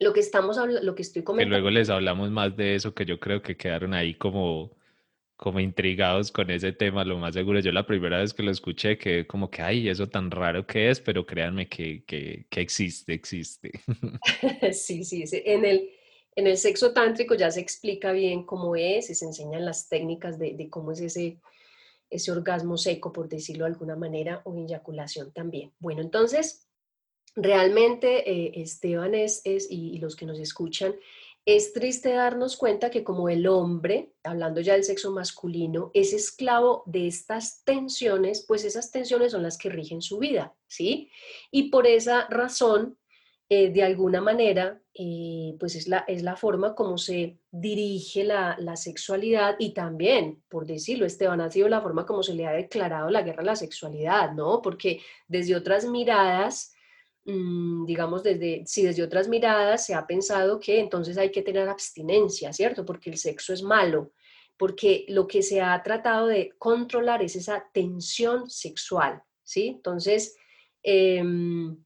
lo 0.00 0.12
que 0.12 0.20
estamos 0.20 0.56
lo 0.56 0.94
que 0.94 1.02
estoy 1.02 1.22
comentando. 1.22 1.56
Que 1.56 1.60
luego 1.60 1.70
les 1.70 1.90
hablamos 1.90 2.30
más 2.30 2.56
de 2.56 2.74
eso, 2.74 2.94
que 2.94 3.04
yo 3.04 3.20
creo 3.20 3.42
que 3.42 3.56
quedaron 3.56 3.94
ahí 3.94 4.14
como, 4.14 4.76
como 5.44 5.60
intrigados 5.60 6.32
con 6.32 6.50
ese 6.50 6.72
tema, 6.72 7.04
lo 7.04 7.18
más 7.18 7.34
seguro. 7.34 7.60
Yo 7.60 7.70
la 7.70 7.86
primera 7.86 8.16
vez 8.16 8.32
que 8.32 8.42
lo 8.42 8.50
escuché, 8.50 8.96
que 8.96 9.26
como 9.26 9.50
que, 9.50 9.60
ay, 9.60 9.90
eso 9.90 10.08
tan 10.08 10.30
raro 10.30 10.66
que 10.66 10.88
es, 10.88 11.02
pero 11.02 11.26
créanme 11.26 11.68
que, 11.68 12.02
que, 12.06 12.46
que 12.48 12.62
existe, 12.62 13.12
existe. 13.12 13.70
sí, 14.72 15.04
sí, 15.04 15.26
sí. 15.26 15.42
En 15.44 15.66
el, 15.66 15.90
en 16.34 16.46
el 16.46 16.56
sexo 16.56 16.94
tántrico 16.94 17.34
ya 17.34 17.50
se 17.50 17.60
explica 17.60 18.12
bien 18.12 18.46
cómo 18.46 18.74
es 18.74 19.10
y 19.10 19.14
se 19.14 19.26
enseñan 19.26 19.66
las 19.66 19.90
técnicas 19.90 20.38
de, 20.38 20.54
de 20.54 20.70
cómo 20.70 20.92
es 20.92 21.00
ese, 21.02 21.38
ese 22.08 22.32
orgasmo 22.32 22.78
seco, 22.78 23.12
por 23.12 23.28
decirlo 23.28 23.66
de 23.66 23.72
alguna 23.72 23.96
manera, 23.96 24.40
o 24.44 24.56
eyaculación 24.56 25.30
también. 25.30 25.74
Bueno, 25.78 26.00
entonces, 26.00 26.70
realmente 27.36 28.30
eh, 28.30 28.62
Esteban 28.62 29.14
es, 29.14 29.42
es 29.44 29.70
y, 29.70 29.98
los 29.98 30.16
que 30.16 30.24
nos 30.24 30.38
escuchan, 30.38 30.94
es 31.46 31.74
triste 31.74 32.12
darnos 32.12 32.56
cuenta 32.56 32.90
que 32.90 33.04
como 33.04 33.28
el 33.28 33.46
hombre, 33.46 34.12
hablando 34.22 34.60
ya 34.60 34.72
del 34.74 34.84
sexo 34.84 35.12
masculino, 35.12 35.90
es 35.92 36.12
esclavo 36.14 36.82
de 36.86 37.06
estas 37.06 37.62
tensiones, 37.64 38.44
pues 38.46 38.64
esas 38.64 38.90
tensiones 38.90 39.32
son 39.32 39.42
las 39.42 39.58
que 39.58 39.68
rigen 39.68 40.00
su 40.00 40.18
vida, 40.18 40.54
¿sí? 40.66 41.10
Y 41.50 41.64
por 41.70 41.86
esa 41.86 42.26
razón, 42.30 42.96
eh, 43.50 43.70
de 43.70 43.82
alguna 43.82 44.22
manera, 44.22 44.80
eh, 44.94 45.54
pues 45.60 45.74
es 45.74 45.86
la, 45.86 45.98
es 46.08 46.22
la 46.22 46.34
forma 46.34 46.74
como 46.74 46.96
se 46.96 47.38
dirige 47.50 48.24
la, 48.24 48.56
la, 48.58 48.76
sexualidad 48.76 49.56
y 49.58 49.74
también, 49.74 50.42
por 50.48 50.64
decirlo, 50.64 51.04
Esteban, 51.04 51.42
ha 51.42 51.50
sido 51.50 51.68
la 51.68 51.82
forma 51.82 52.06
como 52.06 52.22
se 52.22 52.34
le 52.34 52.46
ha 52.46 52.52
declarado 52.52 53.10
la 53.10 53.22
guerra 53.22 53.42
a 53.42 53.46
la 53.46 53.56
sexualidad, 53.56 54.32
¿no? 54.32 54.62
Porque 54.62 55.00
desde 55.28 55.56
otras 55.56 55.84
miradas, 55.84 56.73
digamos, 57.24 58.22
desde, 58.22 58.64
si 58.66 58.82
desde 58.82 59.02
otras 59.02 59.28
miradas 59.28 59.86
se 59.86 59.94
ha 59.94 60.06
pensado 60.06 60.60
que 60.60 60.78
entonces 60.78 61.16
hay 61.16 61.30
que 61.30 61.42
tener 61.42 61.68
abstinencia, 61.68 62.52
¿cierto? 62.52 62.84
Porque 62.84 63.10
el 63.10 63.16
sexo 63.16 63.52
es 63.52 63.62
malo, 63.62 64.12
porque 64.58 65.06
lo 65.08 65.26
que 65.26 65.42
se 65.42 65.62
ha 65.62 65.82
tratado 65.82 66.26
de 66.26 66.52
controlar 66.58 67.22
es 67.22 67.36
esa 67.36 67.64
tensión 67.72 68.50
sexual, 68.50 69.22
¿sí? 69.42 69.68
Entonces, 69.68 70.36
em, 70.82 71.76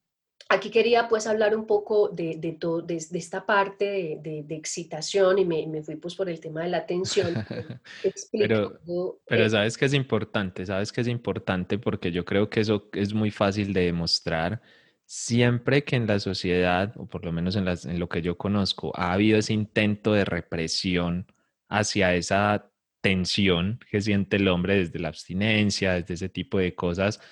Aquí 0.51 0.71
quería 0.71 1.09
pues 1.09 1.27
hablar 1.27 1.55
un 1.55 1.67
poco 1.67 2.09
de, 2.09 2.39
de, 2.39 2.53
todo, 2.53 2.81
de, 2.81 2.97
esta 2.97 3.45
parte 3.45 4.19
de, 4.23 4.47
excitación 4.49 5.39
y 5.39 5.45
me, 5.45 5.67
me, 5.67 5.83
fui 5.83 5.97
pues 5.97 6.15
por 6.15 6.31
el 6.31 6.41
tema 6.41 6.63
de 6.63 6.69
la 6.71 6.79
atención. 6.79 7.35
pero, 8.33 8.81
pero 9.27 9.45
eh 9.45 9.51
sabes 9.51 9.77
que 9.77 9.85
es 9.85 9.93
importante, 9.93 10.65
sabes 10.65 10.91
que 10.91 11.03
es 11.03 11.09
importante 11.09 11.79
porque 11.79 12.11
yo 12.11 12.25
creo 12.25 12.49
que 12.49 12.61
eso 12.61 12.89
es 12.95 13.13
muy 13.13 13.31
fácil 13.31 13.75
de 13.75 13.83
demostrar. 13.83 14.63
Siempre 15.11 15.85
que 15.85 15.97
en 15.97 16.07
la 16.07 16.19
sociedad, 16.21 16.93
o 16.99 17.07
por 17.09 17.25
lo 17.25 17.33
menos 17.33 17.57
en, 17.57 17.65
lo 17.99 18.09
que 18.11 18.21
yo 18.21 18.37
conozco, 18.37 18.93
ha 18.95 19.15
habido 19.15 19.39
ese 19.39 19.55
intento 19.55 20.13
de 20.13 20.27
represión 20.27 21.27
hacia 21.71 22.15
esa 22.15 22.71
tensión 23.01 23.81
que 23.91 24.03
siente 24.03 24.37
el 24.37 24.49
hombre 24.49 24.77
desde 24.77 24.99
la 24.99 25.09
abstinencia, 25.09 25.95
desde 25.95 26.13
ese 26.13 26.29
tipo 26.29 26.59
de 26.59 26.75
cosas, 26.75 27.23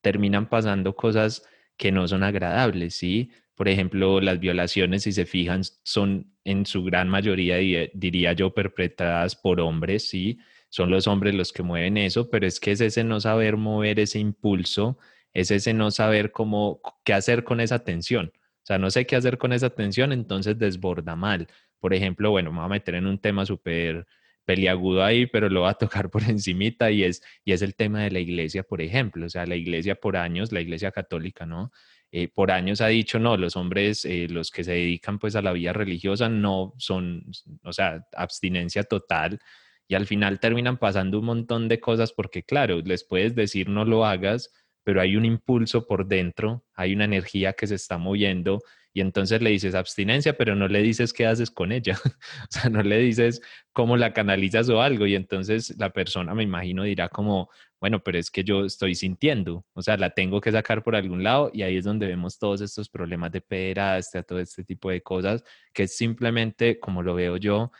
terminan 0.00 0.48
pasando 0.48 0.96
cosas 0.96 1.46
que 1.76 1.92
no 1.92 2.08
son 2.08 2.22
agradables, 2.22 2.94
¿sí? 2.94 3.30
Por 3.54 3.68
ejemplo, 3.68 4.18
las 4.22 4.40
violaciones, 4.40 5.02
si 5.02 5.12
se 5.12 5.26
fijan, 5.26 5.60
son 5.82 6.32
en 6.44 6.64
su 6.64 6.84
gran 6.84 7.10
mayoría, 7.10 7.56
diría 7.92 8.32
yo, 8.32 8.54
perpetradas 8.54 9.36
por 9.36 9.60
hombres, 9.60 10.08
¿sí? 10.08 10.38
Son 10.70 10.90
los 10.90 11.06
hombres 11.06 11.34
los 11.34 11.52
que 11.52 11.62
mueven 11.62 11.98
eso, 11.98 12.30
pero 12.30 12.46
es 12.46 12.60
que 12.60 12.70
es 12.72 12.80
ese 12.80 13.04
no 13.04 13.20
saber 13.20 13.58
mover 13.58 14.00
ese 14.00 14.20
impulso, 14.20 14.98
es 15.36 15.50
ese 15.50 15.74
no 15.74 15.90
saber 15.90 16.32
cómo, 16.32 16.80
qué 17.04 17.12
hacer 17.12 17.44
con 17.44 17.60
esa 17.60 17.84
tensión. 17.84 18.32
O 18.34 18.66
sea, 18.66 18.78
no 18.78 18.90
sé 18.90 19.06
qué 19.06 19.16
hacer 19.16 19.36
con 19.36 19.52
esa 19.52 19.68
tensión, 19.68 20.12
entonces 20.12 20.58
desborda 20.58 21.14
mal. 21.14 21.46
Por 21.78 21.92
ejemplo, 21.92 22.30
bueno, 22.30 22.50
me 22.52 22.58
voy 22.58 22.66
a 22.66 22.68
meter 22.70 22.94
en 22.94 23.06
un 23.06 23.18
tema 23.18 23.44
súper 23.44 24.06
peliagudo 24.46 25.04
ahí, 25.04 25.26
pero 25.26 25.50
lo 25.50 25.62
va 25.62 25.70
a 25.70 25.74
tocar 25.74 26.08
por 26.10 26.22
encimita 26.22 26.90
y 26.90 27.04
es, 27.04 27.22
y 27.44 27.52
es 27.52 27.60
el 27.60 27.74
tema 27.74 28.02
de 28.02 28.10
la 28.12 28.18
iglesia, 28.18 28.62
por 28.62 28.80
ejemplo. 28.80 29.26
O 29.26 29.28
sea, 29.28 29.44
la 29.44 29.56
iglesia 29.56 29.94
por 29.96 30.16
años, 30.16 30.52
la 30.52 30.62
iglesia 30.62 30.90
católica, 30.90 31.44
¿no? 31.44 31.70
Eh, 32.12 32.28
por 32.28 32.50
años 32.50 32.80
ha 32.80 32.86
dicho, 32.86 33.18
no, 33.18 33.36
los 33.36 33.56
hombres, 33.56 34.06
eh, 34.06 34.28
los 34.30 34.50
que 34.50 34.64
se 34.64 34.72
dedican 34.72 35.18
pues 35.18 35.36
a 35.36 35.42
la 35.42 35.52
vida 35.52 35.74
religiosa 35.74 36.30
no 36.30 36.72
son, 36.78 37.26
o 37.62 37.74
sea, 37.74 38.06
abstinencia 38.16 38.84
total. 38.84 39.38
Y 39.86 39.96
al 39.96 40.06
final 40.06 40.40
terminan 40.40 40.78
pasando 40.78 41.18
un 41.18 41.26
montón 41.26 41.68
de 41.68 41.78
cosas 41.78 42.12
porque, 42.14 42.42
claro, 42.42 42.80
les 42.80 43.04
puedes 43.04 43.34
decir 43.34 43.68
no 43.68 43.84
lo 43.84 44.06
hagas, 44.06 44.50
pero 44.86 45.00
hay 45.00 45.16
un 45.16 45.24
impulso 45.24 45.84
por 45.84 46.06
dentro, 46.06 46.64
hay 46.72 46.94
una 46.94 47.06
energía 47.06 47.54
que 47.54 47.66
se 47.66 47.74
está 47.74 47.98
moviendo 47.98 48.60
y 48.92 49.00
entonces 49.00 49.42
le 49.42 49.50
dices 49.50 49.74
abstinencia, 49.74 50.38
pero 50.38 50.54
no 50.54 50.68
le 50.68 50.80
dices 50.80 51.12
qué 51.12 51.26
haces 51.26 51.50
con 51.50 51.72
ella. 51.72 51.98
o 52.04 52.46
sea, 52.48 52.70
no 52.70 52.84
le 52.84 52.98
dices 52.98 53.42
cómo 53.72 53.96
la 53.96 54.12
canalizas 54.12 54.68
o 54.68 54.80
algo. 54.80 55.04
Y 55.04 55.16
entonces 55.16 55.74
la 55.76 55.90
persona, 55.90 56.34
me 56.34 56.44
imagino, 56.44 56.84
dirá 56.84 57.08
como, 57.08 57.50
bueno, 57.80 58.00
pero 58.04 58.16
es 58.16 58.30
que 58.30 58.44
yo 58.44 58.64
estoy 58.64 58.94
sintiendo, 58.94 59.64
o 59.72 59.82
sea, 59.82 59.96
la 59.96 60.10
tengo 60.10 60.40
que 60.40 60.52
sacar 60.52 60.84
por 60.84 60.94
algún 60.94 61.24
lado 61.24 61.50
y 61.52 61.62
ahí 61.62 61.78
es 61.78 61.84
donde 61.84 62.06
vemos 62.06 62.38
todos 62.38 62.60
estos 62.60 62.88
problemas 62.88 63.32
de 63.32 63.40
pederastia, 63.40 64.22
todo 64.22 64.38
este 64.38 64.62
tipo 64.62 64.90
de 64.90 65.02
cosas, 65.02 65.42
que 65.72 65.82
es 65.82 65.96
simplemente, 65.96 66.78
como 66.78 67.02
lo 67.02 67.16
veo 67.16 67.38
yo, 67.38 67.72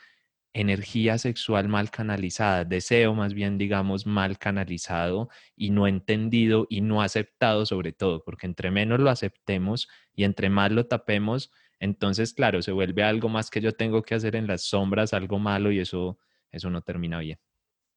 energía 0.59 1.17
sexual 1.17 1.67
mal 1.67 1.91
canalizada, 1.91 2.65
deseo 2.65 3.13
más 3.13 3.33
bien, 3.33 3.57
digamos, 3.57 4.05
mal 4.05 4.37
canalizado 4.37 5.29
y 5.55 5.69
no 5.69 5.87
entendido 5.87 6.65
y 6.69 6.81
no 6.81 7.01
aceptado 7.01 7.65
sobre 7.65 7.93
todo, 7.93 8.23
porque 8.23 8.47
entre 8.47 8.71
menos 8.71 8.99
lo 8.99 9.09
aceptemos 9.09 9.87
y 10.15 10.23
entre 10.23 10.49
más 10.49 10.71
lo 10.71 10.87
tapemos, 10.87 11.51
entonces, 11.79 12.33
claro, 12.33 12.61
se 12.61 12.71
vuelve 12.71 13.03
algo 13.03 13.29
más 13.29 13.49
que 13.49 13.61
yo 13.61 13.71
tengo 13.73 14.01
que 14.01 14.15
hacer 14.15 14.35
en 14.35 14.47
las 14.47 14.63
sombras, 14.63 15.13
algo 15.13 15.37
malo 15.37 15.71
y 15.71 15.79
eso, 15.79 16.17
eso 16.51 16.69
no 16.69 16.81
termina 16.81 17.19
bien. 17.19 17.39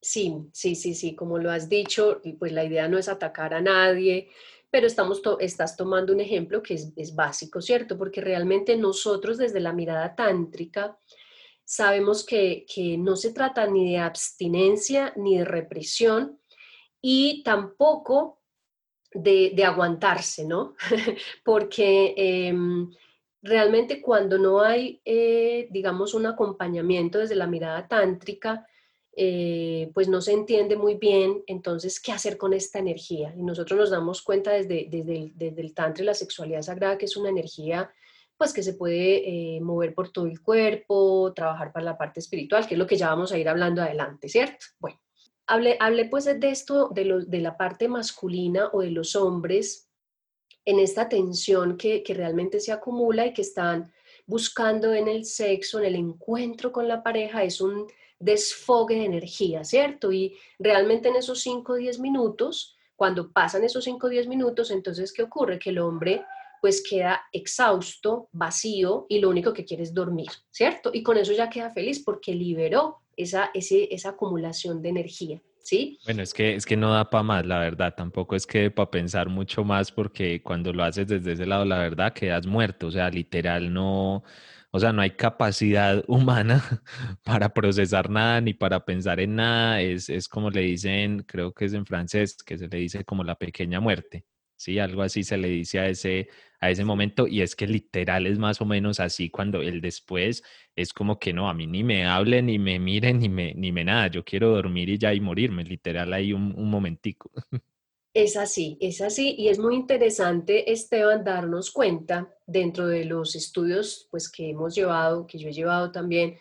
Sí, 0.02 0.34
sí, 0.52 0.74
sí, 0.74 0.94
sí, 0.94 1.14
como 1.14 1.38
lo 1.38 1.50
has 1.50 1.68
dicho, 1.68 2.20
pues 2.38 2.52
la 2.52 2.64
idea 2.64 2.88
no 2.88 2.98
es 2.98 3.08
atacar 3.08 3.54
a 3.54 3.60
nadie, 3.60 4.28
pero 4.70 4.86
estamos 4.86 5.20
estás 5.40 5.76
tomando 5.76 6.12
un 6.12 6.20
ejemplo 6.20 6.62
que 6.62 6.74
es, 6.74 6.92
es 6.96 7.14
básico, 7.14 7.60
¿cierto? 7.60 7.98
Porque 7.98 8.20
realmente 8.20 8.76
nosotros 8.76 9.36
desde 9.38 9.60
la 9.60 9.72
mirada 9.72 10.14
tántrica, 10.14 10.98
sabemos 11.70 12.26
que, 12.26 12.66
no 12.98 13.14
se 13.14 13.32
trata 13.32 13.64
ni 13.68 13.92
de 13.92 13.98
abstinencia 13.98 15.12
ni 15.14 15.38
de 15.38 15.44
represión 15.44 16.40
y 17.00 17.44
tampoco 17.44 18.40
de, 19.12 19.54
aguantarse, 19.64 20.44
¿no? 20.44 20.74
Porque 21.44 22.12
em, 22.16 22.90
realmente 23.40 24.02
cuando 24.02 24.36
no 24.36 24.60
hay, 24.62 25.00
eh, 25.04 25.68
digamos, 25.70 26.12
un 26.12 26.26
acompañamiento 26.26 27.20
desde 27.20 27.36
la 27.36 27.46
mirada 27.46 27.86
tántrica, 27.86 28.66
eh, 29.12 29.92
pues 29.94 30.08
no 30.08 30.20
se 30.20 30.32
entiende 30.32 30.74
muy 30.74 30.96
bien 30.96 31.44
entonces 31.46 32.00
qué 32.00 32.10
hacer 32.10 32.36
con 32.36 32.52
esta 32.52 32.80
energía. 32.80 33.32
Y 33.36 33.44
nosotros 33.44 33.78
nos 33.78 33.90
damos 33.90 34.22
cuenta 34.22 34.50
desde, 34.50 34.88
desde, 34.90 35.16
el, 35.16 35.38
desde 35.38 35.60
el 35.60 35.72
Tantra 35.72 36.04
la 36.04 36.14
sexualidad 36.14 36.62
sagrada 36.62 36.98
que 36.98 37.04
es 37.04 37.16
una 37.16 37.28
energía 37.28 37.92
pues 38.40 38.54
que 38.54 38.62
se 38.62 38.72
puede 38.72 39.56
eh, 39.56 39.60
mover 39.60 39.92
por 39.92 40.08
todo 40.08 40.24
el 40.24 40.40
cuerpo, 40.40 41.30
trabajar 41.34 41.74
para 41.74 41.84
la 41.84 41.98
parte 41.98 42.20
espiritual, 42.20 42.66
que 42.66 42.72
es 42.72 42.78
lo 42.78 42.86
que 42.86 42.96
ya 42.96 43.10
vamos 43.10 43.32
a 43.32 43.38
ir 43.38 43.46
hablando 43.50 43.82
adelante, 43.82 44.30
¿cierto? 44.30 44.64
Bueno, 44.78 44.98
hablé, 45.46 45.76
hablé 45.78 46.06
pues 46.06 46.24
de 46.24 46.48
esto, 46.48 46.88
de, 46.88 47.26
de 47.26 47.40
la 47.42 47.58
parte 47.58 47.86
masculina 47.86 48.70
o 48.72 48.80
de 48.80 48.92
los 48.92 49.14
hombres 49.14 49.90
en 50.64 50.78
esta 50.78 51.06
tensión 51.06 51.76
que, 51.76 52.02
que 52.02 52.14
realmente 52.14 52.60
se 52.60 52.72
acumula 52.72 53.26
y 53.26 53.34
que 53.34 53.42
están 53.42 53.92
buscando 54.24 54.94
en 54.94 55.06
el 55.06 55.26
sexo, 55.26 55.78
en 55.78 55.84
el 55.84 55.96
encuentro 55.96 56.72
con 56.72 56.88
la 56.88 57.02
pareja, 57.02 57.44
es 57.44 57.60
un 57.60 57.88
desfogue 58.18 58.94
de 58.94 59.04
energía, 59.04 59.64
¿cierto? 59.64 60.12
Y 60.12 60.38
realmente 60.58 61.10
en 61.10 61.16
esos 61.16 61.40
5 61.42 61.74
o 61.74 61.76
10 61.76 61.98
minutos, 62.00 62.78
cuando 62.96 63.30
pasan 63.32 63.64
esos 63.64 63.84
5 63.84 64.06
o 64.06 64.08
10 64.08 64.28
minutos, 64.28 64.70
entonces, 64.70 65.12
¿qué 65.12 65.24
ocurre? 65.24 65.58
Que 65.58 65.68
el 65.68 65.78
hombre 65.80 66.24
pues 66.60 66.82
queda 66.88 67.22
exhausto, 67.32 68.28
vacío 68.32 69.06
y 69.08 69.18
lo 69.18 69.28
único 69.28 69.52
que 69.52 69.64
quiere 69.64 69.82
es 69.82 69.94
dormir, 69.94 70.30
¿cierto? 70.50 70.90
Y 70.92 71.02
con 71.02 71.16
eso 71.16 71.32
ya 71.32 71.50
queda 71.50 71.70
feliz 71.70 72.02
porque 72.04 72.34
liberó 72.34 72.98
esa, 73.16 73.50
esa 73.54 74.08
acumulación 74.10 74.82
de 74.82 74.88
energía. 74.88 75.42
¿Sí? 75.62 75.98
Bueno, 76.04 76.22
es 76.22 76.32
que, 76.32 76.54
es 76.54 76.64
que 76.64 76.76
no 76.76 76.92
da 76.92 77.10
para 77.10 77.22
más, 77.22 77.46
la 77.46 77.58
verdad. 77.58 77.94
Tampoco 77.94 78.34
es 78.34 78.46
que 78.46 78.70
para 78.70 78.90
pensar 78.90 79.28
mucho 79.28 79.62
más, 79.62 79.92
porque 79.92 80.42
cuando 80.42 80.72
lo 80.72 80.82
haces 80.82 81.06
desde 81.06 81.32
ese 81.32 81.46
lado, 81.46 81.64
la 81.64 81.78
verdad, 81.78 82.12
quedas 82.12 82.46
muerto. 82.46 82.86
O 82.86 82.90
sea, 82.90 83.10
literal, 83.10 83.72
no, 83.72 84.24
o 84.72 84.80
sea, 84.80 84.92
no 84.92 85.02
hay 85.02 85.10
capacidad 85.12 86.02
humana 86.08 86.64
para 87.24 87.52
procesar 87.52 88.08
nada 88.10 88.40
ni 88.40 88.54
para 88.54 88.84
pensar 88.84 89.20
en 89.20 89.36
nada. 89.36 89.80
Es, 89.82 90.08
es 90.08 90.28
como 90.28 90.50
le 90.50 90.62
dicen, 90.62 91.24
creo 91.24 91.52
que 91.52 91.66
es 91.66 91.74
en 91.74 91.86
francés, 91.86 92.36
que 92.42 92.58
se 92.58 92.66
le 92.66 92.78
dice 92.78 93.04
como 93.04 93.22
la 93.22 93.36
pequeña 93.36 93.80
muerte. 93.80 94.24
Sí, 94.56 94.78
algo 94.78 95.02
así 95.02 95.24
se 95.24 95.38
le 95.38 95.48
dice 95.48 95.78
a 95.78 95.88
ese, 95.88 96.28
a 96.60 96.70
ese 96.70 96.84
momento 96.84 97.26
y 97.26 97.40
es 97.40 97.56
que 97.56 97.66
literal 97.66 98.26
es 98.26 98.38
más 98.38 98.60
o 98.60 98.66
menos 98.66 99.00
así 99.00 99.30
cuando 99.30 99.62
el 99.62 99.80
después 99.80 100.42
es 100.76 100.92
como 100.92 101.18
que 101.18 101.32
no, 101.32 101.48
a 101.48 101.54
mí 101.54 101.66
ni 101.66 101.82
me 101.82 102.06
hablen, 102.06 102.46
ni 102.46 102.58
me 102.58 102.78
miren, 102.78 103.18
ni 103.18 103.28
me, 103.28 103.54
ni 103.54 103.72
me 103.72 103.84
nada, 103.84 104.08
yo 104.08 104.24
quiero 104.24 104.50
dormir 104.50 104.88
y 104.90 104.98
ya 104.98 105.14
y 105.14 105.20
morirme, 105.20 105.64
literal 105.64 106.12
ahí 106.12 106.32
un, 106.32 106.54
un 106.56 106.70
momentico. 106.70 107.30
Es 108.12 108.36
así, 108.36 108.76
es 108.80 109.00
así 109.00 109.36
y 109.38 109.48
es 109.48 109.60
muy 109.60 109.76
interesante, 109.76 110.72
Esteban, 110.72 111.22
darnos 111.22 111.70
cuenta 111.70 112.34
dentro 112.44 112.88
de 112.88 113.04
los 113.04 113.36
estudios 113.36 114.08
pues, 114.10 114.28
que 114.28 114.50
hemos 114.50 114.74
llevado, 114.74 115.28
que 115.28 115.38
yo 115.38 115.48
he 115.48 115.52
llevado 115.52 115.92
también, 115.92 116.36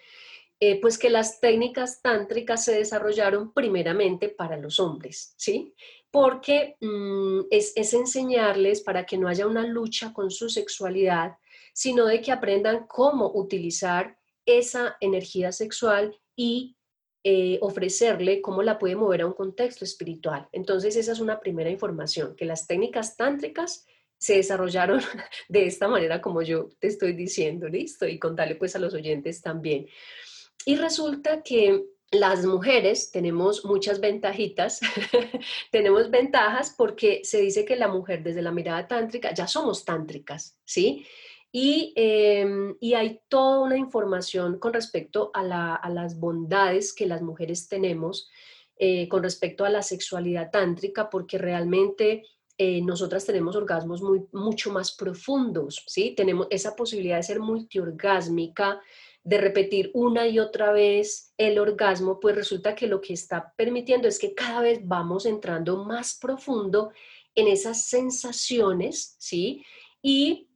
eh, 0.60 0.82
pues 0.82 0.98
que 0.98 1.12
las 1.12 1.40
técnicas 1.40 2.02
tántricas 2.02 2.66
se 2.66 2.74
desarrollaron 2.74 3.54
primeramente 3.54 4.30
para 4.30 4.58
los 4.58 4.80
hombres, 4.80 5.34
¿sí? 5.38 5.74
Porque 6.12 6.76
mm, 6.82 7.42
es, 7.52 7.74
es 7.76 7.94
enseñarles 7.94 8.82
para 8.82 9.06
que 9.06 9.18
no 9.18 9.28
haya 9.28 9.48
una 9.48 9.66
lucha 9.66 10.14
con 10.14 10.32
su 10.32 10.50
sexualidad, 10.50 11.38
sino 11.74 12.06
de 12.06 12.22
que 12.22 12.32
aprendan 12.32 12.88
cómo 12.88 13.32
utilizar 13.34 14.18
esa 14.46 14.98
energía 15.00 15.52
sexual 15.52 16.18
y 16.36 16.76
eh, 17.24 17.60
ofrecerle 17.62 18.42
cómo 18.42 18.64
la 18.64 18.80
puede 18.80 18.96
mover 18.96 19.22
a 19.22 19.28
un 19.28 19.34
contexto 19.34 19.84
espiritual. 19.84 20.48
Entonces, 20.54 20.96
esa 20.96 21.12
es 21.12 21.20
una 21.20 21.40
primera 21.40 21.70
información, 21.70 22.36
que 22.36 22.46
las 22.46 22.66
técnicas 22.66 23.18
tántricas 23.18 23.86
se 24.18 24.36
desarrollaron 24.36 25.02
de 25.50 25.66
esta 25.66 25.88
manera 25.88 26.22
como 26.22 26.42
yo 26.42 26.70
te 26.80 26.88
estoy 26.88 27.14
diciendo, 27.14 27.68
listo, 27.68 28.08
y 28.08 28.20
contarle 28.20 28.56
pues 28.56 28.76
a 28.76 28.80
los 28.80 28.94
oyentes 28.94 29.42
también. 29.42 29.88
Y 30.66 30.78
resulta 30.78 31.44
que 31.44 31.86
las 32.12 32.46
mujeres 32.46 33.12
tenemos 33.12 33.66
muchas 33.66 34.00
ventajitas, 34.00 34.80
tenemos 35.72 36.10
ventajas 36.10 36.74
porque 36.78 37.22
se 37.24 37.42
dice 37.42 37.66
que 37.66 37.76
la 37.76 37.88
mujer 37.88 38.24
desde 38.24 38.42
la 38.42 38.52
mirada 38.52 38.88
tántrica, 38.88 39.34
ya 39.34 39.48
somos 39.48 39.86
tántricas, 39.86 40.58
¿sí? 40.66 41.06
Em, 41.52 42.76
y, 42.80 42.94
hay 42.94 43.22
toda 43.28 43.62
una 43.62 43.78
información 43.78 44.60
con 44.60 44.72
respecto 44.74 45.32
a, 45.34 45.44
las 45.90 46.20
bondades 46.20 46.94
que 46.94 47.08
las 47.08 47.24
mujeres 47.24 47.68
tenemos 47.68 48.30
eh, 48.78 49.08
con 49.10 49.24
respecto 49.24 49.66
a 49.66 49.70
la 49.70 49.82
sexualidad 49.82 50.52
tántrica, 50.52 51.10
porque 51.10 51.38
realmente 51.38 52.24
eh, 52.58 52.82
nosotras 52.82 53.26
tenemos 53.26 53.56
orgasmos 53.56 54.02
muy, 54.02 54.26
mucho 54.32 54.72
más 54.72 54.92
profundos, 54.92 55.84
¿sí? 55.88 56.14
Tenemos 56.16 56.48
esa 56.52 56.76
posibilidad 56.76 57.18
de 57.18 57.24
ser 57.24 57.40
multiorgásmica, 57.40 58.80
de 59.24 59.38
repetir 59.38 59.92
una 59.94 60.28
y 60.28 60.40
otra 60.40 60.72
vez 60.72 61.34
el 61.38 61.60
orgasmo, 61.60 62.20
pues 62.20 62.36
resulta 62.36 62.76
que 62.76 62.88
lo 62.88 63.02
que 63.02 63.14
está 63.14 63.54
permitiendo 63.56 64.08
es 64.08 64.18
que 64.18 64.34
cada 64.34 64.62
vez 64.62 64.80
vamos 64.84 65.26
entrando 65.26 65.84
más 65.84 66.18
profundo 66.20 66.92
en 67.36 67.48
esas 67.48 67.86
sensaciones, 67.86 69.16
¿sí? 69.20 69.64
Y 70.02 70.50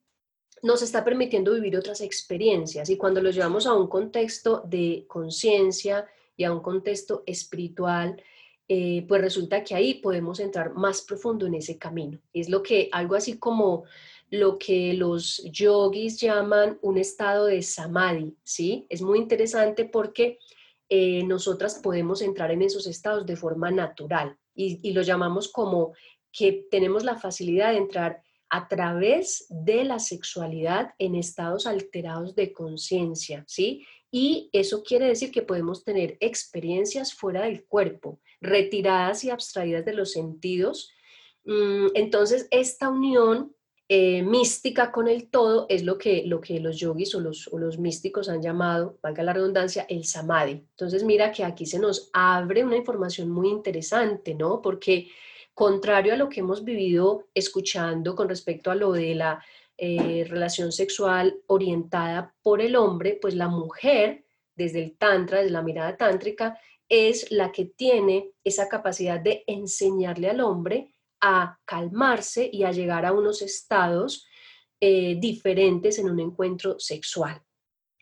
nos 0.61 0.81
está 0.81 1.03
permitiendo 1.03 1.53
vivir 1.53 1.77
otras 1.77 2.01
experiencias 2.01 2.89
y 2.89 2.97
cuando 2.97 3.21
lo 3.21 3.31
llevamos 3.31 3.67
a 3.67 3.73
un 3.73 3.87
contexto 3.87 4.63
de 4.65 5.05
conciencia 5.07 6.07
y 6.37 6.45
a 6.45 6.53
un 6.53 6.61
contexto 6.61 7.23
espiritual, 7.25 8.21
eh, 8.69 9.05
pues 9.07 9.21
resulta 9.21 9.63
que 9.63 9.75
ahí 9.75 9.95
podemos 9.95 10.39
entrar 10.39 10.73
más 10.73 11.01
profundo 11.01 11.45
en 11.45 11.55
ese 11.55 11.77
camino. 11.77 12.19
Es 12.31 12.49
lo 12.49 12.63
que, 12.63 12.89
algo 12.93 13.15
así 13.15 13.37
como 13.37 13.83
lo 14.33 14.57
que 14.57 14.93
los 14.95 15.43
yogis 15.51 16.19
llaman 16.19 16.79
un 16.81 16.97
estado 16.97 17.45
de 17.45 17.61
samadhi, 17.61 18.35
¿sí? 18.43 18.87
Es 18.89 19.03
muy 19.03 19.19
interesante 19.19 19.85
porque 19.85 20.39
eh, 20.89 21.21
nosotras 21.23 21.79
podemos 21.83 22.19
entrar 22.23 22.49
en 22.49 22.63
esos 22.63 22.87
estados 22.87 23.27
de 23.27 23.35
forma 23.35 23.69
natural 23.69 24.35
y, 24.55 24.79
y 24.81 24.93
lo 24.93 25.03
llamamos 25.03 25.51
como 25.51 25.93
que 26.31 26.65
tenemos 26.71 27.03
la 27.03 27.15
facilidad 27.15 27.73
de 27.73 27.77
entrar 27.77 28.23
a 28.49 28.67
través 28.67 29.45
de 29.49 29.83
la 29.83 29.99
sexualidad 29.99 30.95
en 30.97 31.13
estados 31.13 31.67
alterados 31.67 32.33
de 32.33 32.53
conciencia, 32.53 33.45
¿sí? 33.47 33.85
Y 34.09 34.49
eso 34.51 34.81
quiere 34.81 35.05
decir 35.05 35.31
que 35.31 35.43
podemos 35.43 35.83
tener 35.83 36.17
experiencias 36.19 37.13
fuera 37.13 37.43
del 37.43 37.65
cuerpo, 37.65 38.19
retiradas 38.41 39.23
y 39.25 39.29
abstraídas 39.29 39.85
de 39.85 39.93
los 39.93 40.11
sentidos. 40.11 40.91
Mm, 41.45 41.89
entonces, 41.93 42.47
esta 42.49 42.89
unión 42.89 43.55
eh, 43.89 44.23
mística 44.23 44.91
con 44.91 45.07
el 45.07 45.29
todo 45.29 45.65
es 45.69 45.83
lo 45.83 45.97
que, 45.97 46.23
lo 46.25 46.39
que 46.39 46.59
los 46.59 46.79
yogis 46.79 47.13
o 47.15 47.19
los, 47.19 47.47
o 47.51 47.59
los 47.59 47.77
místicos 47.77 48.29
han 48.29 48.41
llamado, 48.41 48.97
valga 49.01 49.23
la 49.23 49.33
redundancia, 49.33 49.85
el 49.89 50.05
samadhi. 50.05 50.51
Entonces, 50.53 51.03
mira 51.03 51.31
que 51.31 51.43
aquí 51.43 51.65
se 51.65 51.79
nos 51.79 52.09
abre 52.13 52.63
una 52.63 52.77
información 52.77 53.29
muy 53.29 53.49
interesante, 53.49 54.35
¿no? 54.35 54.61
Porque 54.61 55.09
contrario 55.53 56.13
a 56.13 56.17
lo 56.17 56.29
que 56.29 56.39
hemos 56.39 56.63
vivido 56.63 57.27
escuchando 57.33 58.15
con 58.15 58.29
respecto 58.29 58.71
a 58.71 58.75
lo 58.75 58.93
de 58.93 59.15
la 59.15 59.43
eh, 59.77 60.25
relación 60.29 60.71
sexual 60.71 61.35
orientada 61.47 62.33
por 62.41 62.61
el 62.61 62.75
hombre, 62.75 63.17
pues 63.21 63.35
la 63.35 63.49
mujer, 63.49 64.23
desde 64.55 64.83
el 64.83 64.97
tantra, 64.97 65.39
desde 65.39 65.51
la 65.51 65.61
mirada 65.61 65.97
tántrica, 65.97 66.57
es 66.87 67.31
la 67.31 67.51
que 67.51 67.65
tiene 67.65 68.31
esa 68.43 68.69
capacidad 68.69 69.19
de 69.19 69.43
enseñarle 69.47 70.29
al 70.29 70.41
hombre 70.41 70.92
a 71.25 71.57
calmarse 71.63 72.49
y 72.51 72.63
a 72.63 72.71
llegar 72.73 73.05
a 73.05 73.13
unos 73.13 73.41
estados 73.41 74.27
eh, 74.81 75.15
diferentes 75.19 75.97
en 75.97 76.09
un 76.09 76.19
encuentro 76.19 76.77
sexual. 76.79 77.41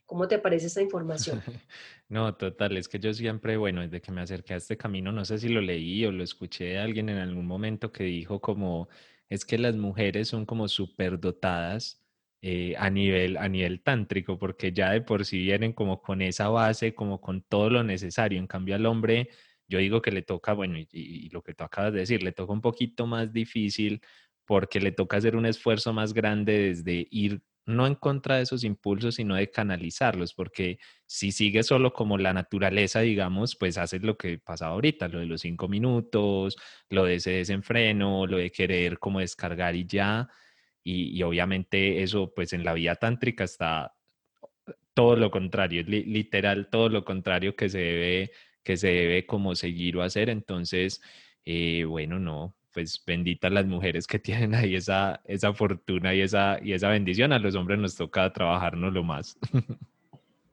¿Cómo 0.07 0.27
te 0.27 0.39
parece 0.39 0.67
esta 0.67 0.81
información? 0.81 1.41
No, 2.09 2.35
total, 2.35 2.75
es 2.75 2.89
que 2.89 2.99
yo 2.99 3.13
siempre, 3.13 3.55
bueno, 3.55 3.79
desde 3.79 4.01
que 4.01 4.11
me 4.11 4.19
acerqué 4.19 4.53
a 4.53 4.57
este 4.57 4.75
camino, 4.75 5.13
no 5.13 5.23
sé 5.23 5.39
si 5.39 5.47
lo 5.47 5.61
leí 5.61 6.05
o 6.05 6.11
lo 6.11 6.25
escuché 6.25 6.65
de 6.65 6.79
alguien 6.79 7.07
en 7.07 7.19
algún 7.19 7.47
momento 7.47 7.93
que 7.93 8.03
dijo 8.03 8.41
como, 8.41 8.89
es 9.29 9.45
que 9.45 9.57
las 9.57 9.77
mujeres 9.77 10.27
son 10.27 10.45
como 10.45 10.67
superdotadas 10.67 12.03
eh, 12.41 12.75
a, 12.77 12.89
nivel, 12.89 13.37
a 13.37 13.47
nivel 13.47 13.81
tántrico, 13.81 14.37
porque 14.37 14.73
ya 14.73 14.91
de 14.91 14.99
por 14.99 15.23
sí 15.23 15.37
vienen 15.37 15.71
como 15.71 16.01
con 16.01 16.21
esa 16.21 16.49
base, 16.49 16.93
como 16.93 17.21
con 17.21 17.43
todo 17.43 17.69
lo 17.69 17.81
necesario. 17.81 18.39
En 18.39 18.47
cambio 18.47 18.75
al 18.75 18.85
hombre, 18.85 19.29
yo 19.71 19.79
digo 19.79 20.01
que 20.01 20.11
le 20.11 20.21
toca, 20.21 20.53
bueno, 20.53 20.77
y, 20.77 20.87
y 20.91 21.29
lo 21.29 21.41
que 21.41 21.53
tú 21.53 21.63
acabas 21.63 21.93
de 21.93 22.01
decir, 22.01 22.23
le 22.23 22.31
toca 22.33 22.53
un 22.53 22.61
poquito 22.61 23.07
más 23.07 23.31
difícil 23.33 24.01
porque 24.45 24.79
le 24.79 24.91
toca 24.91 25.17
hacer 25.17 25.35
un 25.35 25.45
esfuerzo 25.45 25.93
más 25.93 26.13
grande 26.13 26.53
desde 26.59 27.07
ir 27.11 27.41
no 27.65 27.87
en 27.87 27.95
contra 27.95 28.37
de 28.37 28.43
esos 28.43 28.63
impulsos, 28.63 29.15
sino 29.15 29.35
de 29.35 29.51
canalizarlos, 29.51 30.33
porque 30.33 30.79
si 31.05 31.31
sigues 31.31 31.67
solo 31.67 31.93
como 31.93 32.17
la 32.17 32.33
naturaleza, 32.33 33.01
digamos, 33.01 33.55
pues 33.55 33.77
haces 33.77 34.03
lo 34.03 34.17
que 34.17 34.39
pasa 34.39 34.67
ahorita, 34.67 35.07
lo 35.07 35.19
de 35.19 35.27
los 35.27 35.41
cinco 35.41 35.67
minutos, 35.67 36.57
lo 36.89 37.05
de 37.05 37.15
ese 37.15 37.31
desenfreno, 37.31 38.25
lo 38.27 38.37
de 38.37 38.51
querer 38.51 38.99
como 38.99 39.19
descargar 39.19 39.75
y 39.75 39.85
ya, 39.85 40.29
y, 40.83 41.21
obviamente 41.23 42.01
eso 42.03 42.33
pues 42.33 42.53
en 42.53 42.63
la 42.63 42.73
vida 42.73 42.95
tántrica 42.95 43.43
está 43.43 43.93
todo 44.93 45.15
lo 45.15 45.31
contrario, 45.31 45.83
literal 45.85 46.69
todo 46.69 46.89
lo 46.89 47.05
contrario 47.05 47.55
que 47.55 47.69
se 47.69 47.77
debe, 47.79 48.31
que 48.63 48.77
se 48.77 48.87
debe 48.87 49.25
como 49.25 49.55
seguir 49.55 49.97
o 49.97 50.03
hacer, 50.03 50.29
entonces, 50.29 51.01
eh, 51.45 51.83
bueno, 51.85 52.19
no, 52.19 52.55
pues 52.73 53.03
benditas 53.05 53.51
las 53.51 53.65
mujeres 53.65 54.07
que 54.07 54.19
tienen 54.19 54.55
ahí 54.55 54.75
esa, 54.75 55.21
esa 55.25 55.53
fortuna 55.53 56.13
y 56.15 56.21
esa, 56.21 56.59
y 56.61 56.73
esa 56.73 56.89
bendición. 56.89 57.33
A 57.33 57.39
los 57.39 57.55
hombres 57.55 57.79
nos 57.79 57.95
toca 57.95 58.31
trabajarnos 58.31 58.93
lo 58.93 59.03
más. 59.03 59.37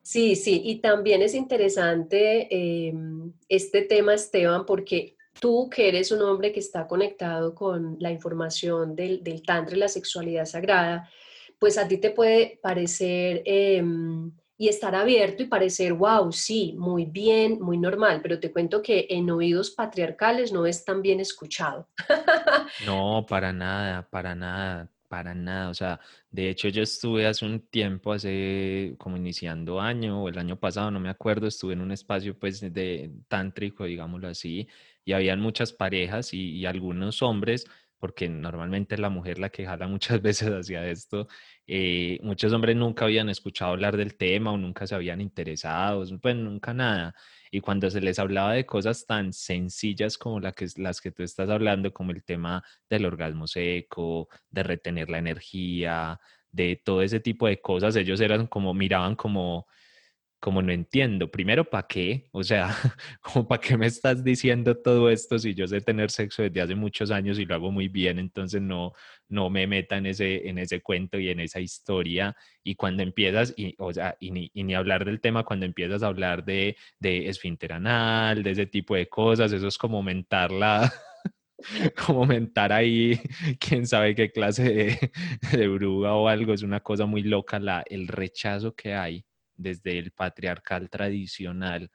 Sí, 0.00 0.36
sí, 0.36 0.62
y 0.64 0.76
también 0.76 1.20
es 1.20 1.34
interesante 1.34 2.48
em, 2.50 3.30
este 3.46 3.82
tema, 3.82 4.14
Esteban, 4.14 4.64
porque 4.64 5.18
tú 5.38 5.68
que 5.68 5.86
eres 5.86 6.11
un 6.11 6.22
hombre 6.22 6.50
que 6.50 6.61
está 6.61 6.86
conectado 6.86 7.54
con 7.54 7.98
la 8.00 8.11
información 8.11 8.96
del, 8.96 9.22
del 9.22 9.42
Tantra 9.42 9.76
y 9.76 9.80
la 9.80 9.88
sexualidad 9.88 10.46
sagrada, 10.46 11.11
pues 11.59 11.76
a 11.76 11.86
ti 11.86 11.98
te 11.98 12.11
puede 12.11 12.59
parecer... 12.62 13.42
Em, 13.44 14.32
y 14.59 14.68
estar 14.68 14.94
abierto 14.96 15.44
y 15.44 15.46
parecer, 15.46 15.92
wow, 15.94 16.32
sí, 16.32 16.74
muy 16.76 17.06
bien, 17.06 17.61
muy 17.61 17.78
normal, 17.78 18.20
pero 18.22 18.40
te 18.40 18.50
cuento 18.52 18.82
que 18.82 19.06
en 19.09 19.30
oídos 19.30 19.70
patriarcales 19.70 20.52
no 20.52 20.66
es 20.66 20.84
tan 20.84 21.00
bien 21.00 21.20
escuchado. 21.20 21.88
No, 22.78 23.24
para 23.28 23.52
nada, 23.52 24.09
para 24.09 24.34
nada, 24.34 24.88
para 25.09 25.34
nada. 25.34 25.70
O 25.70 25.74
sea, 25.74 26.00
de 26.30 26.48
hecho 26.50 26.68
yo 26.68 26.82
estuve 26.82 27.26
hace 27.26 27.44
un 27.44 27.61
tiempo, 27.61 28.12
hace 28.12 28.94
como 28.98 29.16
iniciando 29.16 29.80
año 29.80 30.22
o 30.22 30.28
el 30.28 30.38
año 30.38 30.59
pasado, 30.59 30.90
no 30.90 31.00
me 31.00 31.09
acuerdo, 31.09 31.46
estuve 31.48 31.72
en 31.72 31.80
un 31.80 31.90
espacio 31.92 32.38
pues 32.38 32.61
de 32.61 33.11
tántrico, 33.28 33.84
digámoslo 33.84 34.28
así, 34.28 34.68
y 35.04 35.12
habían 35.12 35.40
muchas 35.40 35.72
parejas 35.72 36.32
y, 36.34 36.50
y 36.52 36.66
algunos 36.66 37.22
hombres 37.22 37.66
porque 37.99 38.28
normalmente 38.28 38.94
es 38.94 39.01
la 39.01 39.11
mujer 39.11 39.38
la 39.38 39.51
que 39.51 39.66
jala 39.66 39.86
muchas 39.88 40.22
veces 40.22 40.49
hacia 40.51 40.86
esto. 40.88 41.28
Eh, 41.66 42.18
muchos 42.22 42.53
hombres 42.53 42.76
nunca 42.76 43.05
habían 43.05 43.28
escuchado 43.28 43.72
hablar 43.72 43.96
del 43.96 44.16
tema 44.16 44.53
o 44.53 44.57
nunca 44.57 44.86
se 44.86 44.94
habían 44.94 45.20
interesado, 45.20 46.05
pues 46.20 46.36
nunca 46.36 46.74
nada. 46.74 47.14
Y 47.51 47.61
cuando 47.61 47.90
se 47.90 48.01
les 48.01 48.18
hablaba 48.18 48.53
de 48.55 48.66
cosas 48.66 49.07
tan 49.07 49.32
sencillas 49.32 50.18
como 50.18 50.40
las 50.40 51.01
que 51.01 51.11
tú 51.11 51.22
estás 51.22 51.49
hablando, 51.49 51.92
como 51.92 52.12
el 52.12 52.24
tema 52.24 52.62
del 52.90 53.07
orgasmo 53.07 53.46
seco, 53.46 54.28
de 54.51 54.62
retener 54.62 55.09
la 55.11 55.18
energía, 55.18 56.20
de 56.51 56.80
todo 56.82 57.03
ese 57.03 57.20
tipo 57.20 57.46
de 57.46 57.61
cosas, 57.61 57.96
ellos 57.96 58.20
eran 58.20 58.46
como, 58.46 58.74
miraban 58.74 59.16
como, 59.16 59.66
como 60.41 60.62
no 60.62 60.72
entiendo, 60.72 61.30
primero, 61.30 61.64
¿para 61.68 61.86
qué? 61.89 62.28
O 62.32 62.45
sea, 62.45 62.68
para 63.49 63.61
qué 63.61 63.76
me 63.76 63.86
estás 63.86 64.22
diciendo 64.22 64.76
todo 64.76 65.11
esto 65.11 65.39
si 65.39 65.55
yo 65.55 65.66
sé 65.66 65.80
tener 65.80 66.11
sexo 66.11 66.43
desde 66.43 66.61
hace 66.61 66.74
muchos 66.76 67.11
años 67.11 67.39
y 67.39 67.45
lo 67.45 67.55
hago 67.55 67.72
muy 67.72 67.89
bien, 67.89 68.18
entonces 68.18 68.62
no, 68.62 68.93
no 69.28 69.51
me 69.51 69.66
meta 69.66 69.97
en 69.97 70.07
ese, 70.07 70.49
en 70.49 70.59
ese 70.59 70.80
cuento 70.80 71.18
y 71.18 71.30
en 71.30 71.41
esa 71.41 71.61
historia. 71.61 72.36
Y 72.62 72.76
cuando 72.76 73.03
empiezas, 73.03 73.53
y, 73.57 73.74
o 73.78 73.93
sea, 73.93 74.16
y 74.20 74.30
ni, 74.30 74.51
y 74.55 74.64
ni 74.64 74.74
hablar 74.74 75.05
del 75.05 75.20
tema, 75.20 75.45
cuando 75.45 75.66
empiezas 75.66 76.03
a 76.03 76.07
hablar 76.09 76.45
de, 76.45 76.76
de 77.01 77.28
esfínter 77.28 77.72
anal, 77.72 78.43
de 78.43 78.53
ese 78.53 78.66
tipo 78.66 78.95
de 78.95 79.09
cosas, 79.09 79.53
eso 79.53 79.66
es 79.66 79.78
como 79.78 79.97
aumentar 79.99 80.53
la, 80.53 80.93
como 82.07 82.26
mentar 82.26 82.72
ahí, 82.72 83.20
quién 83.61 83.86
sabe 83.86 84.14
qué 84.14 84.30
clase 84.30 84.62
de, 84.62 85.11
de 85.59 85.68
bruja 85.68 86.14
o 86.14 86.28
algo, 86.28 86.53
es 86.53 86.62
una 86.62 86.80
cosa 86.80 87.07
muy 87.07 87.22
loca 87.22 87.59
la, 87.59 87.82
el 87.89 88.07
rechazo 88.09 88.74
que 88.74 88.95
hay 88.95 89.24
desde 89.59 89.98
el 89.98 90.12
patriarcal 90.12 90.90
tradicional 90.90 91.90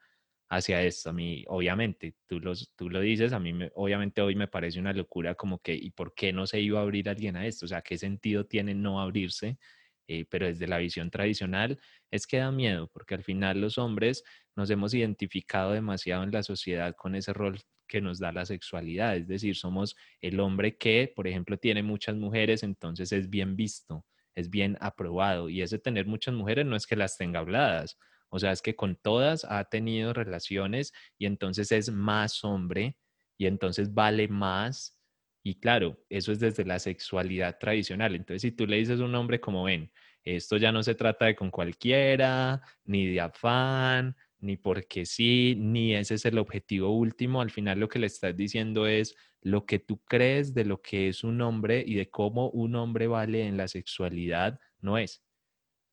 hacia 0.48 0.82
esto. 0.82 1.10
A 1.10 1.12
mí, 1.12 1.44
obviamente, 1.48 2.14
tú, 2.26 2.40
los, 2.40 2.72
tú 2.76 2.90
lo 2.90 3.00
dices, 3.00 3.32
a 3.32 3.40
mí 3.40 3.52
obviamente 3.74 4.20
hoy 4.22 4.36
me 4.36 4.48
parece 4.48 4.80
una 4.80 4.92
locura 4.92 5.34
como 5.34 5.58
que, 5.60 5.74
¿y 5.74 5.90
por 5.90 6.14
qué 6.14 6.32
no 6.32 6.46
se 6.46 6.60
iba 6.60 6.80
a 6.80 6.82
abrir 6.82 7.08
alguien 7.08 7.36
a 7.36 7.46
esto? 7.46 7.66
O 7.66 7.68
sea, 7.68 7.82
¿qué 7.82 7.98
sentido 7.98 8.46
tiene 8.46 8.74
no 8.74 9.00
abrirse? 9.00 9.58
Eh, 10.06 10.26
pero 10.28 10.46
desde 10.46 10.66
la 10.66 10.78
visión 10.78 11.10
tradicional 11.10 11.78
es 12.10 12.26
que 12.26 12.36
da 12.38 12.52
miedo, 12.52 12.88
porque 12.92 13.14
al 13.14 13.24
final 13.24 13.60
los 13.60 13.78
hombres 13.78 14.22
nos 14.54 14.68
hemos 14.70 14.92
identificado 14.94 15.72
demasiado 15.72 16.24
en 16.24 16.30
la 16.30 16.42
sociedad 16.42 16.94
con 16.94 17.14
ese 17.14 17.32
rol 17.32 17.58
que 17.88 18.00
nos 18.02 18.18
da 18.18 18.30
la 18.32 18.44
sexualidad, 18.46 19.16
es 19.16 19.28
decir, 19.28 19.56
somos 19.56 19.96
el 20.20 20.40
hombre 20.40 20.76
que, 20.76 21.10
por 21.14 21.26
ejemplo, 21.26 21.56
tiene 21.58 21.82
muchas 21.82 22.16
mujeres, 22.16 22.62
entonces 22.62 23.12
es 23.12 23.30
bien 23.30 23.56
visto, 23.56 24.04
es 24.34 24.50
bien 24.50 24.76
aprobado, 24.80 25.48
y 25.48 25.62
ese 25.62 25.78
tener 25.78 26.06
muchas 26.06 26.34
mujeres 26.34 26.66
no 26.66 26.76
es 26.76 26.86
que 26.86 26.96
las 26.96 27.16
tenga 27.18 27.40
habladas, 27.40 27.98
o 28.28 28.38
sea, 28.38 28.52
es 28.52 28.62
que 28.62 28.74
con 28.74 28.96
todas 28.96 29.44
ha 29.44 29.64
tenido 29.64 30.12
relaciones 30.12 30.92
y 31.18 31.26
entonces 31.26 31.70
es 31.70 31.90
más 31.90 32.42
hombre 32.44 32.96
y 33.38 33.46
entonces 33.46 33.94
vale 33.94 34.26
más. 34.28 34.98
Y 35.44 35.60
claro, 35.60 36.02
eso 36.08 36.32
es 36.32 36.40
desde 36.40 36.64
la 36.64 36.78
sexualidad 36.80 37.58
tradicional. 37.60 38.14
Entonces, 38.14 38.42
si 38.42 38.50
tú 38.50 38.66
le 38.66 38.78
dices 38.78 38.98
a 39.00 39.04
un 39.04 39.14
hombre 39.14 39.40
como 39.40 39.64
ven, 39.64 39.92
esto 40.24 40.56
ya 40.56 40.72
no 40.72 40.82
se 40.82 40.94
trata 40.94 41.26
de 41.26 41.36
con 41.36 41.50
cualquiera, 41.50 42.62
ni 42.84 43.06
de 43.06 43.20
afán, 43.20 44.16
ni 44.38 44.56
porque 44.56 45.06
sí, 45.06 45.54
ni 45.58 45.94
ese 45.94 46.14
es 46.14 46.24
el 46.24 46.38
objetivo 46.38 46.90
último. 46.90 47.40
Al 47.40 47.50
final 47.50 47.80
lo 47.80 47.88
que 47.88 47.98
le 47.98 48.06
estás 48.06 48.36
diciendo 48.36 48.86
es 48.86 49.14
lo 49.40 49.66
que 49.66 49.78
tú 49.78 50.02
crees 50.04 50.54
de 50.54 50.64
lo 50.64 50.80
que 50.82 51.08
es 51.08 51.24
un 51.24 51.40
hombre 51.40 51.82
y 51.86 51.94
de 51.94 52.10
cómo 52.10 52.50
un 52.50 52.76
hombre 52.76 53.06
vale 53.06 53.46
en 53.46 53.56
la 53.56 53.68
sexualidad, 53.68 54.58
no 54.80 54.98
es. 54.98 55.22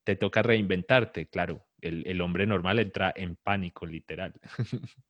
Te 0.04 0.16
toca 0.16 0.42
reinventarte, 0.42 1.28
claro 1.28 1.68
el, 1.82 2.22
hombre 2.22 2.46
normal 2.46 2.80
entra 2.80 3.14
en 3.16 3.36
pánico, 3.36 3.86
literal. 3.86 4.34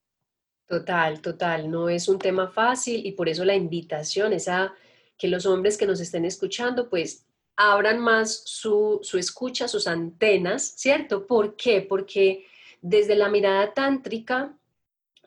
Total, 0.67 1.19
total. 1.19 1.69
No 1.69 1.89
es 1.89 2.07
un 2.07 2.17
tema 2.17 2.47
fácil 2.47 3.05
y 3.05 3.11
por 3.11 3.27
eso 3.27 3.43
la 3.43 3.55
invitación 3.55 4.31
es 4.31 4.47
a 4.47 4.73
que 5.17 5.27
los 5.27 5.45
hombres 5.45 5.77
que 5.77 5.85
nos 5.85 5.99
estén 5.99 6.23
escuchando, 6.23 6.89
pues 6.89 7.25
abran 7.57 7.99
más 7.99 8.43
su, 8.45 9.01
su 9.03 9.17
escucha, 9.17 9.67
sus 9.67 9.85
antenas, 9.85 10.63
¿cierto? 10.77 11.27
¿Por 11.27 11.57
qué? 11.57 11.81
Porque 11.81 12.45
desde 12.81 13.15
la 13.15 13.29
mirada 13.29 13.73
tántrica, 13.73 14.57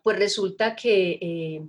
pues 0.03 0.19
resulta 0.19 0.77
que 0.77 1.19
eh, 1.21 1.63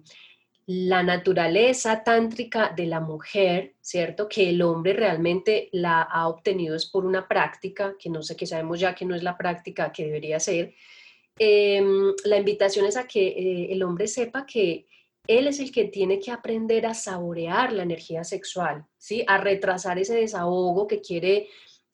la 0.67 1.03
naturaleza 1.03 2.03
tántrica 2.03 2.73
de 2.75 2.87
la 2.87 2.99
mujer, 2.99 3.75
¿cierto? 3.81 4.27
Que 4.27 4.49
el 4.49 4.61
hombre 4.63 4.93
realmente 4.93 5.69
la 5.71 6.01
ha 6.01 6.27
obtenido 6.27 6.75
es 6.75 6.87
por 6.87 7.05
una 7.05 7.27
práctica, 7.27 7.95
que 7.99 8.09
no 8.09 8.23
sé, 8.23 8.35
que 8.35 8.47
sabemos 8.47 8.79
ya 8.79 8.95
que 8.95 9.05
no 9.05 9.15
es 9.15 9.21
la 9.21 9.37
práctica 9.37 9.91
que 9.91 10.05
debería 10.05 10.39
ser. 10.39 10.73
Em, 11.37 12.13
la 12.23 12.37
invitación 12.37 12.85
es 12.85 12.97
a 12.97 13.07
que 13.07 13.27
eh, 13.27 13.67
el 13.71 13.83
hombre 13.83 14.07
sepa 14.07 14.45
que 14.45 14.87
él 15.27 15.47
es 15.47 15.59
el 15.59 15.71
que 15.71 15.85
tiene 15.85 16.19
que 16.19 16.31
aprender 16.31 16.85
a 16.85 16.93
saborear 16.93 17.73
la 17.73 17.83
energía 17.83 18.23
sexual, 18.23 18.85
¿sí? 18.97 19.23
A 19.27 19.37
retrasar 19.37 19.99
ese 19.99 20.15
desahogo 20.15 20.87
que 20.87 21.01
quiere 21.01 21.47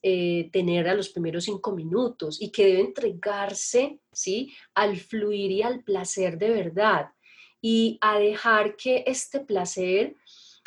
eh, 0.04 0.50
tener 0.52 0.88
a 0.88 0.96
los 0.96 1.10
primeros 1.10 1.44
cinco 1.44 1.72
minutos 1.74 2.42
y 2.42 2.50
que 2.50 2.66
debe 2.66 2.82
entregarse, 2.82 4.00
¿sí? 4.12 4.54
Al 4.74 4.98
fluir 4.98 5.52
y 5.52 5.62
al 5.62 5.84
placer 5.84 6.38
de 6.38 6.50
verdad 6.50 7.12
y 7.62 7.98
a 8.02 8.18
dejar 8.18 8.76
que 8.76 9.04
este 9.06 9.40
placer 9.42 10.16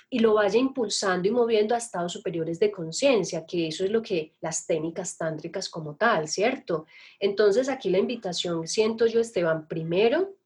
y 0.09 0.21
lo 0.21 0.35
vaya 0.35 0.61
impulsando 0.61 1.27
y 1.27 1.33
moviendo 1.33 1.75
a 1.75 1.79
estados 1.79 2.13
superiores 2.13 2.61
de 2.61 2.71
conciencia, 2.71 3.45
que 3.45 3.67
eso 3.67 3.85
es 3.85 3.91
lo 3.91 4.01
que 4.01 4.35
las 4.41 4.65
técnicas 4.65 5.17
tántricas 5.17 5.69
como 5.69 5.97
tal, 5.97 6.29
¿cierto? 6.29 6.87
Entonces 7.19 7.69
aquí 7.69 7.91
la 7.91 7.99
invitación, 7.99 8.69
siento 8.69 9.07
yo, 9.07 9.21
Esteban, 9.21 9.67
primero 9.67 10.37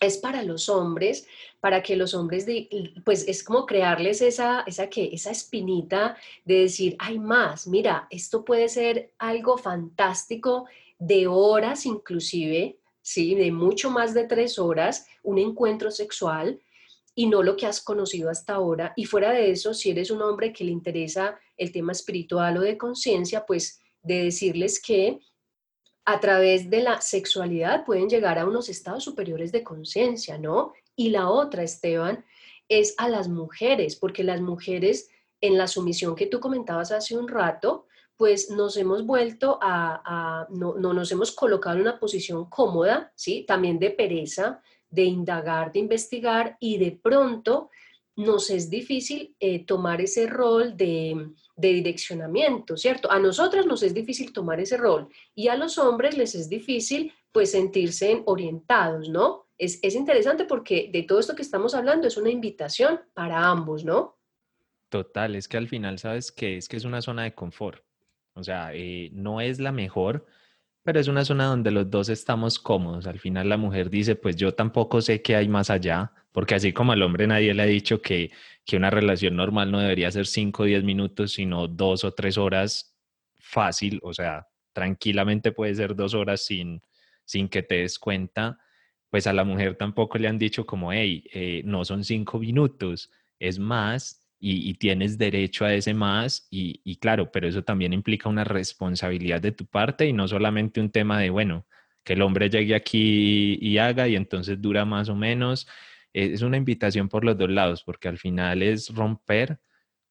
es 0.00 0.18
para 0.18 0.42
los 0.42 0.68
hombres, 0.68 1.26
para 1.60 1.82
que 1.82 1.96
los 1.96 2.14
hombres, 2.14 2.46
de, 2.46 2.92
pues 3.04 3.26
es 3.26 3.42
como 3.42 3.66
crearles 3.66 4.20
esa, 4.20 4.62
esa, 4.66 4.88
que, 4.88 5.10
esa 5.12 5.30
espinita 5.30 6.16
de 6.44 6.60
decir, 6.60 6.96
hay 6.98 7.18
más, 7.18 7.66
mira, 7.66 8.06
esto 8.10 8.44
puede 8.44 8.68
ser 8.68 9.10
algo 9.18 9.58
fantástico 9.58 10.66
de 10.98 11.26
horas 11.26 11.86
inclusive, 11.86 12.78
¿sí? 13.02 13.34
De 13.34 13.52
mucho 13.52 13.90
más 13.90 14.14
de 14.14 14.24
tres 14.24 14.58
horas, 14.58 15.06
un 15.22 15.38
encuentro 15.38 15.90
sexual 15.90 16.60
y 17.14 17.26
no 17.26 17.42
lo 17.42 17.56
que 17.56 17.66
has 17.66 17.80
conocido 17.80 18.30
hasta 18.30 18.54
ahora. 18.54 18.92
Y 18.96 19.06
fuera 19.06 19.32
de 19.32 19.50
eso, 19.50 19.74
si 19.74 19.90
eres 19.90 20.10
un 20.10 20.22
hombre 20.22 20.52
que 20.52 20.64
le 20.64 20.72
interesa 20.72 21.38
el 21.56 21.72
tema 21.72 21.92
espiritual 21.92 22.58
o 22.58 22.60
de 22.60 22.76
conciencia, 22.76 23.44
pues 23.46 23.80
de 24.02 24.24
decirles 24.24 24.80
que 24.80 25.18
a 26.06 26.20
través 26.20 26.70
de 26.70 26.82
la 26.82 27.00
sexualidad 27.00 27.84
pueden 27.84 28.08
llegar 28.08 28.38
a 28.38 28.46
unos 28.46 28.68
estados 28.68 29.02
superiores 29.02 29.50
de 29.50 29.64
conciencia, 29.64 30.38
¿no? 30.38 30.72
Y 30.94 31.10
la 31.10 31.28
otra, 31.28 31.64
Esteban, 31.64 32.24
es 32.68 32.94
a 32.96 33.08
las 33.08 33.28
mujeres, 33.28 33.96
porque 33.96 34.22
las 34.22 34.40
mujeres 34.40 35.10
en 35.40 35.58
la 35.58 35.66
sumisión 35.66 36.14
que 36.14 36.26
tú 36.26 36.38
comentabas 36.38 36.92
hace 36.92 37.16
un 37.18 37.26
rato, 37.28 37.86
pues 38.16 38.50
nos 38.50 38.76
hemos 38.76 39.04
vuelto 39.04 39.58
a, 39.60 40.46
no, 40.50 40.74
nos 40.76 41.10
hemos 41.10 41.32
colocado 41.32 41.76
en 41.76 41.82
una 41.82 41.98
posición 41.98 42.48
cómoda, 42.48 43.12
¿sí? 43.16 43.44
También 43.46 43.80
de 43.80 43.90
pereza, 43.90 44.62
de 44.88 45.04
indagar, 45.04 45.72
de 45.72 45.80
investigar 45.80 46.56
y 46.60 46.78
de 46.78 46.92
pronto 46.92 47.70
nos 48.16 48.50
es 48.50 48.70
difícil 48.70 49.36
eh, 49.38 49.64
tomar 49.64 50.00
ese 50.00 50.26
rol 50.26 50.76
de, 50.76 51.30
direccionamiento, 51.56 52.76
¿cierto? 52.76 53.10
A 53.10 53.18
nosotras 53.18 53.66
nos 53.66 53.82
es 53.82 53.94
difícil 53.94 54.32
tomar 54.32 54.60
ese 54.60 54.76
rol 54.76 55.08
y 55.34 55.48
a 55.48 55.56
los 55.56 55.78
hombres 55.78 56.16
les 56.16 56.34
es 56.34 56.48
difícil 56.48 57.12
pues 57.30 57.52
sentirse 57.52 58.22
orientados, 58.24 59.08
¿no? 59.08 59.46
Es, 59.58 59.78
es 59.82 59.94
interesante 59.94 60.44
porque 60.44 60.90
de 60.92 61.02
todo 61.02 61.18
esto 61.18 61.34
que 61.34 61.42
estamos 61.42 61.74
hablando 61.74 62.08
es 62.08 62.16
una 62.16 62.30
invitación 62.30 63.00
para 63.14 63.46
ambos, 63.46 63.84
¿no? 63.84 64.18
Total, 64.88 65.34
es 65.34 65.48
que 65.48 65.56
al 65.56 65.68
final, 65.68 65.98
¿sabes 65.98 66.32
qué? 66.32 66.56
Es 66.56 66.68
que 66.68 66.76
es 66.76 66.84
una 66.84 67.02
zona 67.02 67.24
de 67.24 67.34
confort. 67.34 67.82
O 68.34 68.44
sea, 68.44 68.70
eh, 68.74 69.10
no 69.12 69.40
es 69.40 69.58
la 69.60 69.72
mejor, 69.72 70.26
pero 70.86 71.00
es 71.00 71.08
una 71.08 71.24
zona 71.24 71.46
donde 71.46 71.72
los 71.72 71.90
dos 71.90 72.08
estamos 72.08 72.60
cómodos. 72.60 73.08
Al 73.08 73.18
final 73.18 73.48
la 73.48 73.56
mujer 73.56 73.90
dice, 73.90 74.14
pues 74.14 74.36
yo 74.36 74.54
tampoco 74.54 75.02
sé 75.02 75.20
qué 75.20 75.34
hay 75.34 75.48
más 75.48 75.68
allá, 75.68 76.12
porque 76.30 76.54
así 76.54 76.72
como 76.72 76.92
al 76.92 77.02
hombre 77.02 77.26
nadie 77.26 77.52
le 77.54 77.62
ha 77.64 77.66
dicho 77.66 78.00
que, 78.00 78.30
que 78.64 78.76
una 78.76 78.88
relación 78.88 79.34
normal 79.34 79.72
no 79.72 79.80
debería 79.80 80.12
ser 80.12 80.28
5 80.28 80.62
o 80.62 80.66
10 80.66 80.84
minutos, 80.84 81.32
sino 81.32 81.66
dos 81.66 82.04
o 82.04 82.12
tres 82.14 82.38
horas 82.38 82.94
fácil, 83.36 83.98
o 84.04 84.14
sea, 84.14 84.46
tranquilamente 84.72 85.50
puede 85.50 85.74
ser 85.74 85.96
dos 85.96 86.14
horas 86.14 86.44
sin, 86.44 86.80
sin 87.24 87.48
que 87.48 87.64
te 87.64 87.78
des 87.78 87.98
cuenta, 87.98 88.56
pues 89.10 89.26
a 89.26 89.32
la 89.32 89.42
mujer 89.42 89.74
tampoco 89.74 90.18
le 90.18 90.28
han 90.28 90.38
dicho 90.38 90.66
como, 90.66 90.92
hey, 90.92 91.24
eh, 91.32 91.62
no 91.64 91.84
son 91.84 92.04
cinco 92.04 92.38
minutos, 92.38 93.10
es 93.40 93.58
más, 93.58 94.24
y, 94.38 94.74
tienes 94.74 95.18
derecho 95.18 95.64
a 95.64 95.74
ese 95.74 95.94
más 95.94 96.46
y, 96.50 96.96
claro, 96.96 97.30
pero 97.32 97.48
eso 97.48 97.64
también 97.64 97.92
implica 97.92 98.28
una 98.28 98.44
responsabilidad 98.44 99.40
de 99.40 99.52
tu 99.52 99.66
parte 99.66 100.06
y 100.06 100.12
no 100.12 100.28
solamente 100.28 100.80
un 100.80 100.90
tema 100.90 101.18
de, 101.20 101.30
bueno, 101.30 101.66
que 102.04 102.12
el 102.14 102.22
hombre 102.22 102.50
llegue 102.50 102.74
aquí 102.74 103.58
y, 103.60 103.78
haga 103.78 104.08
y 104.08 104.16
entonces 104.16 104.60
dura 104.60 104.84
más 104.84 105.08
o 105.08 105.16
menos. 105.16 105.66
E, 106.12 106.32
es 106.32 106.42
una 106.42 106.56
invitación 106.56 107.08
por 107.08 107.24
los 107.24 107.38
dos 107.38 107.50
lados 107.50 107.82
porque 107.84 108.08
al 108.08 108.18
final 108.18 108.62
es 108.62 108.94
romper 108.94 109.58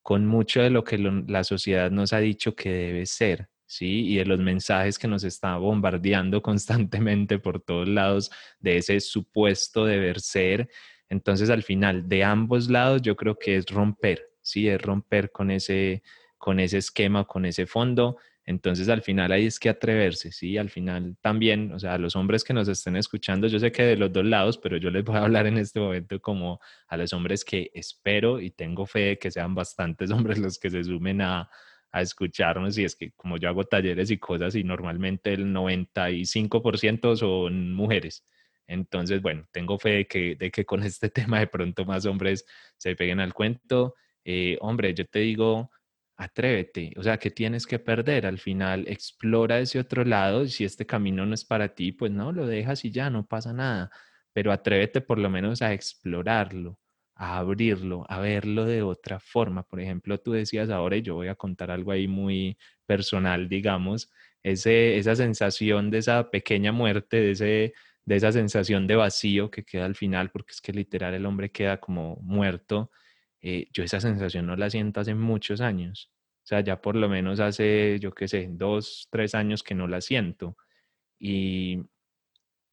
con 0.01 0.25
mucho 0.25 0.61
de 0.61 0.69
lo 0.69 0.83
que 0.83 0.97
la 0.97 1.43
sociedad 1.43 1.91
nos 1.91 2.13
ha 2.13 2.19
dicho 2.19 2.55
que 2.55 2.69
debe 2.71 3.05
ser, 3.05 3.49
¿sí? 3.65 4.07
Y 4.13 4.17
de 4.17 4.25
los 4.25 4.39
mensajes 4.39 4.99
que 4.99 5.07
nos 5.07 5.23
está 5.23 5.57
bombardeando 5.57 6.41
constantemente 6.43 7.39
por 7.39 7.61
todos 7.61 7.87
lados 7.87 8.31
de 8.59 8.77
ese 8.77 8.99
supuesto 8.99 9.85
deber 9.85 10.19
ser 10.19 10.69
entonces, 11.09 11.49
al 11.49 11.63
final, 11.63 12.07
de 12.09 12.23
ambos 12.23 12.69
lados, 12.69 13.01
yo 13.01 13.15
creo 13.15 13.37
que 13.37 13.55
es 13.57 13.65
romper, 13.67 14.29
¿sí? 14.41 14.67
Es 14.67 14.81
romper 14.81 15.31
con 15.31 15.51
ese, 15.51 16.03
con 16.37 16.59
ese 16.59 16.77
esquema, 16.79 17.25
con 17.25 17.45
ese 17.45 17.65
fondo. 17.67 18.17
Entonces, 18.45 18.89
al 18.89 19.01
final 19.01 19.31
ahí 19.31 19.45
es 19.47 19.59
que 19.59 19.69
atreverse, 19.69 20.31
¿sí? 20.31 20.57
Al 20.57 20.69
final 20.69 21.17
también, 21.21 21.71
o 21.73 21.79
sea, 21.79 21.95
a 21.95 21.97
los 21.97 22.15
hombres 22.15 22.43
que 22.43 22.53
nos 22.53 22.67
estén 22.67 22.95
escuchando, 22.95 23.47
yo 23.47 23.59
sé 23.59 23.71
que 23.71 23.83
de 23.83 23.97
los 23.97 24.11
dos 24.13 24.25
lados, 24.25 24.57
pero 24.59 24.77
yo 24.77 24.91
les 24.91 25.03
voy 25.03 25.15
a 25.15 25.23
hablar 25.23 25.47
en 25.47 25.57
este 25.57 25.79
momento 25.79 26.19
como 26.21 26.59
a 26.87 26.97
los 26.97 27.11
hombres 27.13 27.43
que 27.43 27.71
espero 27.73 28.39
y 28.39 28.51
tengo 28.51 28.85
fe 28.85 28.99
de 28.99 29.19
que 29.19 29.31
sean 29.31 29.55
bastantes 29.55 30.11
hombres 30.11 30.37
los 30.37 30.59
que 30.59 30.69
se 30.69 30.83
sumen 30.83 31.21
a, 31.21 31.49
a 31.91 32.01
escucharnos. 32.01 32.77
Y 32.77 32.83
es 32.83 32.95
que 32.95 33.11
como 33.13 33.37
yo 33.37 33.49
hago 33.49 33.63
talleres 33.63 34.11
y 34.11 34.17
cosas 34.19 34.55
y 34.55 34.63
normalmente 34.63 35.33
el 35.33 35.45
95% 35.47 37.15
son 37.15 37.73
mujeres. 37.73 38.23
Entonces, 38.67 39.21
bueno, 39.21 39.47
tengo 39.51 39.77
fe 39.79 39.89
de 39.89 40.07
que, 40.07 40.35
de 40.35 40.51
que 40.51 40.65
con 40.65 40.81
este 40.83 41.09
tema 41.09 41.39
de 41.39 41.47
pronto 41.47 41.85
más 41.85 42.05
hombres 42.05 42.45
se 42.77 42.95
peguen 42.95 43.19
al 43.19 43.33
cuento. 43.33 43.95
Eh, 44.23 44.57
hombre, 44.61 44.93
yo 44.93 45.05
te 45.05 45.19
digo, 45.19 45.71
atrévete, 46.17 46.93
o 46.97 47.03
sea, 47.03 47.17
¿qué 47.17 47.31
tienes 47.31 47.67
que 47.67 47.79
perder? 47.79 48.25
Al 48.25 48.39
final, 48.39 48.85
explora 48.87 49.59
ese 49.59 49.79
otro 49.79 50.05
lado 50.05 50.47
si 50.47 50.63
este 50.65 50.85
camino 50.85 51.25
no 51.25 51.33
es 51.33 51.45
para 51.45 51.75
ti, 51.75 51.91
pues 51.91 52.11
no, 52.11 52.31
lo 52.31 52.47
dejas 52.47 52.85
y 52.85 52.91
ya, 52.91 53.09
no 53.09 53.25
pasa 53.25 53.53
nada, 53.53 53.91
pero 54.33 54.51
atrévete 54.51 55.01
por 55.01 55.19
lo 55.19 55.29
menos 55.29 55.61
a 55.61 55.73
explorarlo, 55.73 56.79
a 57.15 57.37
abrirlo, 57.37 58.05
a 58.09 58.19
verlo 58.19 58.65
de 58.65 58.81
otra 58.81 59.19
forma. 59.19 59.63
Por 59.63 59.81
ejemplo, 59.81 60.17
tú 60.19 60.31
decías 60.31 60.69
ahora, 60.69 60.97
y 60.97 61.01
yo 61.01 61.15
voy 61.15 61.27
a 61.27 61.35
contar 61.35 61.71
algo 61.71 61.91
ahí 61.91 62.07
muy 62.07 62.57
personal, 62.85 63.49
digamos, 63.49 64.09
ese, 64.43 64.97
esa 64.97 65.15
sensación 65.15 65.89
de 65.91 65.99
esa 65.99 66.29
pequeña 66.31 66.71
muerte, 66.71 67.17
de, 67.17 67.31
ese, 67.31 67.73
de 68.05 68.15
esa 68.17 68.31
sensación 68.31 68.87
de 68.87 68.95
vacío 68.95 69.51
que 69.51 69.63
queda 69.63 69.85
al 69.85 69.95
final, 69.95 70.31
porque 70.31 70.51
es 70.51 70.61
que 70.61 70.73
literal 70.73 71.13
el 71.13 71.25
hombre 71.25 71.51
queda 71.51 71.79
como 71.79 72.17
muerto. 72.21 72.91
Eh, 73.41 73.67
yo 73.73 73.83
esa 73.83 73.99
sensación 73.99 74.45
no 74.47 74.55
la 74.55 74.69
siento 74.69 74.99
hace 75.01 75.15
muchos 75.15 75.61
años. 75.61 76.11
O 76.43 76.47
sea, 76.47 76.61
ya 76.61 76.81
por 76.81 76.95
lo 76.95 77.09
menos 77.09 77.39
hace, 77.39 77.99
yo 77.99 78.13
qué 78.13 78.27
sé, 78.27 78.47
dos, 78.51 79.07
tres 79.11 79.35
años 79.35 79.63
que 79.63 79.75
no 79.75 79.87
la 79.87 80.01
siento. 80.01 80.57
Y, 81.19 81.79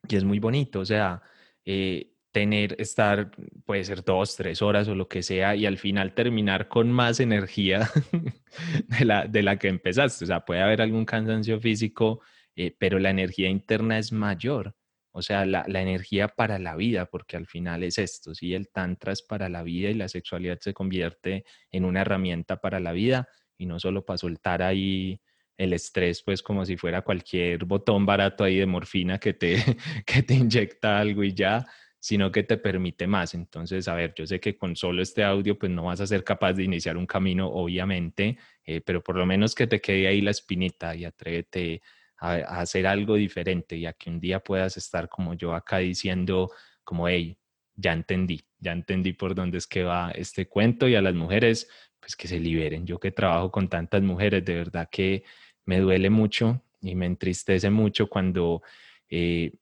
y 0.08 0.16
es 0.16 0.24
muy 0.24 0.38
bonito, 0.40 0.80
o 0.80 0.84
sea, 0.84 1.22
eh, 1.64 2.12
tener, 2.32 2.76
estar, 2.80 3.30
puede 3.64 3.84
ser 3.84 4.04
dos, 4.04 4.36
tres 4.36 4.62
horas 4.62 4.88
o 4.88 4.94
lo 4.94 5.08
que 5.08 5.22
sea, 5.22 5.54
y 5.56 5.66
al 5.66 5.78
final 5.78 6.14
terminar 6.14 6.68
con 6.68 6.90
más 6.90 7.20
energía 7.20 7.90
de, 8.98 9.04
la, 9.04 9.26
de 9.26 9.42
la 9.42 9.58
que 9.58 9.68
empezaste. 9.68 10.24
O 10.24 10.26
sea, 10.26 10.44
puede 10.44 10.62
haber 10.62 10.82
algún 10.82 11.04
cansancio 11.04 11.60
físico, 11.60 12.20
eh, 12.56 12.74
pero 12.78 12.98
la 12.98 13.10
energía 13.10 13.48
interna 13.48 13.98
es 13.98 14.12
mayor. 14.12 14.74
O 15.12 15.22
sea, 15.22 15.46
la, 15.46 15.64
la, 15.68 15.82
energía 15.82 16.28
para 16.28 16.58
la 16.58 16.74
vida, 16.74 17.06
porque 17.06 17.36
al 17.36 17.46
final 17.46 17.82
es 17.82 17.98
esto, 17.98 18.34
¿sí? 18.34 18.54
El 18.54 18.70
tantra 18.70 19.12
es 19.12 19.22
para 19.22 19.48
la 19.48 19.62
vida 19.62 19.90
y 19.90 19.94
la 19.94 20.08
sexualidad 20.08 20.58
se 20.60 20.74
convierte 20.74 21.44
en 21.70 21.84
una 21.84 22.00
herramienta 22.00 22.60
para 22.60 22.80
la 22.80 22.92
vida 22.92 23.28
y 23.58 23.66
no 23.66 23.78
solo 23.78 24.04
para 24.04 24.18
soltar 24.18 24.62
ahí 24.62 25.20
el 25.56 25.72
estrés, 25.72 26.22
pues 26.22 26.42
como 26.42 26.64
si 26.64 26.76
fuera 26.76 27.02
cualquier 27.02 27.64
botón 27.64 28.06
barato 28.06 28.44
ahí 28.44 28.56
de 28.56 28.66
morfina 28.66 29.18
que 29.18 29.34
te, 29.34 29.56
que 30.06 30.22
te 30.22 30.34
inyecta 30.34 30.98
algo 30.98 31.22
y 31.22 31.34
ya, 31.34 31.66
sino 31.98 32.32
que 32.32 32.42
te 32.42 32.56
permite 32.56 33.06
más. 33.06 33.34
Entonces, 33.34 33.86
a 33.86 33.94
ver, 33.94 34.12
yo 34.16 34.26
sé 34.26 34.40
que 34.40 34.56
con 34.56 34.74
solo 34.74 35.02
este 35.02 35.22
audio, 35.22 35.58
pues 35.58 35.70
no 35.70 35.84
vas 35.84 36.00
a 36.00 36.06
ser 36.06 36.24
capaz 36.24 36.54
de 36.54 36.64
iniciar 36.64 36.96
un 36.96 37.06
camino, 37.06 37.48
obviamente, 37.48 38.38
eh, 38.64 38.80
pero 38.80 39.02
por 39.02 39.16
lo 39.16 39.24
menos 39.24 39.54
que 39.54 39.66
te 39.66 39.80
quede 39.80 40.08
ahí 40.08 40.20
la 40.20 40.32
espinita 40.32 40.96
y 40.96 41.04
atrévete 41.04 41.80
a, 42.22 42.60
hacer 42.60 42.86
algo 42.86 43.16
diferente 43.16 43.76
y 43.76 43.86
a 43.86 43.92
que 43.92 44.08
un 44.08 44.20
día 44.20 44.40
puedas 44.40 44.76
estar 44.76 45.08
como 45.08 45.34
yo 45.34 45.54
acá 45.54 45.78
diciendo, 45.78 46.50
como, 46.84 47.08
hey, 47.08 47.36
ya 47.74 47.92
entendí, 47.92 48.40
ya 48.58 48.72
entendí 48.72 49.12
por 49.12 49.34
dónde 49.34 49.58
es 49.58 49.66
que 49.66 49.82
va 49.82 50.12
este 50.12 50.46
cuento 50.46 50.88
y 50.88 50.94
a 50.94 51.02
las 51.02 51.14
mujeres, 51.14 51.68
pues 51.98 52.14
que 52.16 52.28
se 52.28 52.38
liberen. 52.38 52.86
Yo 52.86 52.98
que 52.98 53.10
trabajo 53.10 53.50
con 53.50 53.68
tantas 53.68 54.02
mujeres, 54.02 54.44
de 54.44 54.54
verdad 54.54 54.88
que 54.90 55.24
me 55.64 55.80
duele 55.80 56.10
mucho 56.10 56.62
y 56.80 56.94
me 56.94 57.06
entristece 57.06 57.70
mucho 57.70 58.08
cuando 58.08 58.62
eh, 59.08 59.52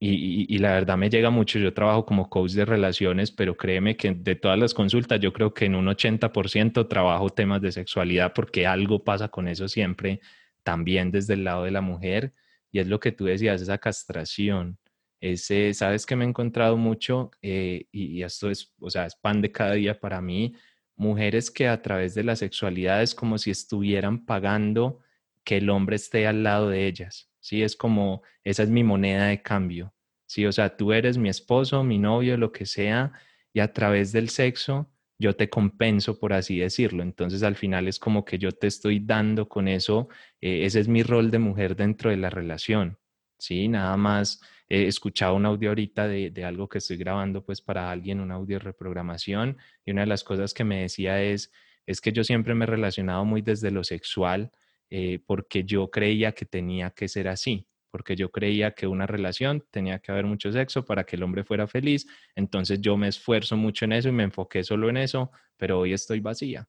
y, 0.00 0.58
la 0.58 0.74
verdad 0.74 0.96
me 0.96 1.10
llega 1.10 1.30
mucho, 1.30 1.58
yo 1.58 1.74
trabajo 1.74 2.06
como 2.06 2.30
coach 2.30 2.52
de 2.52 2.64
relaciones, 2.64 3.32
pero 3.32 3.56
créeme 3.56 3.96
que 3.96 4.12
de 4.12 4.36
todas 4.36 4.56
las 4.56 4.72
consultas 4.72 5.18
yo 5.18 5.32
creo 5.32 5.52
que 5.52 5.64
en 5.64 5.74
un 5.74 5.86
80% 5.88 6.86
trabajo 6.88 7.30
temas 7.30 7.60
de 7.60 7.72
sexualidad 7.72 8.32
porque 8.32 8.64
algo 8.64 9.02
pasa 9.02 9.28
con 9.28 9.48
eso 9.48 9.66
siempre, 9.66 10.20
también 10.68 11.10
desde 11.10 11.32
el 11.34 11.44
lado 11.44 11.64
de 11.64 11.70
la 11.70 11.80
mujer, 11.80 12.34
y 12.70 12.80
es 12.80 12.86
lo 12.88 13.00
que 13.00 13.10
tú 13.10 13.24
decías, 13.24 13.62
esa 13.62 13.78
castración, 13.78 14.78
ese, 15.20 15.72
sabes 15.72 16.04
que 16.04 16.14
me 16.14 16.26
he 16.26 16.28
encontrado 16.28 16.76
mucho, 16.76 17.30
eh, 17.40 17.86
y, 17.90 18.18
y, 18.18 18.22
esto 18.22 18.50
es, 18.50 18.74
o 18.78 18.90
sea, 18.90 19.06
es 19.06 19.16
pan 19.16 19.40
de 19.40 19.50
cada 19.50 19.72
día 19.72 19.98
para 19.98 20.20
mí, 20.20 20.54
mujeres 20.94 21.50
que 21.50 21.68
a 21.68 21.80
través 21.80 22.14
de 22.14 22.24
la 22.24 22.36
sexualidad 22.36 23.02
es 23.02 23.14
como 23.14 23.38
si 23.38 23.50
estuvieran 23.50 24.26
pagando 24.26 24.98
que 25.42 25.56
el 25.56 25.70
hombre 25.70 25.96
esté 25.96 26.26
al 26.26 26.42
lado 26.42 26.68
de 26.68 26.86
ellas 26.86 27.28
¿sí? 27.40 27.62
Es 27.62 27.76
como, 27.76 28.22
esa 28.44 28.62
es 28.62 28.68
mi 28.68 28.84
moneda 28.84 29.28
de 29.28 29.42
cambio, 29.42 29.94
¿sí? 30.26 30.44
O 30.46 30.52
sea, 30.52 30.76
tú 30.76 30.92
eres 30.92 31.16
mi 31.18 31.30
esposo, 31.30 31.82
mi 31.82 31.98
novio, 31.98 32.36
lo 32.36 32.52
que 32.52 32.66
sea, 32.66 33.12
y 33.54 33.60
a 33.60 33.72
través 33.72 34.12
del 34.12 34.28
sexo 34.28 34.90
yo 35.18 35.34
te 35.36 35.50
compenso, 35.50 36.18
por 36.18 36.32
así 36.32 36.58
decirlo. 36.58 37.02
Entonces, 37.02 37.42
al 37.42 37.56
final 37.56 37.88
es 37.88 37.98
como 37.98 38.24
que 38.24 38.38
yo 38.38 38.52
te 38.52 38.66
estoy 38.66 39.00
dando 39.00 39.48
con 39.48 39.68
eso, 39.68 40.08
eh, 40.40 40.64
ese 40.64 40.80
es 40.80 40.88
mi 40.88 41.02
rol 41.02 41.30
de 41.30 41.38
mujer 41.38 41.76
dentro 41.76 42.10
de 42.10 42.16
la 42.16 42.30
relación, 42.30 42.98
¿sí? 43.38 43.68
Nada 43.68 43.96
más 43.96 44.40
he 44.68 44.86
escuchado 44.86 45.34
un 45.34 45.46
audio 45.46 45.70
ahorita 45.70 46.06
de, 46.06 46.30
de, 46.30 46.44
algo 46.44 46.68
que 46.68 46.78
estoy 46.78 46.98
grabando 46.98 47.44
pues 47.44 47.60
para 47.62 47.90
alguien, 47.90 48.20
un 48.20 48.30
audio 48.30 48.58
reprogramación, 48.58 49.58
y 49.84 49.90
una 49.90 50.02
de 50.02 50.08
las 50.08 50.24
cosas 50.24 50.54
que 50.54 50.64
me 50.64 50.82
decía 50.82 51.22
es, 51.22 51.52
es 51.86 52.00
que 52.00 52.12
yo 52.12 52.22
siempre 52.22 52.54
me 52.54 52.64
he 52.64 52.68
relacionado 52.68 53.24
muy 53.24 53.42
desde 53.42 53.70
lo 53.70 53.82
sexual, 53.82 54.52
eh, 54.90 55.20
porque 55.26 55.64
yo 55.64 55.90
creía 55.90 56.32
que 56.32 56.44
tenía 56.46 56.90
que 56.90 57.08
ser 57.08 57.28
así, 57.28 57.66
porque 57.90 58.16
yo 58.16 58.30
creía 58.30 58.72
que 58.72 58.86
una 58.86 59.06
relación 59.06 59.64
tenía 59.70 59.98
que 59.98 60.12
haber 60.12 60.26
mucho 60.26 60.52
sexo 60.52 60.84
para 60.84 61.04
que 61.04 61.16
el 61.16 61.22
hombre 61.22 61.44
fuera 61.44 61.66
feliz, 61.66 62.06
entonces 62.34 62.80
yo 62.80 62.96
me 62.96 63.08
esfuerzo 63.08 63.56
mucho 63.56 63.84
en 63.84 63.92
eso 63.92 64.08
y 64.08 64.12
me 64.12 64.24
enfoqué 64.24 64.64
solo 64.64 64.88
en 64.88 64.96
eso, 64.96 65.30
pero 65.56 65.78
hoy 65.78 65.92
estoy 65.92 66.20
vacía, 66.20 66.68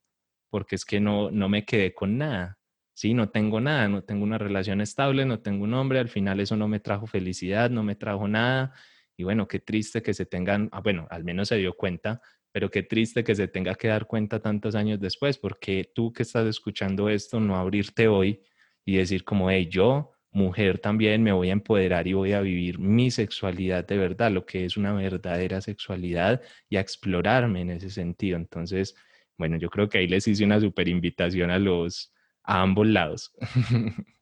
porque 0.50 0.76
es 0.76 0.86
que 0.86 1.00
no, 1.00 1.32
no 1.32 1.50
me 1.50 1.66
quedé 1.66 1.94
con 1.94 2.18
nada. 2.18 2.58
Sí, 2.94 3.14
no 3.14 3.30
tengo 3.30 3.62
nada, 3.62 3.88
no 3.88 4.04
tengo 4.04 4.24
una 4.26 4.38
relación 4.38 4.82
estable, 4.82 5.26
no 5.26 5.40
tengo 5.40 5.64
un 5.64 5.74
hombre, 5.74 6.00
al 6.00 6.10
final 6.10 6.40
eso 6.42 6.58
no 6.58 6.68
me 6.68 6.82
trajo 6.82 7.08
felicidad, 7.08 7.70
no 7.70 7.82
me 7.82 7.96
trajo 7.96 8.28
nada. 8.28 8.74
Y 9.16 9.24
bueno, 9.24 9.48
qué 9.48 9.60
triste 9.60 10.02
que 10.02 10.14
se 10.14 10.26
tengan, 10.26 10.68
ah, 10.74 10.82
bueno, 10.82 11.08
al 11.10 11.24
menos 11.24 11.48
se 11.48 11.56
dio 11.56 11.74
cuenta 11.76 12.22
pero 12.52 12.70
qué 12.70 12.84
triste 12.84 13.24
que 13.24 13.36
se 13.36 13.48
tenga 13.48 13.76
que 13.76 13.88
dar 13.88 14.08
cuenta 14.08 14.40
tantos 14.40 14.76
años 14.76 15.00
después, 15.00 15.38
porque 15.38 15.92
tú 15.94 16.12
que 16.12 16.24
estás 16.24 16.48
escuchando 16.48 17.10
esto, 17.10 17.40
no 17.40 17.56
abrirte 17.56 18.08
hoy 18.08 18.42
y 18.86 18.98
decir 18.98 19.24
como, 19.24 19.50
hey, 19.52 19.68
yo, 19.70 20.12
mujer 20.32 20.80
también, 20.80 21.24
me 21.24 21.32
voy 21.32 21.50
a 21.50 21.54
empoderar 21.54 22.08
y 22.08 22.14
voy 22.14 22.34
a 22.34 22.42
vivir 22.42 22.80
mi 22.80 23.12
sexualidad 23.12 23.86
de 23.86 23.98
verdad, 23.98 24.32
lo 24.32 24.46
que 24.46 24.66
es 24.66 24.78
una 24.78 24.94
verdadera 24.94 25.62
sexualidad 25.62 26.42
y 26.70 26.78
a 26.78 26.82
explorarme 26.82 27.62
en 27.62 27.72
ese 27.72 27.90
sentido. 27.90 28.38
Entonces, 28.38 28.96
bueno, 29.38 29.58
yo 29.58 29.70
creo 29.70 29.90
que 29.90 30.00
ahí 30.00 30.08
les 30.08 30.28
hice 30.28 30.46
una 30.46 30.60
super 30.60 30.88
invitación 30.88 31.52
a 31.52 31.60
los, 31.60 32.14
a 32.44 32.62
ambos 32.62 32.88
lados. 32.88 33.34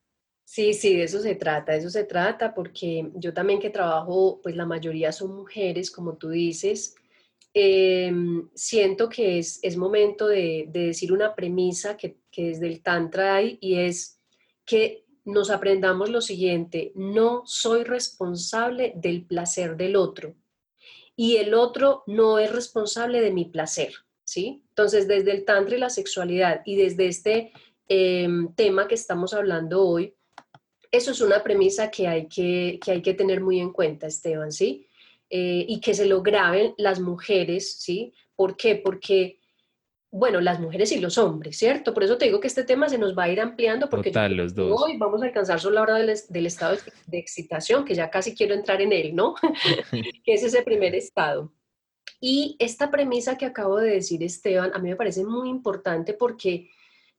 Sí, 0.49 0.73
sí, 0.73 0.95
de 0.95 1.03
eso 1.03 1.19
se 1.19 1.35
trata, 1.35 1.73
de 1.73 1.79
eso 1.79 1.89
se 1.89 2.05
trata, 2.05 2.53
porque 2.53 3.11
yo 3.15 3.33
también 3.33 3.59
que 3.59 3.69
trabajo, 3.69 4.39
pues 4.41 4.55
la 4.55 4.65
mayoría 4.65 5.11
son 5.11 5.35
mujeres, 5.35 5.91
como 5.91 6.15
tú 6.15 6.29
dices, 6.29 6.95
Em, 7.59 8.47
siento 8.53 9.09
que 9.09 9.39
es, 9.39 9.59
es 9.63 9.77
momento 9.77 10.27
de, 10.27 10.69
decir 10.71 11.11
una 11.11 11.33
premisa 11.33 11.97
que, 11.97 12.19
que 12.29 12.49
desde 12.49 12.67
el 12.67 12.83
Tantra 12.83 13.37
hay 13.37 13.57
y 13.59 13.79
es 13.79 14.21
que 14.63 15.06
nos 15.27 15.49
aprendamos 15.49 16.09
lo 16.09 16.21
siguiente, 16.21 16.93
no 16.95 17.43
soy 17.45 17.83
responsable 17.83 18.93
del 18.95 19.25
placer 19.25 19.75
del 19.75 19.97
otro 19.97 20.35
y 21.17 21.35
el 21.35 21.53
otro 21.53 22.03
no 22.07 22.39
es 22.39 22.51
responsable 22.51 23.19
de 23.19 23.31
mi 23.31 23.45
placer, 23.45 23.93
¿sí? 24.23 24.63
Entonces, 24.69 25.07
desde 25.07 25.31
el 25.31 25.43
Tantra 25.43 25.75
y 25.75 25.79
la 25.79 25.89
sexualidad 25.89 26.61
y 26.63 26.77
desde 26.77 27.07
este 27.07 27.51
em, 27.89 28.53
tema 28.55 28.87
que 28.87 28.95
estamos 28.95 29.33
hablando 29.33 29.85
hoy, 29.85 30.15
eso 30.91 31.11
es 31.11 31.19
una 31.19 31.43
premisa 31.43 31.91
que 31.91 32.07
hay 32.07 32.27
que, 32.27 32.79
que 32.81 32.91
hay 32.91 33.01
que 33.01 33.13
tener 33.13 33.41
muy 33.41 33.59
en 33.59 33.73
cuenta, 33.73 34.07
Esteban, 34.07 34.53
¿sí? 34.53 34.87
Eh, 35.29 35.65
y 35.67 35.81
que 35.81 35.93
se 35.93 36.05
lo 36.05 36.21
graben 36.21 36.73
las 36.77 37.01
mujeres, 37.01 37.73
¿sí? 37.79 38.13
¿Por 38.33 38.55
qué? 38.55 38.75
Porque, 38.75 39.36
bueno, 40.17 40.41
las 40.41 40.59
mujeres 40.59 40.91
y 40.91 40.99
los 40.99 41.17
hombres, 41.17 41.57
¿cierto? 41.57 41.93
Por 41.93 42.03
eso 42.03 42.17
te 42.17 42.25
digo 42.25 42.39
que 42.39 42.47
este 42.47 42.63
tema 42.63 42.89
se 42.89 42.97
nos 42.97 43.17
va 43.17 43.23
a 43.23 43.29
ir 43.29 43.39
ampliando 43.39 43.89
porque 43.89 44.11
los 44.29 44.55
dos. 44.55 44.81
hoy 44.81 44.97
vamos 44.97 45.21
a 45.21 45.25
alcanzar 45.25 45.59
solo 45.59 45.75
la 45.75 45.81
hora 45.83 45.95
del, 45.95 46.17
del, 46.29 46.45
estado 46.45 46.77
de 47.05 47.17
excitación, 47.17 47.85
que 47.85 47.95
ya 47.95 48.09
casi 48.09 48.35
quiero 48.35 48.53
entrar 48.53 48.81
en 48.81 48.91
él, 48.91 49.15
¿no? 49.15 49.35
que 50.25 50.33
es 50.33 50.43
ese 50.43 50.63
primer 50.63 50.95
estado. 50.95 51.53
Y 52.19 52.55
esta 52.59 52.89
premisa 52.89 53.37
que 53.37 53.45
acabo 53.45 53.77
de 53.77 53.91
decir, 53.91 54.23
Esteban, 54.23 54.71
a 54.73 54.79
mí 54.79 54.89
me 54.89 54.95
parece 54.95 55.23
muy 55.23 55.49
importante 55.49 56.13
porque 56.13 56.69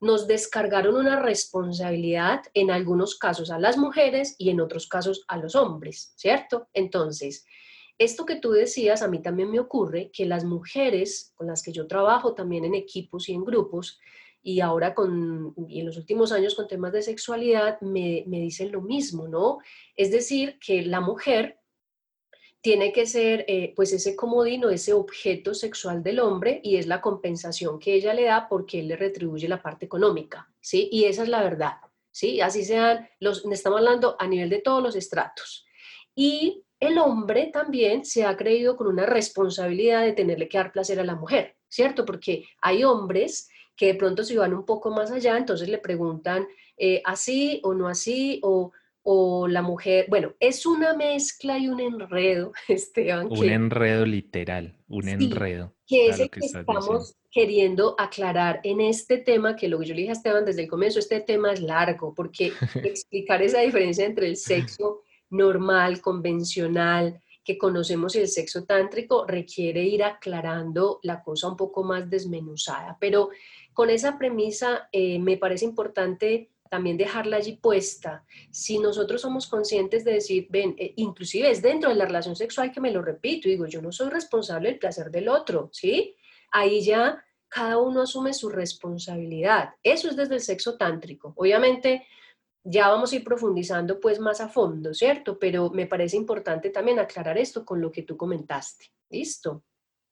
nos 0.01 0.26
descargaron 0.26 0.96
una 0.96 1.20
responsabilidad 1.20 2.42
en 2.55 2.70
algunos 2.70 3.16
casos 3.16 3.51
a 3.51 3.59
las 3.59 3.76
mujeres 3.76 4.34
y 4.38 4.51
en 4.51 4.61
otros 4.61 4.88
casos 4.88 5.24
a 5.28 5.36
los 5.36 5.55
hombres, 5.55 6.12
¿cierto? 6.16 6.68
Entonces, 6.72 7.46
esto 7.99 8.24
que 8.24 8.36
tú 8.36 8.53
decías, 8.53 9.03
a 9.03 9.09
mí 9.09 9.20
también 9.20 9.51
me 9.51 9.59
ocurre 9.59 10.11
que 10.12 10.24
las 10.24 10.44
mujeres 10.44 11.32
con 11.34 11.49
las 11.49 11.62
que 11.62 11.72
yo 11.72 11.86
trabajo 11.86 12.34
también 12.34 12.64
en 12.64 12.74
equipos 12.74 13.28
y 13.28 13.34
en 13.34 13.44
grupos, 13.44 13.99
y 14.40 14.61
ahora 14.61 14.94
con, 14.94 15.53
y 15.68 15.80
en 15.80 15.86
los 15.86 15.96
últimos 15.96 16.30
años 16.30 16.55
con 16.55 16.68
temas 16.68 16.92
de 16.92 17.03
sexualidad, 17.03 17.80
me, 17.80 18.24
dicen 18.26 18.70
lo 18.70 18.80
mismo, 18.80 19.26
¿no? 19.26 19.59
Es 19.96 20.12
decir, 20.12 20.59
que 20.64 20.82
la 20.82 21.01
mujer 21.01 21.59
tiene 22.61 22.92
que 22.92 23.07
ser 23.07 23.44
eh, 23.49 23.72
pues 23.74 23.92
ese 23.92 24.14
comodino, 24.14 24.70
ese 24.70 24.92
objeto 24.92 25.55
sexual 25.55 26.03
del 26.03 26.20
hombre 26.20 26.61
y 26.62 26.76
es 26.76 26.86
la 26.86 27.01
compensación 27.01 27.78
que 27.78 27.94
ella 27.94 28.14
le 28.14 28.24
da 28.24 28.49
porque 28.49 28.80
él 28.80 28.88
le 28.88 28.96
retribuye 28.96 29.49
la 29.49 29.62
parte 29.62 29.86
económica, 29.86 30.49
¿sí? 30.61 30.88
Y 30.92 31.05
esa 31.05 31.24
es 31.24 31.28
la 31.28 31.42
verdad, 31.42 31.74
¿sí? 32.11 32.40
Así 32.40 32.64
sean, 32.64 33.09
los, 33.20 33.44
estamos 33.44 33.78
hablando 33.78 34.16
a 34.18 34.26
nivel 34.28 34.51
de 34.51 34.61
todos 34.61 34.82
los 34.82 34.96
estratos. 34.96 35.66
Y 36.14 36.64
el 36.81 36.99
hombre 36.99 37.51
también 37.53 38.05
se 38.05 38.24
ha 38.24 38.37
creído 38.37 38.76
con 38.76 38.87
una 38.87 39.07
responsabilidad 39.07 40.03
de 40.03 40.12
tenerle 40.12 40.49
que 40.49 40.59
dar 40.59 40.72
placer 40.72 41.01
a 41.01 41.05
la 41.05 41.16
mujer, 41.16 41.57
¿cierto? 41.68 42.05
Porque 42.05 42.45
hay 42.61 42.85
hombres 42.85 43.49
que 43.76 43.87
de 43.87 43.95
pronto 43.95 44.24
se 44.24 44.37
van 44.37 44.55
un 44.55 44.64
poco 44.64 44.91
más 44.91 45.11
allá, 45.11 45.37
entonces 45.37 45.68
le 45.68 45.79
preguntan 45.79 46.47
eh, 46.76 47.03
así 47.05 47.61
o 47.64 47.74
no 47.74 47.89
así, 47.89 48.41
o, 48.43 48.72
o 49.03 49.49
la 49.49 49.62
mujer, 49.62 50.07
bueno, 50.09 50.35
es 50.39 50.66
una 50.66 50.95
mezcla 50.95 51.59
y 51.59 51.68
un 51.68 51.81
enredo, 51.81 52.53
Esteban. 52.68 53.29
Un 53.31 53.49
enredo 53.49 54.05
literal, 54.05 54.76
un 54.89 55.09
enredo. 55.09 55.74
Que 55.87 56.09
es 56.09 56.20
el 56.20 56.31
que, 56.31 56.41
estamos 56.41 57.16
queriendo 57.31 57.95
aclarar 57.99 58.61
en 58.64 58.81
este 58.81 59.18
tema, 59.18 59.57
que 59.57 59.68
lo 59.68 59.79
que 59.79 59.87
yo 59.87 59.95
le 59.95 60.03
dije 60.03 60.11
a 60.11 60.14
Esteban 60.14 60.45
desde 60.45 60.62
el 60.62 60.68
comienzo, 60.68 60.99
este 60.99 61.20
tema 61.20 61.53
es 61.53 61.61
largo, 61.61 62.14
porque 62.14 62.53
explicar 62.85 63.43
esa 63.43 63.61
diferencia 63.61 64.05
entre 64.05 64.29
el 64.29 64.37
sexo 64.37 65.03
normal, 65.31 66.01
convencional, 66.01 67.20
que 67.45 67.57
conocemos 67.57 68.14
el 68.14 68.29
sexo 68.29 68.64
tántrico 68.64 69.24
requiere 69.26 69.83
ir 69.83 70.05
aclarando 70.05 71.01
la 71.03 71.22
cosa 71.22 71.49
un 71.49 71.57
poco 71.57 71.83
más 71.83 72.11
desmenuzada. 72.11 72.99
Pero 73.01 73.31
con 73.72 73.89
esa 73.89 74.18
premisa 74.18 74.89
eh, 74.93 75.18
me 75.18 75.39
parece 75.39 75.64
importante 75.64 76.51
también 76.68 76.97
dejarla 76.97 77.39
allí 77.39 77.57
puesta. 77.57 78.24
Si 78.51 78.79
nosotros 78.79 79.22
somos 79.22 79.47
conscientes 79.47 80.05
de 80.05 80.12
decir, 80.12 80.47
ven, 80.51 80.74
eh, 80.79 80.93
inclusive 80.97 81.51
es 81.51 81.62
dentro 81.62 81.89
de 81.89 81.97
la 81.97 82.05
relación 82.05 82.37
sexual 82.37 82.70
que 82.70 82.81
me 82.81 82.91
lo 82.91 83.03
repito, 83.03 83.49
digo, 83.49 83.66
yo 83.66 83.81
no 83.81 83.93
soy 83.93 84.11
responsable 84.11 84.68
del 84.68 84.79
placer 84.79 85.11
del 85.11 85.29
otro, 85.29 85.70
¿sí? 85.72 86.14
Ahí 86.51 86.83
ya 86.83 87.24
cada 87.49 87.79
uno 87.79 88.03
asume 88.03 88.35
su 88.35 88.51
responsabilidad. 88.51 89.70
Eso 89.83 90.11
es 90.11 90.16
desde 90.16 90.35
el 90.35 90.41
sexo 90.43 90.76
tántrico. 90.76 91.33
Obviamente, 91.37 92.07
ya 92.70 92.88
vamos 92.88 93.12
a 93.12 93.16
ir 93.16 93.24
profundizando 93.24 93.98
pues 93.98 94.20
más 94.20 94.40
a 94.40 94.48
fondo, 94.48 94.92
¿cierto? 94.92 95.38
Pero 95.38 95.70
me 95.70 95.86
parece 95.86 96.16
importante 96.16 96.70
también 96.70 96.98
aclarar 96.98 97.38
esto 97.38 97.64
con 97.64 97.80
lo 97.80 97.90
que 97.90 98.02
tú 98.02 98.16
comentaste. 98.16 98.86
¿Listo? 99.10 99.64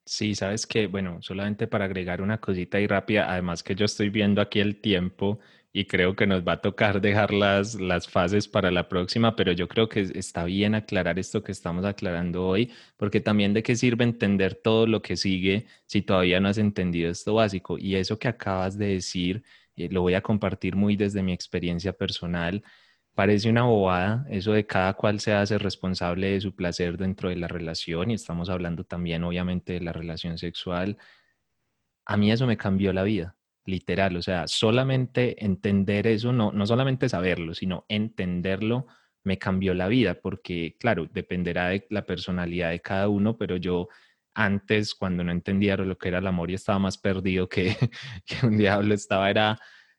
Sí, 0.07 0.35
sabes 0.35 0.67
que, 0.67 0.87
bueno, 0.87 1.21
solamente 1.21 1.67
para 1.67 1.85
agregar 1.85 2.23
una 2.23 2.41
cosita 2.41 2.81
y 2.81 2.87
rápida, 2.87 3.31
además 3.31 3.63
que 3.63 3.75
yo 3.75 3.85
estoy 3.85 4.09
viendo 4.09 4.41
aquí 4.41 4.61
el 4.61 4.81
tiempo 4.81 5.39
y 5.73 5.85
creo 5.85 6.17
que 6.17 6.27
nos 6.27 6.47
va 6.47 6.53
a 6.53 6.61
tocar 6.63 7.01
dejar 7.03 7.35
las, 7.35 7.75
las 7.75 8.09
fases 8.09 8.49
para 8.49 8.71
la 8.71 8.89
próxima, 8.89 9.37
pero 9.37 9.53
yo 9.53 9.69
creo 9.69 9.89
que 9.91 10.01
está 10.01 10.45
bien 10.45 10.75
aclarar 10.75 11.19
esto 11.19 11.43
que 11.43 11.53
estamos 11.53 11.85
aclarando 11.85 12.47
hoy, 12.47 12.73
porque 12.97 13.21
también 13.21 13.53
de 13.53 13.63
qué 13.63 13.77
sirve 13.77 14.05
entender 14.05 14.55
todo 14.55 14.87
lo 14.87 15.03
que 15.03 15.17
sigue 15.17 15.67
si 15.85 16.01
todavía 16.01 16.41
no 16.41 16.49
has 16.49 16.59
entendido 16.59 17.11
esto 17.11 17.35
básico. 17.35 17.77
Y 17.77 17.97
eso 17.97 18.19
que 18.19 18.29
acabas 18.29 18.79
de 18.79 18.87
decir, 18.87 19.43
eh, 19.77 19.89
lo 19.91 20.03
voy 20.03 20.15
a 20.15 20.23
compartir 20.23 20.77
muy 20.77 20.97
desde 20.97 21.23
mi 21.23 21.33
experiencia 21.33 21.93
personal. 21.93 22.63
Parece 23.15 23.51
una 23.51 23.65
bobada 23.65 24.27
eso 24.31 24.53
de 24.53 24.67
cada 24.67 24.95
cual 24.95 25.21
se 25.21 25.33
hace 25.33 25.59
responsable 25.59 26.33
de 26.33 26.41
su 26.41 26.55
placer 26.55 26.99
dentro 26.99 27.31
de 27.31 27.37
la 27.37 27.49
relación 27.49 28.11
y 28.11 28.15
estamos 28.15 28.51
hablando 28.51 28.85
también 28.85 29.25
obviamente 29.25 29.75
de 29.75 29.81
la 29.81 29.93
relación 29.93 30.39
sexual. 30.39 30.99
A 32.05 32.17
mí 32.17 32.31
eso 32.31 32.47
me 32.47 32.57
cambió 32.57 32.93
la 32.93 33.03
vida 33.03 33.37
literal, 33.67 34.17
o 34.17 34.23
sea, 34.23 34.47
solamente 34.47 35.45
entender 35.45 36.07
eso, 36.07 36.33
no, 36.33 36.53
no 36.53 36.67
solamente 36.67 37.09
saberlo, 37.09 37.53
sino 37.55 37.85
entenderlo, 37.89 38.87
me 39.25 39.39
cambió 39.39 39.75
la 39.75 39.89
vida, 39.89 40.15
porque 40.15 40.77
claro, 40.79 41.07
dependerá 41.13 41.69
de 41.71 41.87
la 41.91 42.07
personalidad 42.07 42.71
de 42.71 42.81
cada 42.81 43.09
uno, 43.09 43.37
pero 43.37 43.57
yo 43.57 43.89
antes, 44.37 44.95
cuando 44.95 45.25
no 45.25 45.33
entendía 45.33 45.77
lo 45.79 45.97
que 45.97 46.09
era 46.09 46.19
el 46.19 46.27
amor 46.27 46.51
y 46.51 46.55
estaba 46.55 46.79
más 46.79 46.99
perdido 46.99 47.49
que, 47.49 47.77
un 48.43 48.59
diablo, 48.59 48.95
estaba, 48.95 49.31
era, 49.31 49.59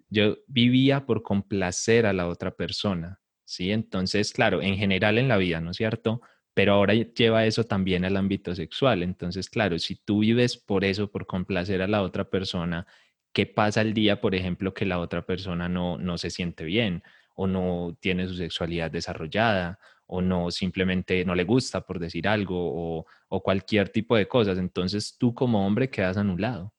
yo 0.09 0.37
vivía 0.47 1.05
por 1.05 1.23
complacer 1.23 2.05
a 2.05 2.13
la 2.13 2.27
otra 2.27 2.51
persona, 2.51 3.19
¿sí? 3.43 3.71
Entonces, 3.71 4.31
claro, 4.31 4.61
en 4.61 4.77
general 4.77 5.17
en 5.17 5.27
la 5.27 5.37
vida, 5.37 5.59
¿no 5.59 5.71
es 5.71 5.77
cierto? 5.77 6.21
Pero 6.53 6.73
ahora 6.73 6.93
lleva 6.93 7.45
eso 7.45 7.63
también 7.63 8.05
al 8.05 8.15
ámbito 8.15 8.55
sexual. 8.55 9.03
Entonces, 9.03 9.49
claro, 9.49 9.79
si 9.79 9.95
tú 9.95 10.19
vives 10.19 10.57
por 10.57 10.85
eso, 10.85 11.11
por 11.11 11.25
complacer 11.25 11.81
a 11.81 11.87
la 11.87 12.03
otra 12.03 12.29
persona, 12.29 12.85
qué 13.33 13.47
pasa 13.47 13.81
el 13.81 13.93
día, 13.93 14.21
por 14.21 14.35
ejemplo, 14.35 14.73
que 14.73 14.85
la 14.85 14.99
otra 14.99 15.25
persona 15.25 15.67
no, 15.67 15.97
no 15.97 16.17
se 16.17 16.29
siente 16.29 16.63
bien 16.63 17.03
o 17.35 17.47
no 17.47 17.97
tiene 17.99 18.27
su 18.27 18.35
sexualidad 18.35 18.91
desarrollada 18.91 19.79
o 20.07 20.21
no 20.21 20.51
simplemente 20.51 21.23
no 21.25 21.35
le 21.35 21.43
gusta 21.43 21.81
por 21.81 21.99
decir 21.99 22.27
algo 22.27 22.55
o, 22.57 23.05
o 23.29 23.43
cualquier 23.43 23.89
tipo 23.89 24.15
de 24.15 24.27
cosas. 24.27 24.57
Entonces 24.57 25.15
tú 25.17 25.33
como 25.33 25.65
hombre 25.65 25.89
quedas 25.89 26.17
anulado. 26.17 26.73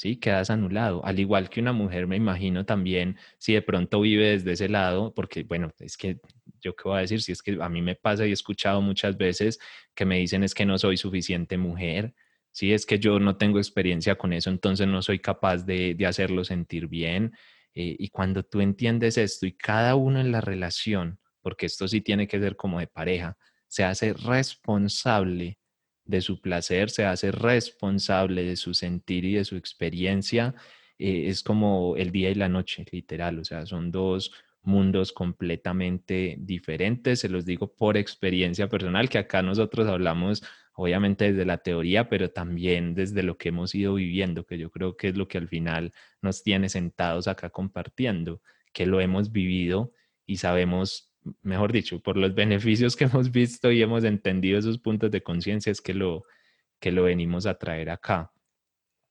¿sí? 0.00 0.16
Quedas 0.16 0.48
anulado. 0.48 1.04
Al 1.04 1.20
igual 1.20 1.50
que 1.50 1.60
una 1.60 1.74
mujer, 1.74 2.06
me 2.06 2.16
imagino 2.16 2.64
también, 2.64 3.18
si 3.36 3.52
de 3.52 3.60
pronto 3.60 4.00
vive 4.00 4.30
desde 4.30 4.52
ese 4.52 4.68
lado, 4.70 5.12
porque 5.14 5.42
bueno, 5.42 5.70
es 5.78 5.98
que 5.98 6.20
yo 6.62 6.74
qué 6.74 6.84
voy 6.84 6.98
a 6.98 7.00
decir, 7.02 7.20
si 7.20 7.32
es 7.32 7.42
que 7.42 7.58
a 7.60 7.68
mí 7.68 7.82
me 7.82 7.96
pasa 7.96 8.26
y 8.26 8.30
he 8.30 8.32
escuchado 8.32 8.80
muchas 8.80 9.18
veces 9.18 9.58
que 9.94 10.06
me 10.06 10.18
dicen 10.18 10.42
es 10.42 10.54
que 10.54 10.64
no 10.64 10.78
soy 10.78 10.96
suficiente 10.96 11.58
mujer, 11.58 12.14
si 12.50 12.72
es 12.72 12.86
que 12.86 12.98
yo 12.98 13.18
no 13.20 13.36
tengo 13.36 13.58
experiencia 13.58 14.16
con 14.16 14.32
eso, 14.32 14.48
entonces 14.48 14.86
no 14.88 15.02
soy 15.02 15.18
capaz 15.18 15.66
de, 15.66 15.96
hacerlo 16.06 16.44
sentir 16.44 16.88
bien. 16.88 17.32
Eh, 17.74 17.96
y 17.98 18.08
cuando 18.08 18.42
tú 18.42 18.62
entiendes 18.62 19.18
esto 19.18 19.46
y 19.46 19.52
cada 19.52 19.96
uno 19.96 20.18
en 20.18 20.32
la 20.32 20.40
relación, 20.40 21.20
porque 21.50 21.66
esto 21.66 21.88
sí 21.88 22.00
tiene 22.00 22.28
que 22.28 22.38
ser 22.38 22.54
como 22.54 22.78
de 22.78 22.86
pareja, 22.86 23.36
se 23.66 23.82
hace 23.82 24.12
responsable 24.12 25.58
de 26.04 26.20
su 26.20 26.40
placer, 26.40 26.90
se 26.90 27.04
hace 27.04 27.32
responsable 27.32 28.44
de 28.44 28.54
su 28.54 28.72
sentir 28.72 29.24
y 29.24 29.34
de 29.34 29.44
su 29.44 29.56
experiencia, 29.56 30.54
eh, 30.96 31.24
es 31.26 31.42
como 31.42 31.96
el 31.96 32.12
día 32.12 32.30
y 32.30 32.36
la 32.36 32.48
noche, 32.48 32.84
literal, 32.92 33.40
o 33.40 33.44
sea, 33.44 33.66
son 33.66 33.90
dos 33.90 34.30
mundos 34.62 35.10
completamente 35.12 36.36
diferentes, 36.38 37.18
se 37.18 37.28
los 37.28 37.44
digo 37.44 37.74
por 37.74 37.96
experiencia 37.96 38.68
personal, 38.68 39.08
que 39.08 39.18
acá 39.18 39.42
nosotros 39.42 39.88
hablamos 39.88 40.44
obviamente 40.74 41.32
desde 41.32 41.44
la 41.44 41.58
teoría, 41.58 42.08
pero 42.08 42.30
también 42.30 42.94
desde 42.94 43.24
lo 43.24 43.36
que 43.38 43.48
hemos 43.48 43.74
ido 43.74 43.94
viviendo, 43.94 44.46
que 44.46 44.56
yo 44.56 44.70
creo 44.70 44.96
que 44.96 45.08
es 45.08 45.16
lo 45.16 45.26
que 45.26 45.38
al 45.38 45.48
final 45.48 45.92
nos 46.22 46.44
tiene 46.44 46.68
sentados 46.68 47.26
acá 47.26 47.50
compartiendo, 47.50 48.40
que 48.72 48.86
lo 48.86 49.00
hemos 49.00 49.32
vivido 49.32 49.92
y 50.30 50.36
sabemos, 50.36 51.09
mejor 51.42 51.72
dicho, 51.72 52.00
por 52.00 52.16
los 52.16 52.34
beneficios 52.34 52.96
que 52.96 53.04
hemos 53.12 53.30
visto 53.30 53.70
y 53.70 53.82
hemos 53.82 54.04
entendido 54.04 54.58
esos 54.58 54.78
puntos 54.78 55.10
de 55.10 55.22
conciencia, 55.22 55.70
es 55.70 55.80
que 55.80 55.94
lo, 55.94 56.24
que 56.78 56.92
lo 56.92 57.04
venimos 57.04 57.46
a 57.46 57.54
traer 57.54 57.90
acá. 57.90 58.32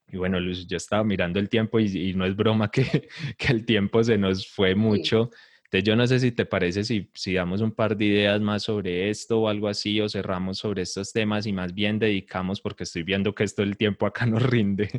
Y 0.08 0.16
bueno, 0.16 0.40
Luz, 0.40 0.66
yo 0.66 0.76
estaba 0.76 1.04
mirando 1.04 1.38
el 1.38 1.48
tiempo 1.48 1.78
y, 1.78 2.14
no 2.14 2.26
es 2.26 2.34
broma 2.34 2.70
que, 2.70 3.08
que, 3.38 3.52
el 3.52 3.64
tiempo 3.64 4.02
se 4.02 4.18
nos 4.18 4.48
fue 4.48 4.74
mucho. 4.74 5.30
Entonces, 5.72 5.84
yo 5.86 5.94
no 5.94 6.04
sé 6.08 6.18
si 6.18 6.32
te 6.32 6.46
parece 6.46 6.82
si, 6.82 7.08
si 7.14 7.34
damos 7.34 7.60
un 7.60 7.70
par 7.70 7.96
de 7.96 8.04
ideas 8.04 8.40
más 8.40 8.64
sobre 8.64 9.08
esto 9.08 9.42
o 9.42 9.48
algo 9.48 9.68
así, 9.68 10.00
o 10.00 10.08
cerramos 10.08 10.58
sobre 10.58 10.82
estos 10.82 11.12
temas 11.12 11.46
y 11.46 11.52
más 11.52 11.72
bien 11.74 12.00
dedicamos, 12.00 12.60
porque 12.60 12.82
estoy 12.82 13.04
viendo 13.04 13.36
que 13.36 13.44
esto 13.44 13.62
el 13.62 13.76
tiempo 13.76 14.04
acá 14.04 14.26
nos 14.26 14.42
rinde, 14.42 14.90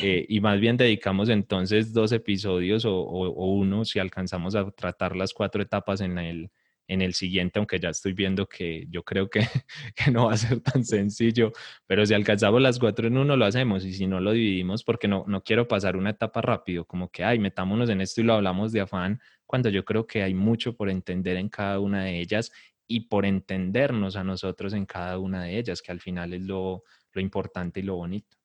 eh, 0.00 0.24
y 0.26 0.40
más 0.40 0.58
bien 0.60 0.78
dedicamos 0.78 1.28
entonces 1.28 1.92
dos 1.92 2.10
episodios 2.12 2.86
o, 2.86 2.94
o, 2.96 3.54
uno 3.54 3.84
si 3.84 3.98
alcanzamos 3.98 4.54
a 4.54 4.70
tratar 4.70 5.14
las 5.14 5.34
cuatro 5.34 5.60
etapas 5.60 6.00
en 6.00 6.16
el, 6.16 6.50
en 6.86 7.02
el 7.02 7.14
siguiente, 7.14 7.58
aunque 7.58 7.80
ya 7.80 7.90
estoy 7.90 8.12
viendo 8.12 8.46
que 8.46 8.86
yo 8.90 9.02
creo 9.02 9.28
que, 9.30 9.40
que, 9.96 10.10
no 10.10 10.26
va 10.26 10.34
a 10.34 10.36
ser 10.36 10.60
tan 10.60 10.84
sencillo, 10.84 11.52
pero 11.86 12.04
si 12.04 12.14
alcanzamos 12.14 12.60
las 12.60 12.78
cuatro 12.78 13.06
en 13.06 13.16
uno 13.16 13.36
lo 13.36 13.44
hacemos 13.44 13.84
y 13.84 13.92
si 13.92 14.06
no 14.06 14.20
lo 14.20 14.32
dividimos, 14.32 14.84
porque 14.84 15.08
no, 15.08 15.24
no 15.26 15.42
quiero 15.42 15.66
pasar 15.66 15.96
una 15.96 16.10
etapa 16.10 16.40
rápido, 16.42 16.84
como 16.84 17.10
que, 17.10 17.24
ay, 17.24 17.38
metámonos 17.38 17.88
en 17.90 18.00
esto 18.00 18.20
y 18.20 18.24
lo 18.24 18.34
hablamos 18.34 18.72
de 18.72 18.80
afán, 18.80 19.20
cuando 19.46 19.68
yo 19.68 19.84
creo 19.84 20.06
que 20.06 20.22
hay 20.22 20.34
mucho 20.34 20.76
por 20.76 20.90
entender 20.90 21.36
en 21.36 21.48
cada 21.48 21.78
una 21.80 22.04
de 22.04 22.20
ellas 22.20 22.52
y 22.86 23.00
por 23.00 23.24
entendernos 23.24 24.16
a 24.16 24.24
nosotros 24.24 24.74
en 24.74 24.86
cada 24.86 25.18
una 25.18 25.44
de 25.44 25.58
ellas, 25.58 25.80
que 25.80 25.92
al 25.92 26.00
final 26.00 26.34
es 26.34 26.42
lo, 26.42 26.84
lo 27.12 27.20
importante 27.20 27.80
y 27.80 27.82
lo 27.82 27.96
bonito. 27.96 28.36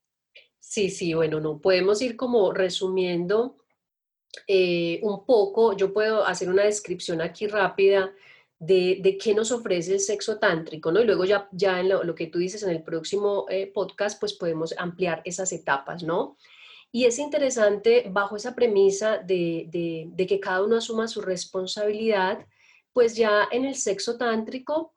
Sí, 0.59 0.89
sí, 0.89 1.13
bueno, 1.13 1.39
no 1.39 1.59
podemos 1.59 2.01
ir 2.01 2.15
como 2.15 2.53
resumiendo 2.53 3.57
eh, 4.47 4.99
un 5.01 5.25
poco, 5.25 5.75
yo 5.75 5.91
puedo 5.91 6.25
hacer 6.25 6.49
una 6.49 6.63
descripción 6.63 7.21
aquí 7.21 7.47
rápida 7.47 8.13
de, 8.59 8.99
de, 9.01 9.17
qué 9.17 9.33
nos 9.33 9.51
ofrece 9.51 9.93
el 9.93 9.99
sexo 10.01 10.37
tántrico, 10.37 10.91
¿no? 10.91 10.99
Y 11.01 11.05
luego 11.05 11.23
ya, 11.23 11.47
ya 11.53 11.79
en 11.79 11.89
lo, 11.89 12.13
que 12.13 12.27
tú 12.27 12.39
dices 12.39 12.61
en 12.63 12.71
el 12.71 12.83
próximo 12.83 13.45
eh, 13.49 13.71
podcast, 13.73 14.19
pues 14.19 14.33
podemos 14.33 14.75
ampliar 14.77 15.21
esas 15.23 15.53
etapas, 15.53 16.03
¿no? 16.03 16.37
Y 16.91 17.05
es 17.05 17.19
interesante, 17.19 18.05
bajo 18.09 18.35
esa 18.35 18.55
premisa 18.55 19.19
de, 19.19 19.69
que 20.27 20.39
cada 20.39 20.63
uno 20.63 20.77
asuma 20.77 21.07
su 21.07 21.21
responsabilidad, 21.21 22.45
pues 22.91 23.15
ya 23.15 23.47
en 23.51 23.65
el 23.65 23.75
sexo 23.75 24.17
tántrico 24.17 24.95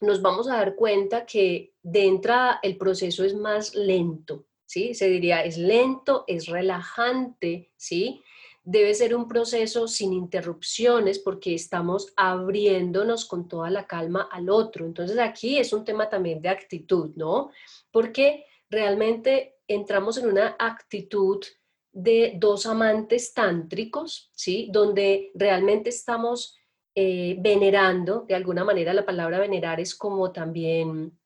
nos 0.00 0.20
vamos 0.20 0.48
a 0.48 0.56
dar 0.56 0.74
cuenta 0.74 1.24
que 1.24 1.72
de 1.82 2.06
entrada 2.06 2.58
el 2.62 2.76
proceso 2.76 3.24
es 3.24 3.34
más 3.34 3.74
lento, 3.74 4.46
¿sí? 4.66 4.94
Se 4.94 5.08
diría, 5.08 5.44
es 5.44 5.56
lento, 5.56 6.24
es 6.26 6.46
relajante, 6.46 7.70
¿sí? 7.76 8.22
Debe 8.70 8.94
ser 8.94 9.16
un 9.16 9.26
proceso 9.26 9.88
sin 9.88 10.12
interrupciones 10.12 11.18
porque 11.18 11.54
estamos 11.56 12.12
abriéndonos 12.14 13.24
con 13.24 13.48
toda 13.48 13.68
la 13.68 13.88
calma 13.88 14.28
al 14.30 14.48
otro. 14.48 14.86
Entonces 14.86 15.18
aquí 15.18 15.58
es 15.58 15.72
un 15.72 15.84
tema 15.84 16.08
también 16.08 16.40
de 16.40 16.50
actitud, 16.50 17.10
¿no? 17.16 17.50
Porque 17.90 18.44
realmente 18.68 19.56
entramos 19.66 20.18
en 20.18 20.28
una 20.28 20.54
actitud 20.56 21.44
de 21.90 22.34
dos 22.36 22.64
amantes 22.64 23.34
tántricos, 23.34 24.30
¿sí? 24.36 24.68
Donde 24.70 25.32
realmente 25.34 25.90
estamos 25.90 26.56
eh, 26.94 27.34
venerando, 27.40 28.24
de 28.28 28.36
alguna 28.36 28.62
manera 28.62 28.94
la 28.94 29.04
palabra 29.04 29.40
venerar 29.40 29.80
es 29.80 29.96
como 29.96 30.30
también 30.30 31.18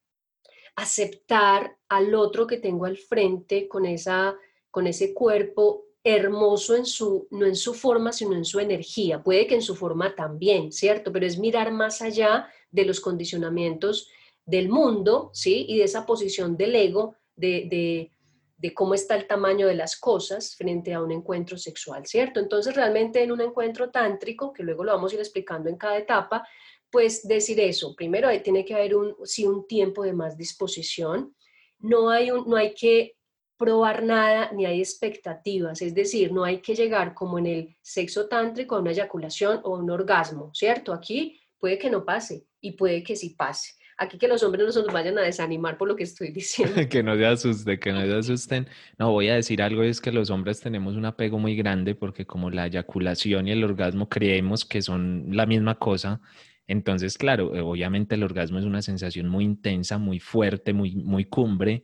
aceptar 0.77 1.77
al 1.91 2.15
otro 2.15 2.47
que 2.47 2.57
tengo 2.57 2.87
al 2.87 2.97
frente 2.97 3.69
con, 3.69 3.85
esa, 3.85 4.35
con 4.71 4.87
ese 4.87 5.13
cuerpo 5.13 5.85
hermoso 6.05 6.77
en 6.77 6.85
su, 6.85 7.27
no 7.31 7.47
en 7.47 7.57
su 7.57 7.73
forma, 7.73 8.13
sino 8.13 8.37
en 8.37 8.45
su 8.45 8.61
energía. 8.61 9.23
Puede 9.23 9.47
que 9.47 9.55
en 9.55 9.63
su 9.63 9.75
forma 9.75 10.15
también, 10.15 10.71
¿cierto? 10.71 11.11
Pero 11.11 11.25
es 11.25 11.39
mirar 11.39 11.73
más 11.73 12.03
allá 12.03 12.47
de 12.71 12.85
los 12.85 13.01
condicionamientos 13.01 14.11
del 14.45 14.69
mundo, 14.69 15.31
¿sí? 15.33 15.65
Y 15.67 15.79
de 15.79 15.85
esa 15.85 16.05
posición 16.05 16.59
del 16.59 16.77
ego, 16.77 17.17
de, 17.35 18.11
de, 18.59 18.75
cómo 18.75 18.95
está 18.95 19.15
el 19.15 19.27
tamaño 19.27 19.67
de 19.67 19.75
las 19.75 19.99
cosas 19.99 20.57
frente 20.57 20.95
a 20.95 21.03
un 21.03 21.13
encuentro 21.13 21.59
sexual, 21.59 22.07
¿cierto? 22.07 22.41
Entonces, 22.41 22.75
realmente 22.75 23.23
en 23.23 23.31
un 23.31 23.43
encuentro 23.43 23.91
tántrico, 23.91 24.55
que 24.55 24.63
luego 24.63 24.85
lo 24.85 24.93
vamos 24.93 25.13
a 25.13 25.17
ir 25.17 25.21
explicando 25.21 25.69
en 25.69 25.77
cada 25.77 25.99
etapa, 25.99 26.47
pues 26.91 27.27
decir 27.29 27.61
eso. 27.61 27.95
Primero, 27.95 28.29
tiene 28.43 28.65
que 28.65 28.75
haber 28.75 28.97
un, 28.97 29.17
sí, 29.25 29.47
un 29.47 29.67
tiempo 29.67 30.03
de 30.03 30.15
más 30.15 30.39
disposición. 30.39 31.35
No 31.79 32.09
hay, 32.09 32.31
un, 32.31 32.49
no 32.49 32.57
hay 32.57 32.73
que 32.75 33.17
probar 33.65 34.03
nada 34.03 34.51
ni 34.53 34.67
hay 34.67 34.79
expectativas, 34.81 35.81
es 35.81 35.95
decir, 35.95 36.31
no 36.31 36.45
hay 36.45 36.59
que 36.59 36.75
llegar 36.75 37.15
como 37.15 37.39
en 37.39 37.47
el 37.47 37.77
sexo 37.81 38.29
tántrico 38.29 38.77
a 38.77 38.81
una 38.81 38.91
eyaculación 38.91 39.61
o 39.65 39.79
un 39.79 39.89
orgasmo, 39.89 40.51
¿cierto? 40.53 40.93
Aquí 40.93 41.41
puede 41.59 41.79
que 41.79 41.89
no 41.89 42.05
pase 42.05 42.45
y 42.61 42.73
puede 42.73 43.03
que 43.03 43.17
sí 43.17 43.31
pase. 43.31 43.73
Aquí 43.97 44.19
que 44.19 44.29
los 44.29 44.43
hombres 44.43 44.67
no 44.67 44.73
se 44.73 44.83
nos 44.83 44.93
vayan 44.93 45.17
a 45.17 45.23
desanimar 45.23 45.79
por 45.79 45.89
lo 45.89 45.97
que 45.97 46.03
estoy 46.03 46.29
diciendo. 46.33 46.75
que 46.91 47.03
no 47.03 47.17
se 47.17 47.25
asusten, 47.25 47.81
que 47.81 47.91
no 47.91 48.03
se 48.03 48.15
asusten. 48.15 48.69
No, 48.99 49.13
voy 49.13 49.29
a 49.29 49.37
decir 49.37 49.63
algo, 49.63 49.83
es 49.83 50.03
que 50.03 50.13
los 50.13 50.29
hombres 50.29 50.61
tenemos 50.61 50.95
un 50.95 51.07
apego 51.07 51.39
muy 51.39 51.57
grande 51.57 51.95
porque 51.95 52.27
como 52.27 52.51
la 52.51 52.67
eyaculación 52.67 53.49
y 53.49 53.53
el 53.53 53.65
orgasmo 53.65 54.11
creemos 54.11 54.67
que 54.67 54.83
son 54.83 55.29
la 55.31 55.47
misma 55.47 55.79
cosa. 55.79 56.21
Entonces, 56.67 57.17
claro, 57.17 57.51
obviamente 57.67 58.15
el 58.17 58.25
orgasmo 58.25 58.59
es 58.59 58.67
una 58.67 58.83
sensación 58.83 59.27
muy 59.29 59.45
intensa, 59.45 59.97
muy 59.97 60.21
fuerte, 60.21 60.75
muy, 60.75 60.97
muy 60.97 61.25
cumbre 61.25 61.83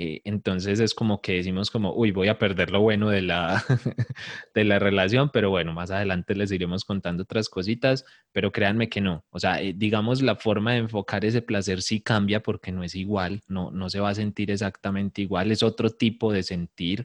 eh, 0.00 0.22
entonces 0.22 0.78
es 0.78 0.94
como 0.94 1.20
que 1.20 1.32
decimos 1.32 1.72
como, 1.72 1.92
uy, 1.92 2.12
voy 2.12 2.28
a 2.28 2.38
perder 2.38 2.70
lo 2.70 2.80
bueno 2.80 3.08
de 3.08 3.20
la, 3.20 3.64
de 4.54 4.62
la 4.62 4.78
relación, 4.78 5.30
pero 5.32 5.50
bueno, 5.50 5.72
más 5.72 5.90
adelante 5.90 6.36
les 6.36 6.52
iremos 6.52 6.84
contando 6.84 7.24
otras 7.24 7.48
cositas, 7.48 8.04
pero 8.30 8.52
créanme 8.52 8.88
que 8.88 9.00
no. 9.00 9.24
O 9.30 9.40
sea, 9.40 9.60
eh, 9.60 9.74
digamos, 9.76 10.22
la 10.22 10.36
forma 10.36 10.74
de 10.74 10.78
enfocar 10.78 11.24
ese 11.24 11.42
placer 11.42 11.82
sí 11.82 12.00
cambia 12.00 12.44
porque 12.44 12.70
no 12.70 12.84
es 12.84 12.94
igual, 12.94 13.42
no, 13.48 13.72
no 13.72 13.90
se 13.90 13.98
va 13.98 14.10
a 14.10 14.14
sentir 14.14 14.52
exactamente 14.52 15.20
igual, 15.22 15.50
es 15.50 15.64
otro 15.64 15.90
tipo 15.90 16.32
de 16.32 16.44
sentir, 16.44 17.04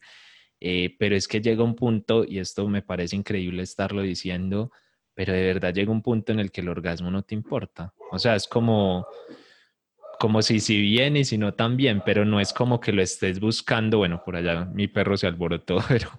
eh, 0.59 0.95
pero 0.99 1.15
es 1.15 1.27
que 1.27 1.41
llega 1.41 1.63
un 1.63 1.73
punto, 1.73 2.23
y 2.23 2.37
esto 2.37 2.67
me 2.67 2.83
parece 2.83 3.15
increíble 3.15 3.63
estarlo 3.63 4.03
diciendo, 4.03 4.71
pero 5.15 5.33
de 5.33 5.41
verdad 5.41 5.73
llega 5.73 5.91
un 5.91 6.03
punto 6.03 6.31
en 6.31 6.39
el 6.39 6.51
que 6.51 6.61
el 6.61 6.69
orgasmo 6.69 7.09
no 7.09 7.23
te 7.23 7.33
importa. 7.33 7.91
O 8.11 8.19
sea, 8.19 8.35
es 8.35 8.47
como 8.47 9.07
como 10.23 10.41
si 10.41 10.61
si 10.61 10.79
bien 10.79 11.17
y 11.17 11.25
si 11.25 11.37
no 11.37 11.53
también, 11.53 12.01
pero 12.05 12.23
no 12.23 12.39
es 12.39 12.53
como 12.53 12.79
que 12.79 12.93
lo 12.93 13.01
estés 13.01 13.41
buscando. 13.41 13.97
Bueno, 13.97 14.23
por 14.23 14.37
allá 14.37 14.63
mi 14.63 14.87
perro 14.87 15.17
se 15.17 15.27
alborotó, 15.27 15.79
pero 15.89 16.11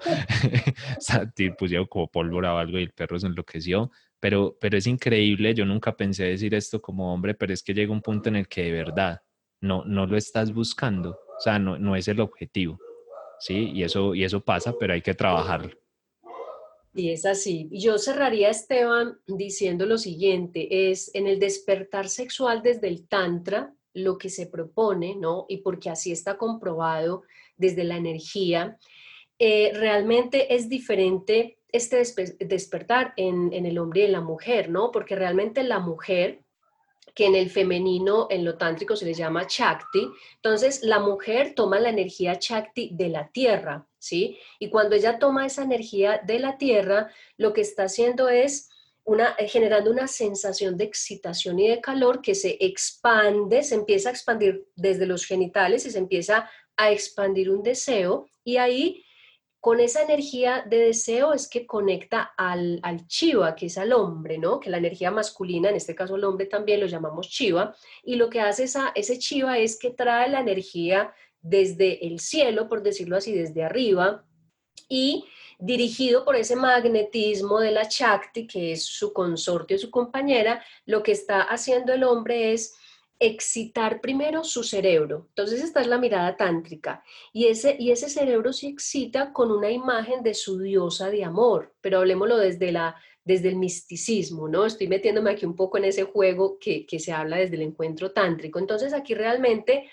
pusieron 1.57 1.87
como 1.87 2.09
pólvora 2.09 2.53
o 2.53 2.59
algo 2.59 2.79
y 2.79 2.83
el 2.83 2.91
perro 2.91 3.19
se 3.19 3.29
enloqueció. 3.29 3.91
Pero, 4.21 4.59
pero 4.61 4.77
es 4.77 4.87
increíble, 4.87 5.55
yo 5.55 5.65
nunca 5.65 5.97
pensé 5.97 6.25
decir 6.25 6.55
esto 6.55 6.83
como 6.83 7.15
hombre, 7.15 7.33
pero 7.33 7.55
es 7.55 7.63
que 7.63 7.73
llega 7.73 7.95
un 7.95 8.03
punto 8.03 8.29
en 8.29 8.37
el 8.37 8.47
que 8.47 8.65
de 8.65 8.73
verdad 8.73 9.23
no, 9.63 9.87
no 9.87 10.05
lo 10.05 10.19
estás 10.19 10.53
buscando, 10.53 11.13
o 11.13 11.41
sea, 11.41 11.59
no, 11.59 11.79
no 11.79 11.97
es 11.97 12.07
el 12.07 12.21
objetivo, 12.21 12.79
¿sí? 13.39 13.71
Y 13.73 13.85
eso, 13.85 14.15
y 14.15 14.25
eso 14.25 14.45
pasa, 14.45 14.75
pero 14.79 14.93
hay 14.93 15.01
que 15.01 15.15
trabajarlo. 15.15 15.71
Y 16.93 17.09
es 17.09 17.25
así. 17.25 17.71
Yo 17.73 17.97
cerraría, 17.97 18.51
Esteban, 18.51 19.19
diciendo 19.27 19.87
lo 19.87 19.97
siguiente, 19.97 20.91
es 20.91 21.11
en 21.15 21.27
el 21.27 21.41
despertar 21.41 22.11
sexual 22.11 22.61
desde 22.63 22.89
el 22.89 23.09
Tantra, 23.09 23.75
lo 23.95 24.19
que 24.19 24.29
se 24.29 24.47
propone, 24.47 25.15
¿no? 25.17 25.47
Y 25.49 25.59
porque 25.59 25.89
así 25.89 26.13
está 26.13 26.37
comprobado 26.37 27.23
desde 27.57 27.85
la 27.85 27.97
energía, 27.97 28.79
eh, 29.39 29.73
realmente 29.75 30.55
es 30.55 30.69
diferente 30.69 31.59
este 31.73 32.03
despertar 32.39 33.15
en, 33.17 33.53
en, 33.53 33.67
el 33.67 33.79
hombre 33.79 34.03
y 34.03 34.05
en 34.05 34.13
la 34.13 34.21
mujer, 34.21 34.71
¿no? 34.71 34.93
Porque 34.93 35.17
realmente 35.17 35.65
la 35.65 35.81
mujer, 35.81 36.41
que 37.17 37.27
en 37.27 37.35
el 37.35 37.51
femenino, 37.51 38.29
en 38.31 38.45
lo 38.45 38.57
tántrico 38.57 38.95
se 38.95 39.05
le 39.05 39.15
llama 39.15 39.47
Chakti, 39.47 40.09
entonces 40.37 40.83
la 40.83 41.01
mujer 41.01 41.55
toma 41.55 41.81
la 41.81 41.91
energía 41.91 42.39
Chakti 42.39 42.91
de 42.93 43.09
la 43.09 43.29
tierra, 43.29 43.89
¿sí? 43.99 44.39
Y 44.61 44.71
cuando 44.71 44.95
ella 44.95 45.19
toma 45.19 45.47
esa 45.47 45.65
energía 45.65 46.21
de 46.25 46.39
la 46.39 46.59
tierra, 46.59 47.11
lo 47.37 47.53
que 47.53 47.63
está 47.63 47.85
haciendo 47.85 48.29
es 48.29 48.71
eh, 49.07 49.49
generando 49.49 49.91
una 49.91 50.09
sensación 50.09 50.77
de 50.77 50.85
excitación 50.85 51.59
y 51.59 51.69
de 51.69 51.81
calor 51.81 52.23
que 52.23 52.35
se 52.35 52.57
expande, 52.61 53.63
se 53.63 53.75
empieza 53.75 54.09
a 54.09 54.13
expandir 54.13 54.67
desde 54.77 55.07
los 55.07 55.27
genitales 55.27 55.85
y 55.85 55.91
se 55.91 55.99
empieza 55.99 56.51
a 56.77 56.91
expandir 56.91 57.51
un 57.51 57.63
deseo 57.63 58.27
y 58.45 58.57
ahí 58.57 59.05
con 59.61 59.81
esa 59.81 60.03
energía 60.03 60.63
de 60.69 60.77
deseo 60.77 61.33
es 61.33 61.49
que 61.49 61.67
conecta 61.67 62.35
al, 62.37 62.81
al 62.83 63.07
chiva, 63.07 63.55
que 63.55 63.67
es 63.67 63.79
al 63.79 63.95
hombre, 63.95 64.37
¿no? 64.37 64.61
Que 64.61 64.69
la 64.69 64.77
energía 64.77 65.11
masculina, 65.11 65.71
en 65.71 65.77
este 65.77 65.95
caso 65.95 66.17
el 66.17 66.25
hombre 66.25 66.45
también 66.45 66.81
lo 66.81 66.87
llamamos 66.87 67.31
chiva, 67.31 67.75
y 68.03 68.17
lo 68.17 68.29
que 68.29 68.43
hace 68.43 68.65
esa, 68.65 68.93
ese 68.95 69.19
chiva 69.19 69.57
es 69.59 69.79
que 69.79 69.89
trae 69.89 70.29
la 70.29 70.41
energía 70.41 71.15
desde 71.41 72.07
el 72.07 72.21
cielo, 72.21 72.69
por 72.69 72.83
decirlo 72.83 73.17
así, 73.17 73.33
desde 73.33 73.65
arriba, 73.65 74.27
y 74.89 75.25
dirigido 75.59 76.25
por 76.25 76.37
ese 76.37 76.57
magnetismo 76.57 77.61
de 77.61 77.71
la 77.71 77.89
Chakti, 77.89 78.47
que 78.47 78.73
es 78.73 78.85
su 78.85 79.13
consorte 79.13 79.75
o 79.77 79.79
su 79.79 79.91
compañera, 79.91 80.65
lo 80.87 81.03
que 81.03 81.13
está 81.13 81.43
haciendo 81.43 81.93
el 81.93 82.05
hombre 82.05 82.53
es 82.53 82.75
excitar 83.19 84.01
primero 84.01 84.45
su 84.45 84.63
cerebro. 84.63 85.27
Entonces 85.29 85.63
esta 85.63 85.81
es 85.81 85.87
la 85.87 85.99
mirada 85.99 86.37
tántrica 86.37 87.03
y 87.33 87.47
ese, 87.47 87.77
y 87.79 87.91
ese 87.91 88.09
cerebro 88.09 88.53
se 88.53 88.67
excita 88.69 89.33
con 89.33 89.51
una 89.51 89.71
imagen 89.71 90.23
de 90.23 90.35
su 90.35 90.59
diosa 90.59 91.11
de 91.11 91.25
amor, 91.25 91.75
pero 91.81 91.99
hablemoslo 91.99 92.37
desde, 92.37 92.73
la, 92.73 92.97
desde 93.25 93.49
el 93.49 93.57
misticismo, 93.57 94.49
¿no? 94.49 94.67
Estoy 94.67 94.89
metiéndome 94.89 95.31
aquí 95.31 95.47
un 95.47 95.57
poco 95.57 95.79
en 95.79 95.85
ese 95.85 96.05
juego 96.05 96.59
que, 96.59 96.87
se 96.99 97.13
habla 97.13 97.37
desde 97.37 97.57
el 97.57 97.63
encuentro 97.63 98.11
tántrico. 98.13 98.59
Entonces 98.59 98.93
aquí 98.93 99.15
realmente 99.15 99.89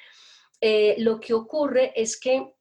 eh, 0.60 0.96
lo 0.98 1.20
que 1.20 1.34
ocurre 1.34 1.94
es 1.96 2.20
que 2.20 2.54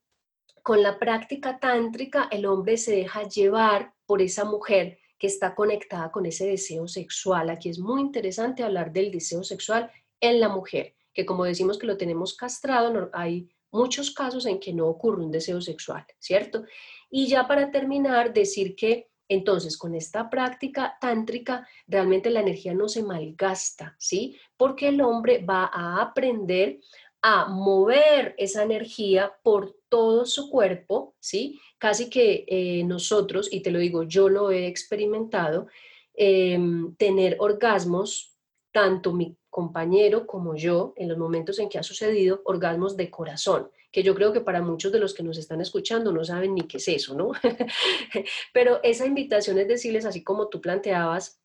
con 0.63 0.83
la 0.83 0.99
práctica 0.99 1.59
tántrica 1.59 2.29
el 2.31 2.47
hombre 2.47 2.77
se 2.77 2.97
deja 2.97 3.29
llevar 3.29 3.95
por 4.07 4.23
esa 4.23 4.45
mujer 4.45 4.99
que 5.19 5.27
está 5.27 5.55
conectada 5.55 6.11
con 6.11 6.27
ese 6.27 6.47
deseo 6.47 6.89
sexual. 6.89 7.51
Aquí 7.51 7.69
es 7.69 7.79
muy 7.79 8.01
interesante 8.01 8.63
hablar 8.63 8.93
del 8.93 9.11
deseo 9.11 9.45
sexual 9.45 9.91
en 10.21 10.41
la 10.41 10.49
mujer, 10.49 10.95
que 11.13 11.27
como 11.27 11.45
decimos 11.45 11.79
que 11.79 11.87
lo 11.87 11.97
tenemos 11.97 12.35
castrado, 12.35 13.11
hay 13.13 13.49
muchos 13.71 14.11
casos 14.11 14.47
en 14.47 14.59
que 14.59 14.73
no 14.73 14.87
ocurre 14.87 15.23
un 15.23 15.31
deseo 15.31 15.61
sexual, 15.61 16.05
¿cierto? 16.19 16.65
Y 17.11 17.29
ya 17.29 17.47
para 17.47 17.71
terminar, 17.71 18.33
decir 18.33 18.75
que 18.75 19.11
entonces 19.29 19.77
con 19.77 19.95
esta 19.95 20.29
práctica 20.29 20.97
tántrica 21.01 21.67
realmente 21.87 22.31
la 22.31 22.41
energía 22.41 22.75
no 22.75 22.89
se 22.89 23.03
malgasta, 23.03 23.95
¿sí? 23.99 24.37
Porque 24.57 24.89
el 24.89 25.01
hombre 25.01 25.45
va 25.45 25.71
a 25.73 26.03
aprender 26.03 26.81
a 27.23 27.47
mover 27.49 28.35
esa 28.39 28.63
energía 28.63 29.33
por 29.43 29.77
todo 29.89 30.25
su 30.25 30.51
cuerpo, 30.51 31.15
¿sí? 31.21 31.61
Casi 31.79 32.09
que 32.09 32.45
eh, 32.49 32.85
nosotros, 32.85 33.49
y 33.53 33.61
te 33.61 33.71
lo 33.71 33.79
digo, 33.79 34.05
yo 34.05 34.29
lo 34.29 34.51
he 34.51 34.67
experimentado, 34.67 35.67
em, 36.15 36.95
tener 36.97 37.37
orgasmos, 37.39 38.37
tanto 38.73 39.13
mi 39.13 39.37
compañero 39.51 40.27
como 40.27 40.55
yo, 40.55 40.95
en 40.97 41.09
los 41.09 41.19
momentos 41.19 41.59
en 41.59 41.69
que 41.69 41.79
ha 41.79 41.83
sucedido, 41.83 42.41
orgasmos 42.45 42.97
de 42.97 43.11
corazón, 43.11 43.71
que 43.91 44.03
yo 44.03 44.15
creo 44.15 44.33
que 44.33 44.41
para 44.41 44.63
muchos 44.63 44.93
de 44.93 45.01
los 45.01 45.13
que 45.13 45.25
nos 45.25 45.37
están 45.37 45.61
escuchando 45.61 46.13
no 46.13 46.25
saben 46.25 46.55
ni 46.55 46.63
qué 46.63 46.77
es 46.77 46.89
eso, 46.89 47.15
¿no? 47.15 47.33
Pero 48.55 48.81
esa 48.83 49.07
invitación 49.07 49.59
es 49.59 49.69
decirles, 49.69 50.05
así 50.05 50.23
como 50.23 50.49
tú 50.49 50.61
planteabas, 50.61 51.40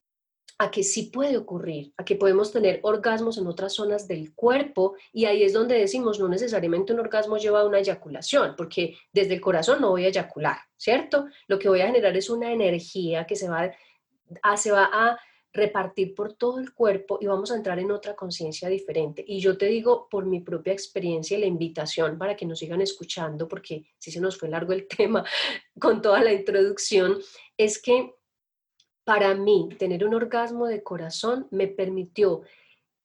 a 0.57 0.71
que 0.71 0.83
sí 0.83 1.03
puede 1.03 1.37
ocurrir, 1.37 1.93
a 1.97 2.05
que 2.05 2.15
podemos 2.15 2.51
tener 2.51 2.79
orgasmos 2.83 3.37
en 3.37 3.47
otras 3.47 3.73
zonas 3.73 4.07
del 4.07 4.33
cuerpo 4.33 4.95
y 5.11 5.25
ahí 5.25 5.43
es 5.43 5.53
donde 5.53 5.77
decimos 5.77 6.19
no 6.19 6.29
necesariamente 6.29 6.93
un 6.93 6.99
orgasmo 6.99 7.37
lleva 7.37 7.61
a 7.61 7.65
una 7.65 7.79
eyaculación, 7.79 8.55
porque 8.55 8.95
desde 9.11 9.33
el 9.33 9.41
corazón 9.41 9.81
no 9.81 9.89
voy 9.89 10.05
a 10.05 10.09
eyacular, 10.09 10.57
¿cierto? 10.77 11.27
Lo 11.47 11.59
que 11.59 11.67
voy 11.67 11.81
a 11.81 11.87
generar 11.87 12.15
es 12.15 12.29
una 12.29 12.51
energía 12.51 13.25
que 13.25 13.35
se 13.35 13.49
va 13.49 13.71
a, 14.43 14.57
se 14.57 14.71
va 14.71 14.89
a 14.91 15.19
repartir 15.51 16.13
por 16.13 16.33
todo 16.33 16.59
el 16.59 16.73
cuerpo 16.73 17.17
y 17.21 17.27
vamos 17.27 17.51
a 17.51 17.55
entrar 17.55 17.79
en 17.79 17.91
otra 17.91 18.15
conciencia 18.15 18.69
diferente. 18.69 19.23
Y 19.25 19.39
yo 19.39 19.57
te 19.57 19.67
digo 19.67 20.07
por 20.09 20.25
mi 20.25 20.41
propia 20.41 20.73
experiencia 20.73 21.37
y 21.37 21.41
la 21.41 21.47
invitación 21.47 22.17
para 22.17 22.35
que 22.35 22.45
nos 22.45 22.59
sigan 22.59 22.81
escuchando, 22.81 23.47
porque 23.47 23.85
si 23.97 24.11
se 24.11 24.19
nos 24.19 24.37
fue 24.37 24.49
largo 24.49 24.73
el 24.73 24.87
tema 24.97 25.25
con 25.79 26.01
toda 26.01 26.21
la 26.21 26.33
introducción, 26.33 27.17
es 27.57 27.81
que 27.81 28.13
para 29.05 29.35
mí, 29.35 29.69
tener 29.77 30.03
un 30.03 30.15
orgasmo 30.15 30.65
de 30.65 30.83
corazón 30.83 31.47
me 31.51 31.67
permitió 31.67 32.41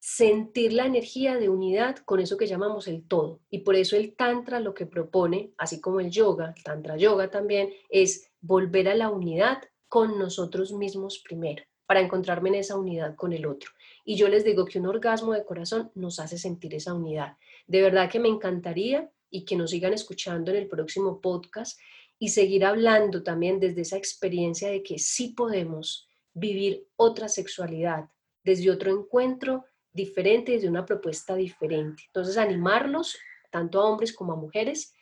sentir 0.01 0.73
la 0.73 0.87
energía 0.87 1.37
de 1.37 1.51
unidad 1.51 1.99
con 1.99 2.21
eso 2.21 2.39
que 2.39 2.47
llamamos 2.47 2.89
el 2.89 3.07
todo. 3.07 3.41
Y 3.51 3.59
por 3.59 3.77
eso 3.77 3.97
el 3.97 4.17
Tantra 4.17 4.59
lo 4.59 4.73
que 4.73 4.87
propone, 4.87 5.53
así 5.59 5.79
como 5.79 6.01
el 6.01 6.11
yoga, 6.11 6.55
Tantra 6.65 6.97
Yoga 6.97 7.31
también, 7.31 7.71
es 7.91 8.31
volver 8.41 8.89
a 8.89 8.95
la 8.95 9.11
unidad 9.11 9.63
con 9.89 10.19
nosotros 10.19 10.73
mismos 10.73 11.19
primero, 11.19 11.63
para 11.85 12.01
encontrarme 12.01 12.49
en 12.49 12.55
esa 12.57 12.79
unidad 12.79 13.15
con 13.15 13.35
el 13.35 13.45
otro. 13.45 13.71
Y 14.05 14.17
yo 14.17 14.29
les 14.29 14.43
digo 14.43 14.65
que 14.65 14.79
un 14.79 14.87
orgasmo 14.87 15.35
de 15.35 15.45
corazón 15.45 15.91
nos 15.95 16.19
hace 16.19 16.39
sentir 16.39 16.75
esa 16.75 16.95
unidad. 16.95 17.37
De 17.67 17.83
verdad 17.83 18.11
que 18.11 18.21
me 18.21 18.29
encantaría 18.29 19.11
y 19.29 19.45
que 19.45 19.57
nos 19.57 19.71
sigan 19.71 19.93
escuchando 19.93 20.51
en 20.51 20.57
el 20.57 20.67
próximo 20.67 21.21
podcast 21.21 21.79
y 22.23 22.29
seguir 22.29 22.67
hablando 22.67 23.23
también 23.23 23.59
desde 23.59 23.81
esa 23.81 23.97
experiencia 23.97 24.69
de 24.69 24.83
que 24.83 24.99
sí 24.99 25.29
podemos 25.29 26.07
vivir 26.35 26.87
otra 26.97 27.29
sexualidad 27.29 28.11
desde 28.45 28.71
otro 28.71 28.93
encuentro 28.93 29.65
diferente, 29.91 30.53
desde 30.53 30.69
una 30.69 30.85
propuesta 30.85 31.35
diferente. 31.35 32.03
Entonces, 32.07 32.37
animarlos, 32.37 33.19
tanto 33.51 33.81
a 33.81 33.87
hombres 33.87 34.13
como 34.13 34.35
a 34.35 34.37
mujeres, 34.37 34.95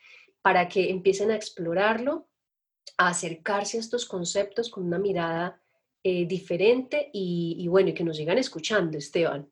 para 0.43 0.69
que 0.69 0.91
empiecen 0.91 1.33
a 1.33 1.37
explorarlo, 1.37 2.29
a 2.97 3.09
acercarse 3.09 3.77
a 3.77 3.81
estos 3.81 4.07
conceptos 4.07 4.71
con 4.71 4.85
una 4.85 4.99
mirada 4.99 5.61
eh, 6.05 6.25
diferente 6.25 7.11
y, 7.13 7.67
bueno, 7.69 7.91
y 7.91 7.95
que 7.95 8.05
nos 8.05 8.17
sigan 8.17 8.39
escuchando, 8.39 8.97
Esteban. 8.97 9.51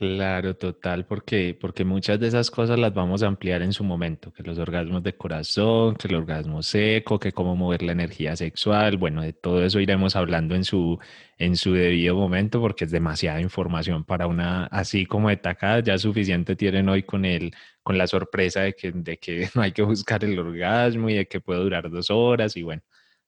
Claro, 0.00 0.54
total, 0.54 1.06
porque, 1.06 1.58
porque 1.60 1.84
muchas 1.84 2.20
de 2.20 2.28
esas 2.28 2.52
cosas 2.52 2.78
las 2.78 2.94
vamos 2.94 3.24
a 3.24 3.26
ampliar 3.26 3.62
en 3.62 3.72
su 3.72 3.82
momento, 3.82 4.32
que 4.32 4.44
los 4.44 4.56
orgasmos 4.56 5.02
de 5.02 5.16
corazón, 5.16 5.96
que 5.96 6.06
el 6.06 6.14
orgasmo 6.14 6.62
seco, 6.62 7.18
que 7.18 7.32
cómo 7.32 7.56
mover 7.56 7.82
la 7.82 7.90
energía 7.92 8.36
sexual, 8.36 8.96
bueno, 8.96 9.22
de 9.22 9.32
todo 9.32 9.64
eso 9.64 9.80
iremos 9.80 10.14
hablando 10.14 10.54
en 10.54 10.62
su, 10.62 11.00
en 11.36 11.56
su 11.56 11.72
debido 11.72 12.14
momento, 12.14 12.60
porque 12.60 12.84
es 12.84 12.92
demasiada 12.92 13.40
información 13.40 14.04
para 14.04 14.28
una, 14.28 14.66
así 14.66 15.04
como 15.04 15.30
de 15.30 15.36
tacada, 15.36 15.80
ya 15.80 15.98
suficiente 15.98 16.54
tienen 16.54 16.88
hoy 16.88 17.02
con 17.02 17.24
el, 17.24 17.50
con 17.82 17.98
la 17.98 18.06
sorpresa 18.06 18.60
de 18.60 18.74
que, 18.74 18.92
de 18.92 19.16
que 19.18 19.48
no 19.56 19.62
hay 19.62 19.72
que 19.72 19.82
buscar 19.82 20.22
el 20.24 20.38
orgasmo 20.38 21.10
y 21.10 21.14
de 21.14 21.26
que 21.26 21.40
puede 21.40 21.58
durar 21.60 21.90
dos 21.90 22.08
horas, 22.10 22.56
y 22.56 22.62
bueno, 22.62 22.82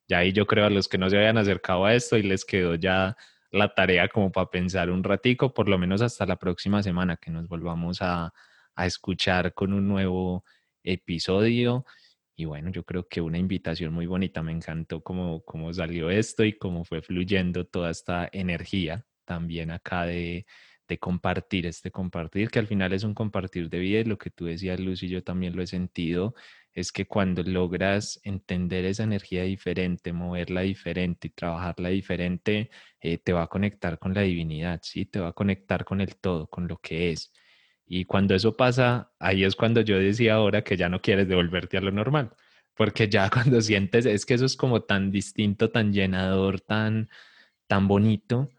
ya 0.08 0.18
ahí 0.18 0.32
yo 0.32 0.46
creo 0.46 0.66
a 0.66 0.70
los 0.70 0.88
que 0.88 0.98
no 0.98 1.10
se 1.10 1.18
hayan 1.18 1.38
acercado 1.38 1.84
a 1.84 1.94
esto 1.94 2.16
y 2.16 2.22
les 2.22 2.44
quedó 2.44 2.74
ya 2.76 3.16
la 3.50 3.74
tarea 3.74 4.08
como 4.08 4.30
para 4.32 4.50
pensar 4.50 4.90
un 4.90 5.02
ratico, 5.02 5.52
por 5.54 5.68
lo 5.68 5.78
menos 5.78 6.02
hasta 6.02 6.26
la 6.26 6.36
próxima 6.36 6.82
semana 6.82 7.16
que 7.16 7.30
nos 7.30 7.48
volvamos 7.48 7.98
a, 8.02 8.32
escuchar 8.76 9.52
con 9.52 9.74
un 9.74 9.86
nuevo 9.86 10.42
episodio. 10.82 11.84
Y 12.34 12.46
bueno, 12.46 12.70
yo 12.70 12.82
creo 12.84 13.06
que 13.06 13.20
una 13.20 13.36
invitación 13.36 13.92
muy 13.92 14.06
bonita, 14.06 14.42
me 14.42 14.52
encantó 14.52 15.02
cómo, 15.02 15.42
cómo 15.44 15.70
salió 15.74 16.08
esto 16.08 16.44
y 16.44 16.56
cómo 16.56 16.84
fue 16.84 17.02
fluyendo 17.02 17.66
toda 17.66 17.90
esta 17.90 18.30
energía 18.32 19.04
también 19.26 19.70
acá 19.70 20.06
de, 20.06 20.46
de 20.90 20.98
compartir, 20.98 21.66
este 21.66 21.90
compartir, 21.90 22.50
que 22.50 22.58
al 22.58 22.66
final 22.66 22.92
es 22.92 23.04
un 23.04 23.14
compartir 23.14 23.70
de 23.70 23.78
vida 23.78 24.00
y 24.00 24.04
lo 24.04 24.18
que 24.18 24.30
tú 24.30 24.46
decías, 24.46 24.80
Lucy, 24.80 25.08
yo 25.08 25.22
también 25.22 25.54
lo 25.54 25.62
he 25.62 25.66
sentido, 25.66 26.34
es 26.72 26.92
que 26.92 27.06
cuando 27.06 27.42
logras 27.42 28.20
entender 28.24 28.84
esa 28.84 29.02
energía 29.04 29.42
diferente, 29.44 30.12
moverla 30.12 30.62
diferente 30.62 31.28
y 31.28 31.30
trabajarla 31.30 31.88
diferente, 31.90 32.70
eh, 33.00 33.18
te 33.18 33.32
va 33.32 33.44
a 33.44 33.46
conectar 33.48 33.98
con 33.98 34.14
la 34.14 34.22
divinidad, 34.22 34.80
¿sí? 34.82 35.06
Te 35.06 35.20
va 35.20 35.28
a 35.28 35.32
conectar 35.32 35.84
con 35.84 36.00
el 36.00 36.16
todo, 36.16 36.48
con 36.48 36.68
lo 36.68 36.78
que 36.78 37.10
es. 37.12 37.32
Y 37.86 38.04
cuando 38.04 38.34
eso 38.34 38.56
pasa, 38.56 39.12
ahí 39.18 39.44
es 39.44 39.56
cuando 39.56 39.80
yo 39.80 39.98
decía 39.98 40.34
ahora 40.34 40.62
que 40.62 40.76
ya 40.76 40.88
no 40.88 41.02
quieres 41.02 41.28
devolverte 41.28 41.76
a 41.76 41.80
lo 41.80 41.90
normal, 41.90 42.30
porque 42.76 43.08
ya 43.08 43.30
cuando 43.30 43.60
sientes, 43.60 44.06
es 44.06 44.26
que 44.26 44.34
eso 44.34 44.46
es 44.46 44.56
como 44.56 44.82
tan 44.82 45.10
distinto, 45.10 45.70
tan 45.70 45.92
llenador, 45.92 46.60
tan, 46.60 47.10
tan 47.66 47.88
bonito, 47.88 48.50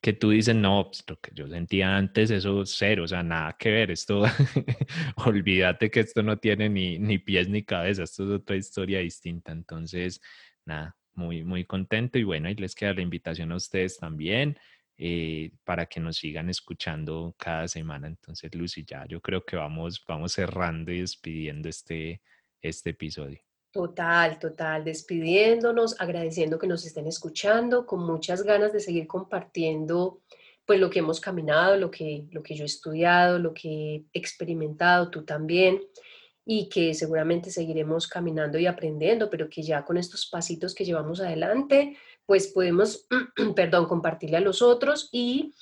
que 0.00 0.12
tú 0.14 0.30
dices, 0.30 0.54
no, 0.54 0.86
pues, 0.86 1.04
lo 1.08 1.20
que 1.20 1.32
yo 1.34 1.48
sentía 1.48 1.96
antes, 1.96 2.30
eso 2.30 2.64
cero, 2.64 3.04
o 3.04 3.08
sea, 3.08 3.22
nada 3.22 3.56
que 3.58 3.70
ver, 3.70 3.90
esto, 3.90 4.22
olvídate 5.16 5.90
que 5.90 6.00
esto 6.00 6.22
no 6.22 6.38
tiene 6.38 6.68
ni, 6.68 6.98
ni 6.98 7.18
pies 7.18 7.48
ni 7.48 7.62
cabeza, 7.62 8.04
esto 8.04 8.24
es 8.24 8.30
otra 8.40 8.56
historia 8.56 9.00
distinta. 9.00 9.52
Entonces, 9.52 10.20
nada, 10.64 10.96
muy, 11.14 11.44
muy 11.44 11.64
contento 11.64 12.18
y 12.18 12.24
bueno, 12.24 12.48
ahí 12.48 12.54
les 12.54 12.74
queda 12.74 12.94
la 12.94 13.02
invitación 13.02 13.52
a 13.52 13.56
ustedes 13.56 13.98
también 13.98 14.58
eh, 14.96 15.52
para 15.64 15.86
que 15.86 16.00
nos 16.00 16.16
sigan 16.18 16.48
escuchando 16.50 17.34
cada 17.38 17.68
semana. 17.68 18.06
Entonces, 18.08 18.54
Lucy, 18.54 18.84
ya 18.84 19.06
yo 19.06 19.20
creo 19.20 19.44
que 19.44 19.56
vamos, 19.56 20.04
vamos 20.06 20.32
cerrando 20.32 20.92
y 20.92 21.00
despidiendo 21.00 21.68
este, 21.68 22.22
este 22.62 22.90
episodio. 22.90 23.40
Total, 23.72 24.38
total, 24.40 24.84
despidiéndonos, 24.84 26.00
agradeciendo 26.00 26.58
que 26.58 26.66
nos 26.66 26.84
estén 26.84 27.06
escuchando, 27.06 27.86
con 27.86 28.04
muchas 28.04 28.42
ganas 28.42 28.72
de 28.72 28.80
seguir 28.80 29.06
compartiendo 29.06 30.20
pues 30.66 30.80
lo 30.80 30.90
que 30.90 31.00
hemos 31.00 31.20
caminado, 31.20 31.76
lo 31.76 31.90
que, 31.90 32.26
lo 32.30 32.42
que 32.42 32.54
yo 32.54 32.62
he 32.62 32.66
estudiado, 32.66 33.38
lo 33.38 33.54
que 33.54 33.94
he 34.12 34.18
experimentado, 34.18 35.10
tú 35.10 35.24
también, 35.24 35.80
y 36.44 36.68
que 36.68 36.94
seguramente 36.94 37.50
seguiremos 37.50 38.08
caminando 38.08 38.58
y 38.58 38.66
aprendiendo, 38.66 39.30
pero 39.30 39.48
que 39.48 39.62
ya 39.62 39.84
con 39.84 39.96
estos 39.96 40.26
pasitos 40.26 40.74
que 40.74 40.84
llevamos 40.84 41.20
adelante, 41.20 41.96
pues 42.26 42.48
podemos, 42.48 43.06
perdón, 43.56 43.86
compartirle 43.86 44.36
a 44.36 44.40
los 44.40 44.62
otros 44.62 45.08
y, 45.12 45.54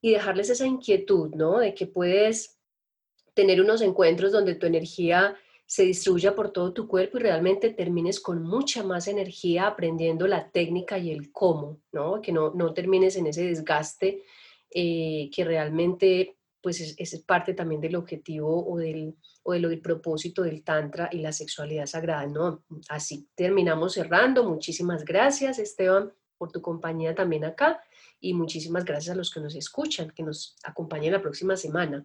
y 0.00 0.12
dejarles 0.12 0.50
esa 0.50 0.66
inquietud, 0.66 1.34
¿no? 1.34 1.58
De 1.58 1.74
que 1.74 1.86
puedes 1.86 2.58
tener 3.34 3.60
unos 3.60 3.82
encuentros 3.82 4.32
donde 4.32 4.54
tu 4.54 4.66
energía 4.66 5.36
se 5.66 5.82
distribuya 5.82 6.34
por 6.34 6.50
todo 6.50 6.72
tu 6.72 6.86
cuerpo 6.86 7.18
y 7.18 7.22
realmente 7.22 7.70
termines 7.70 8.20
con 8.20 8.42
mucha 8.42 8.84
más 8.84 9.08
energía 9.08 9.66
aprendiendo 9.66 10.26
la 10.28 10.48
técnica 10.50 10.96
y 10.96 11.10
el 11.10 11.32
cómo, 11.32 11.80
¿no? 11.92 12.22
Que 12.22 12.32
no, 12.32 12.52
no 12.54 12.72
termines 12.72 13.16
en 13.16 13.26
ese 13.26 13.44
desgaste 13.44 14.22
eh, 14.70 15.28
que 15.34 15.44
realmente 15.44 16.36
pues 16.62 16.96
es, 16.98 17.20
parte 17.20 17.54
también 17.54 17.80
del 17.80 17.94
objetivo 17.94 18.68
o 18.68 18.76
del, 18.78 19.16
o 19.44 19.52
del 19.52 19.80
propósito 19.80 20.42
del 20.42 20.64
Tantra 20.64 21.08
y 21.12 21.18
la 21.18 21.32
sexualidad 21.32 21.86
sagrada, 21.86 22.26
¿no? 22.26 22.64
Así 22.88 23.28
terminamos 23.36 23.94
cerrando. 23.94 24.42
Muchísimas 24.48 25.04
gracias, 25.04 25.60
Esteban, 25.60 26.12
por 26.38 26.50
tu 26.50 26.60
compañía 26.62 27.14
también 27.14 27.44
acá 27.44 27.80
y 28.20 28.34
muchísimas 28.34 28.84
gracias 28.84 29.14
a 29.14 29.18
los 29.18 29.30
que 29.30 29.40
nos 29.40 29.54
escuchan, 29.54 30.10
que 30.10 30.24
nos 30.24 30.56
acompañen 30.64 31.12
la 31.12 31.22
próxima 31.22 31.56
semana. 31.56 32.04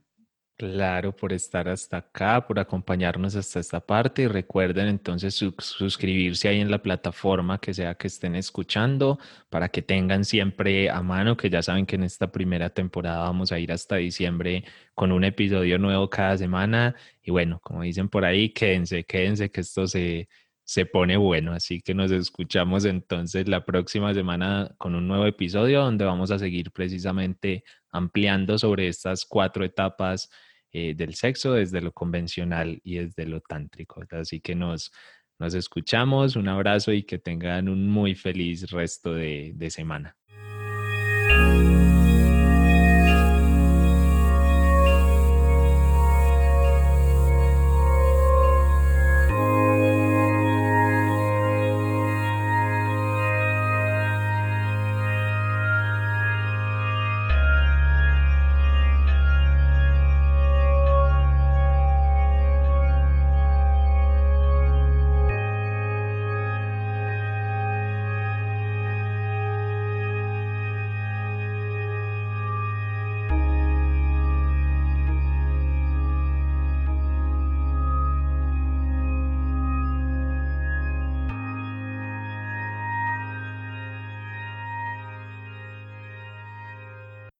Claro, 0.61 1.15
por 1.15 1.33
estar 1.33 1.67
hasta 1.67 1.97
acá, 1.97 2.45
por 2.45 2.59
acompañarnos 2.59 3.35
hasta 3.35 3.59
esta 3.59 3.79
parte 3.79 4.21
y 4.21 4.27
recuerden 4.27 4.89
entonces 4.89 5.33
suscribirse 5.33 6.49
ahí 6.49 6.59
en 6.59 6.69
la 6.69 6.83
plataforma 6.83 7.59
que 7.59 7.73
sea 7.73 7.95
que 7.95 8.05
estén 8.05 8.35
escuchando 8.35 9.17
para 9.49 9.69
que 9.69 9.81
tengan 9.81 10.23
siempre 10.23 10.91
a 10.91 11.01
mano, 11.01 11.35
que 11.35 11.49
ya 11.49 11.63
saben 11.63 11.87
que 11.87 11.95
en 11.95 12.03
esta 12.03 12.31
primera 12.31 12.69
temporada 12.69 13.21
vamos 13.23 13.51
a 13.51 13.57
ir 13.57 13.71
hasta 13.71 13.95
diciembre 13.95 14.63
con 14.93 15.11
un 15.11 15.23
episodio 15.23 15.79
nuevo 15.79 16.07
cada 16.11 16.37
semana. 16.37 16.95
Y 17.23 17.31
bueno, 17.31 17.59
como 17.63 17.81
dicen 17.81 18.07
por 18.07 18.23
ahí, 18.23 18.49
quédense, 18.49 19.03
quédense 19.03 19.49
que 19.49 19.61
esto 19.61 19.87
se, 19.87 20.29
se 20.63 20.85
pone 20.85 21.17
bueno, 21.17 21.53
así 21.53 21.81
que 21.81 21.95
nos 21.95 22.11
escuchamos 22.11 22.85
entonces 22.85 23.47
la 23.47 23.65
próxima 23.65 24.13
semana 24.13 24.75
con 24.77 24.93
un 24.93 25.07
nuevo 25.07 25.25
episodio 25.25 25.81
donde 25.81 26.05
vamos 26.05 26.29
a 26.29 26.37
seguir 26.37 26.69
precisamente 26.71 27.63
ampliando 27.89 28.59
sobre 28.59 28.87
estas 28.87 29.25
cuatro 29.25 29.65
etapas 29.65 30.29
eh, 30.71 30.93
del 30.95 31.15
sexo 31.15 31.53
desde 31.53 31.81
lo 31.81 31.91
convencional 31.91 32.79
y 32.83 32.97
desde 32.97 33.25
lo 33.25 33.41
tántrico. 33.41 34.03
Así 34.11 34.39
que 34.39 34.55
nos, 34.55 34.91
nos 35.39 35.53
escuchamos, 35.53 36.35
un 36.35 36.47
abrazo 36.47 36.91
y 36.91 37.03
que 37.03 37.19
tengan 37.19 37.69
un 37.69 37.87
muy 37.89 38.15
feliz 38.15 38.69
resto 38.71 39.13
de 39.13 39.69
semana. 39.69 40.15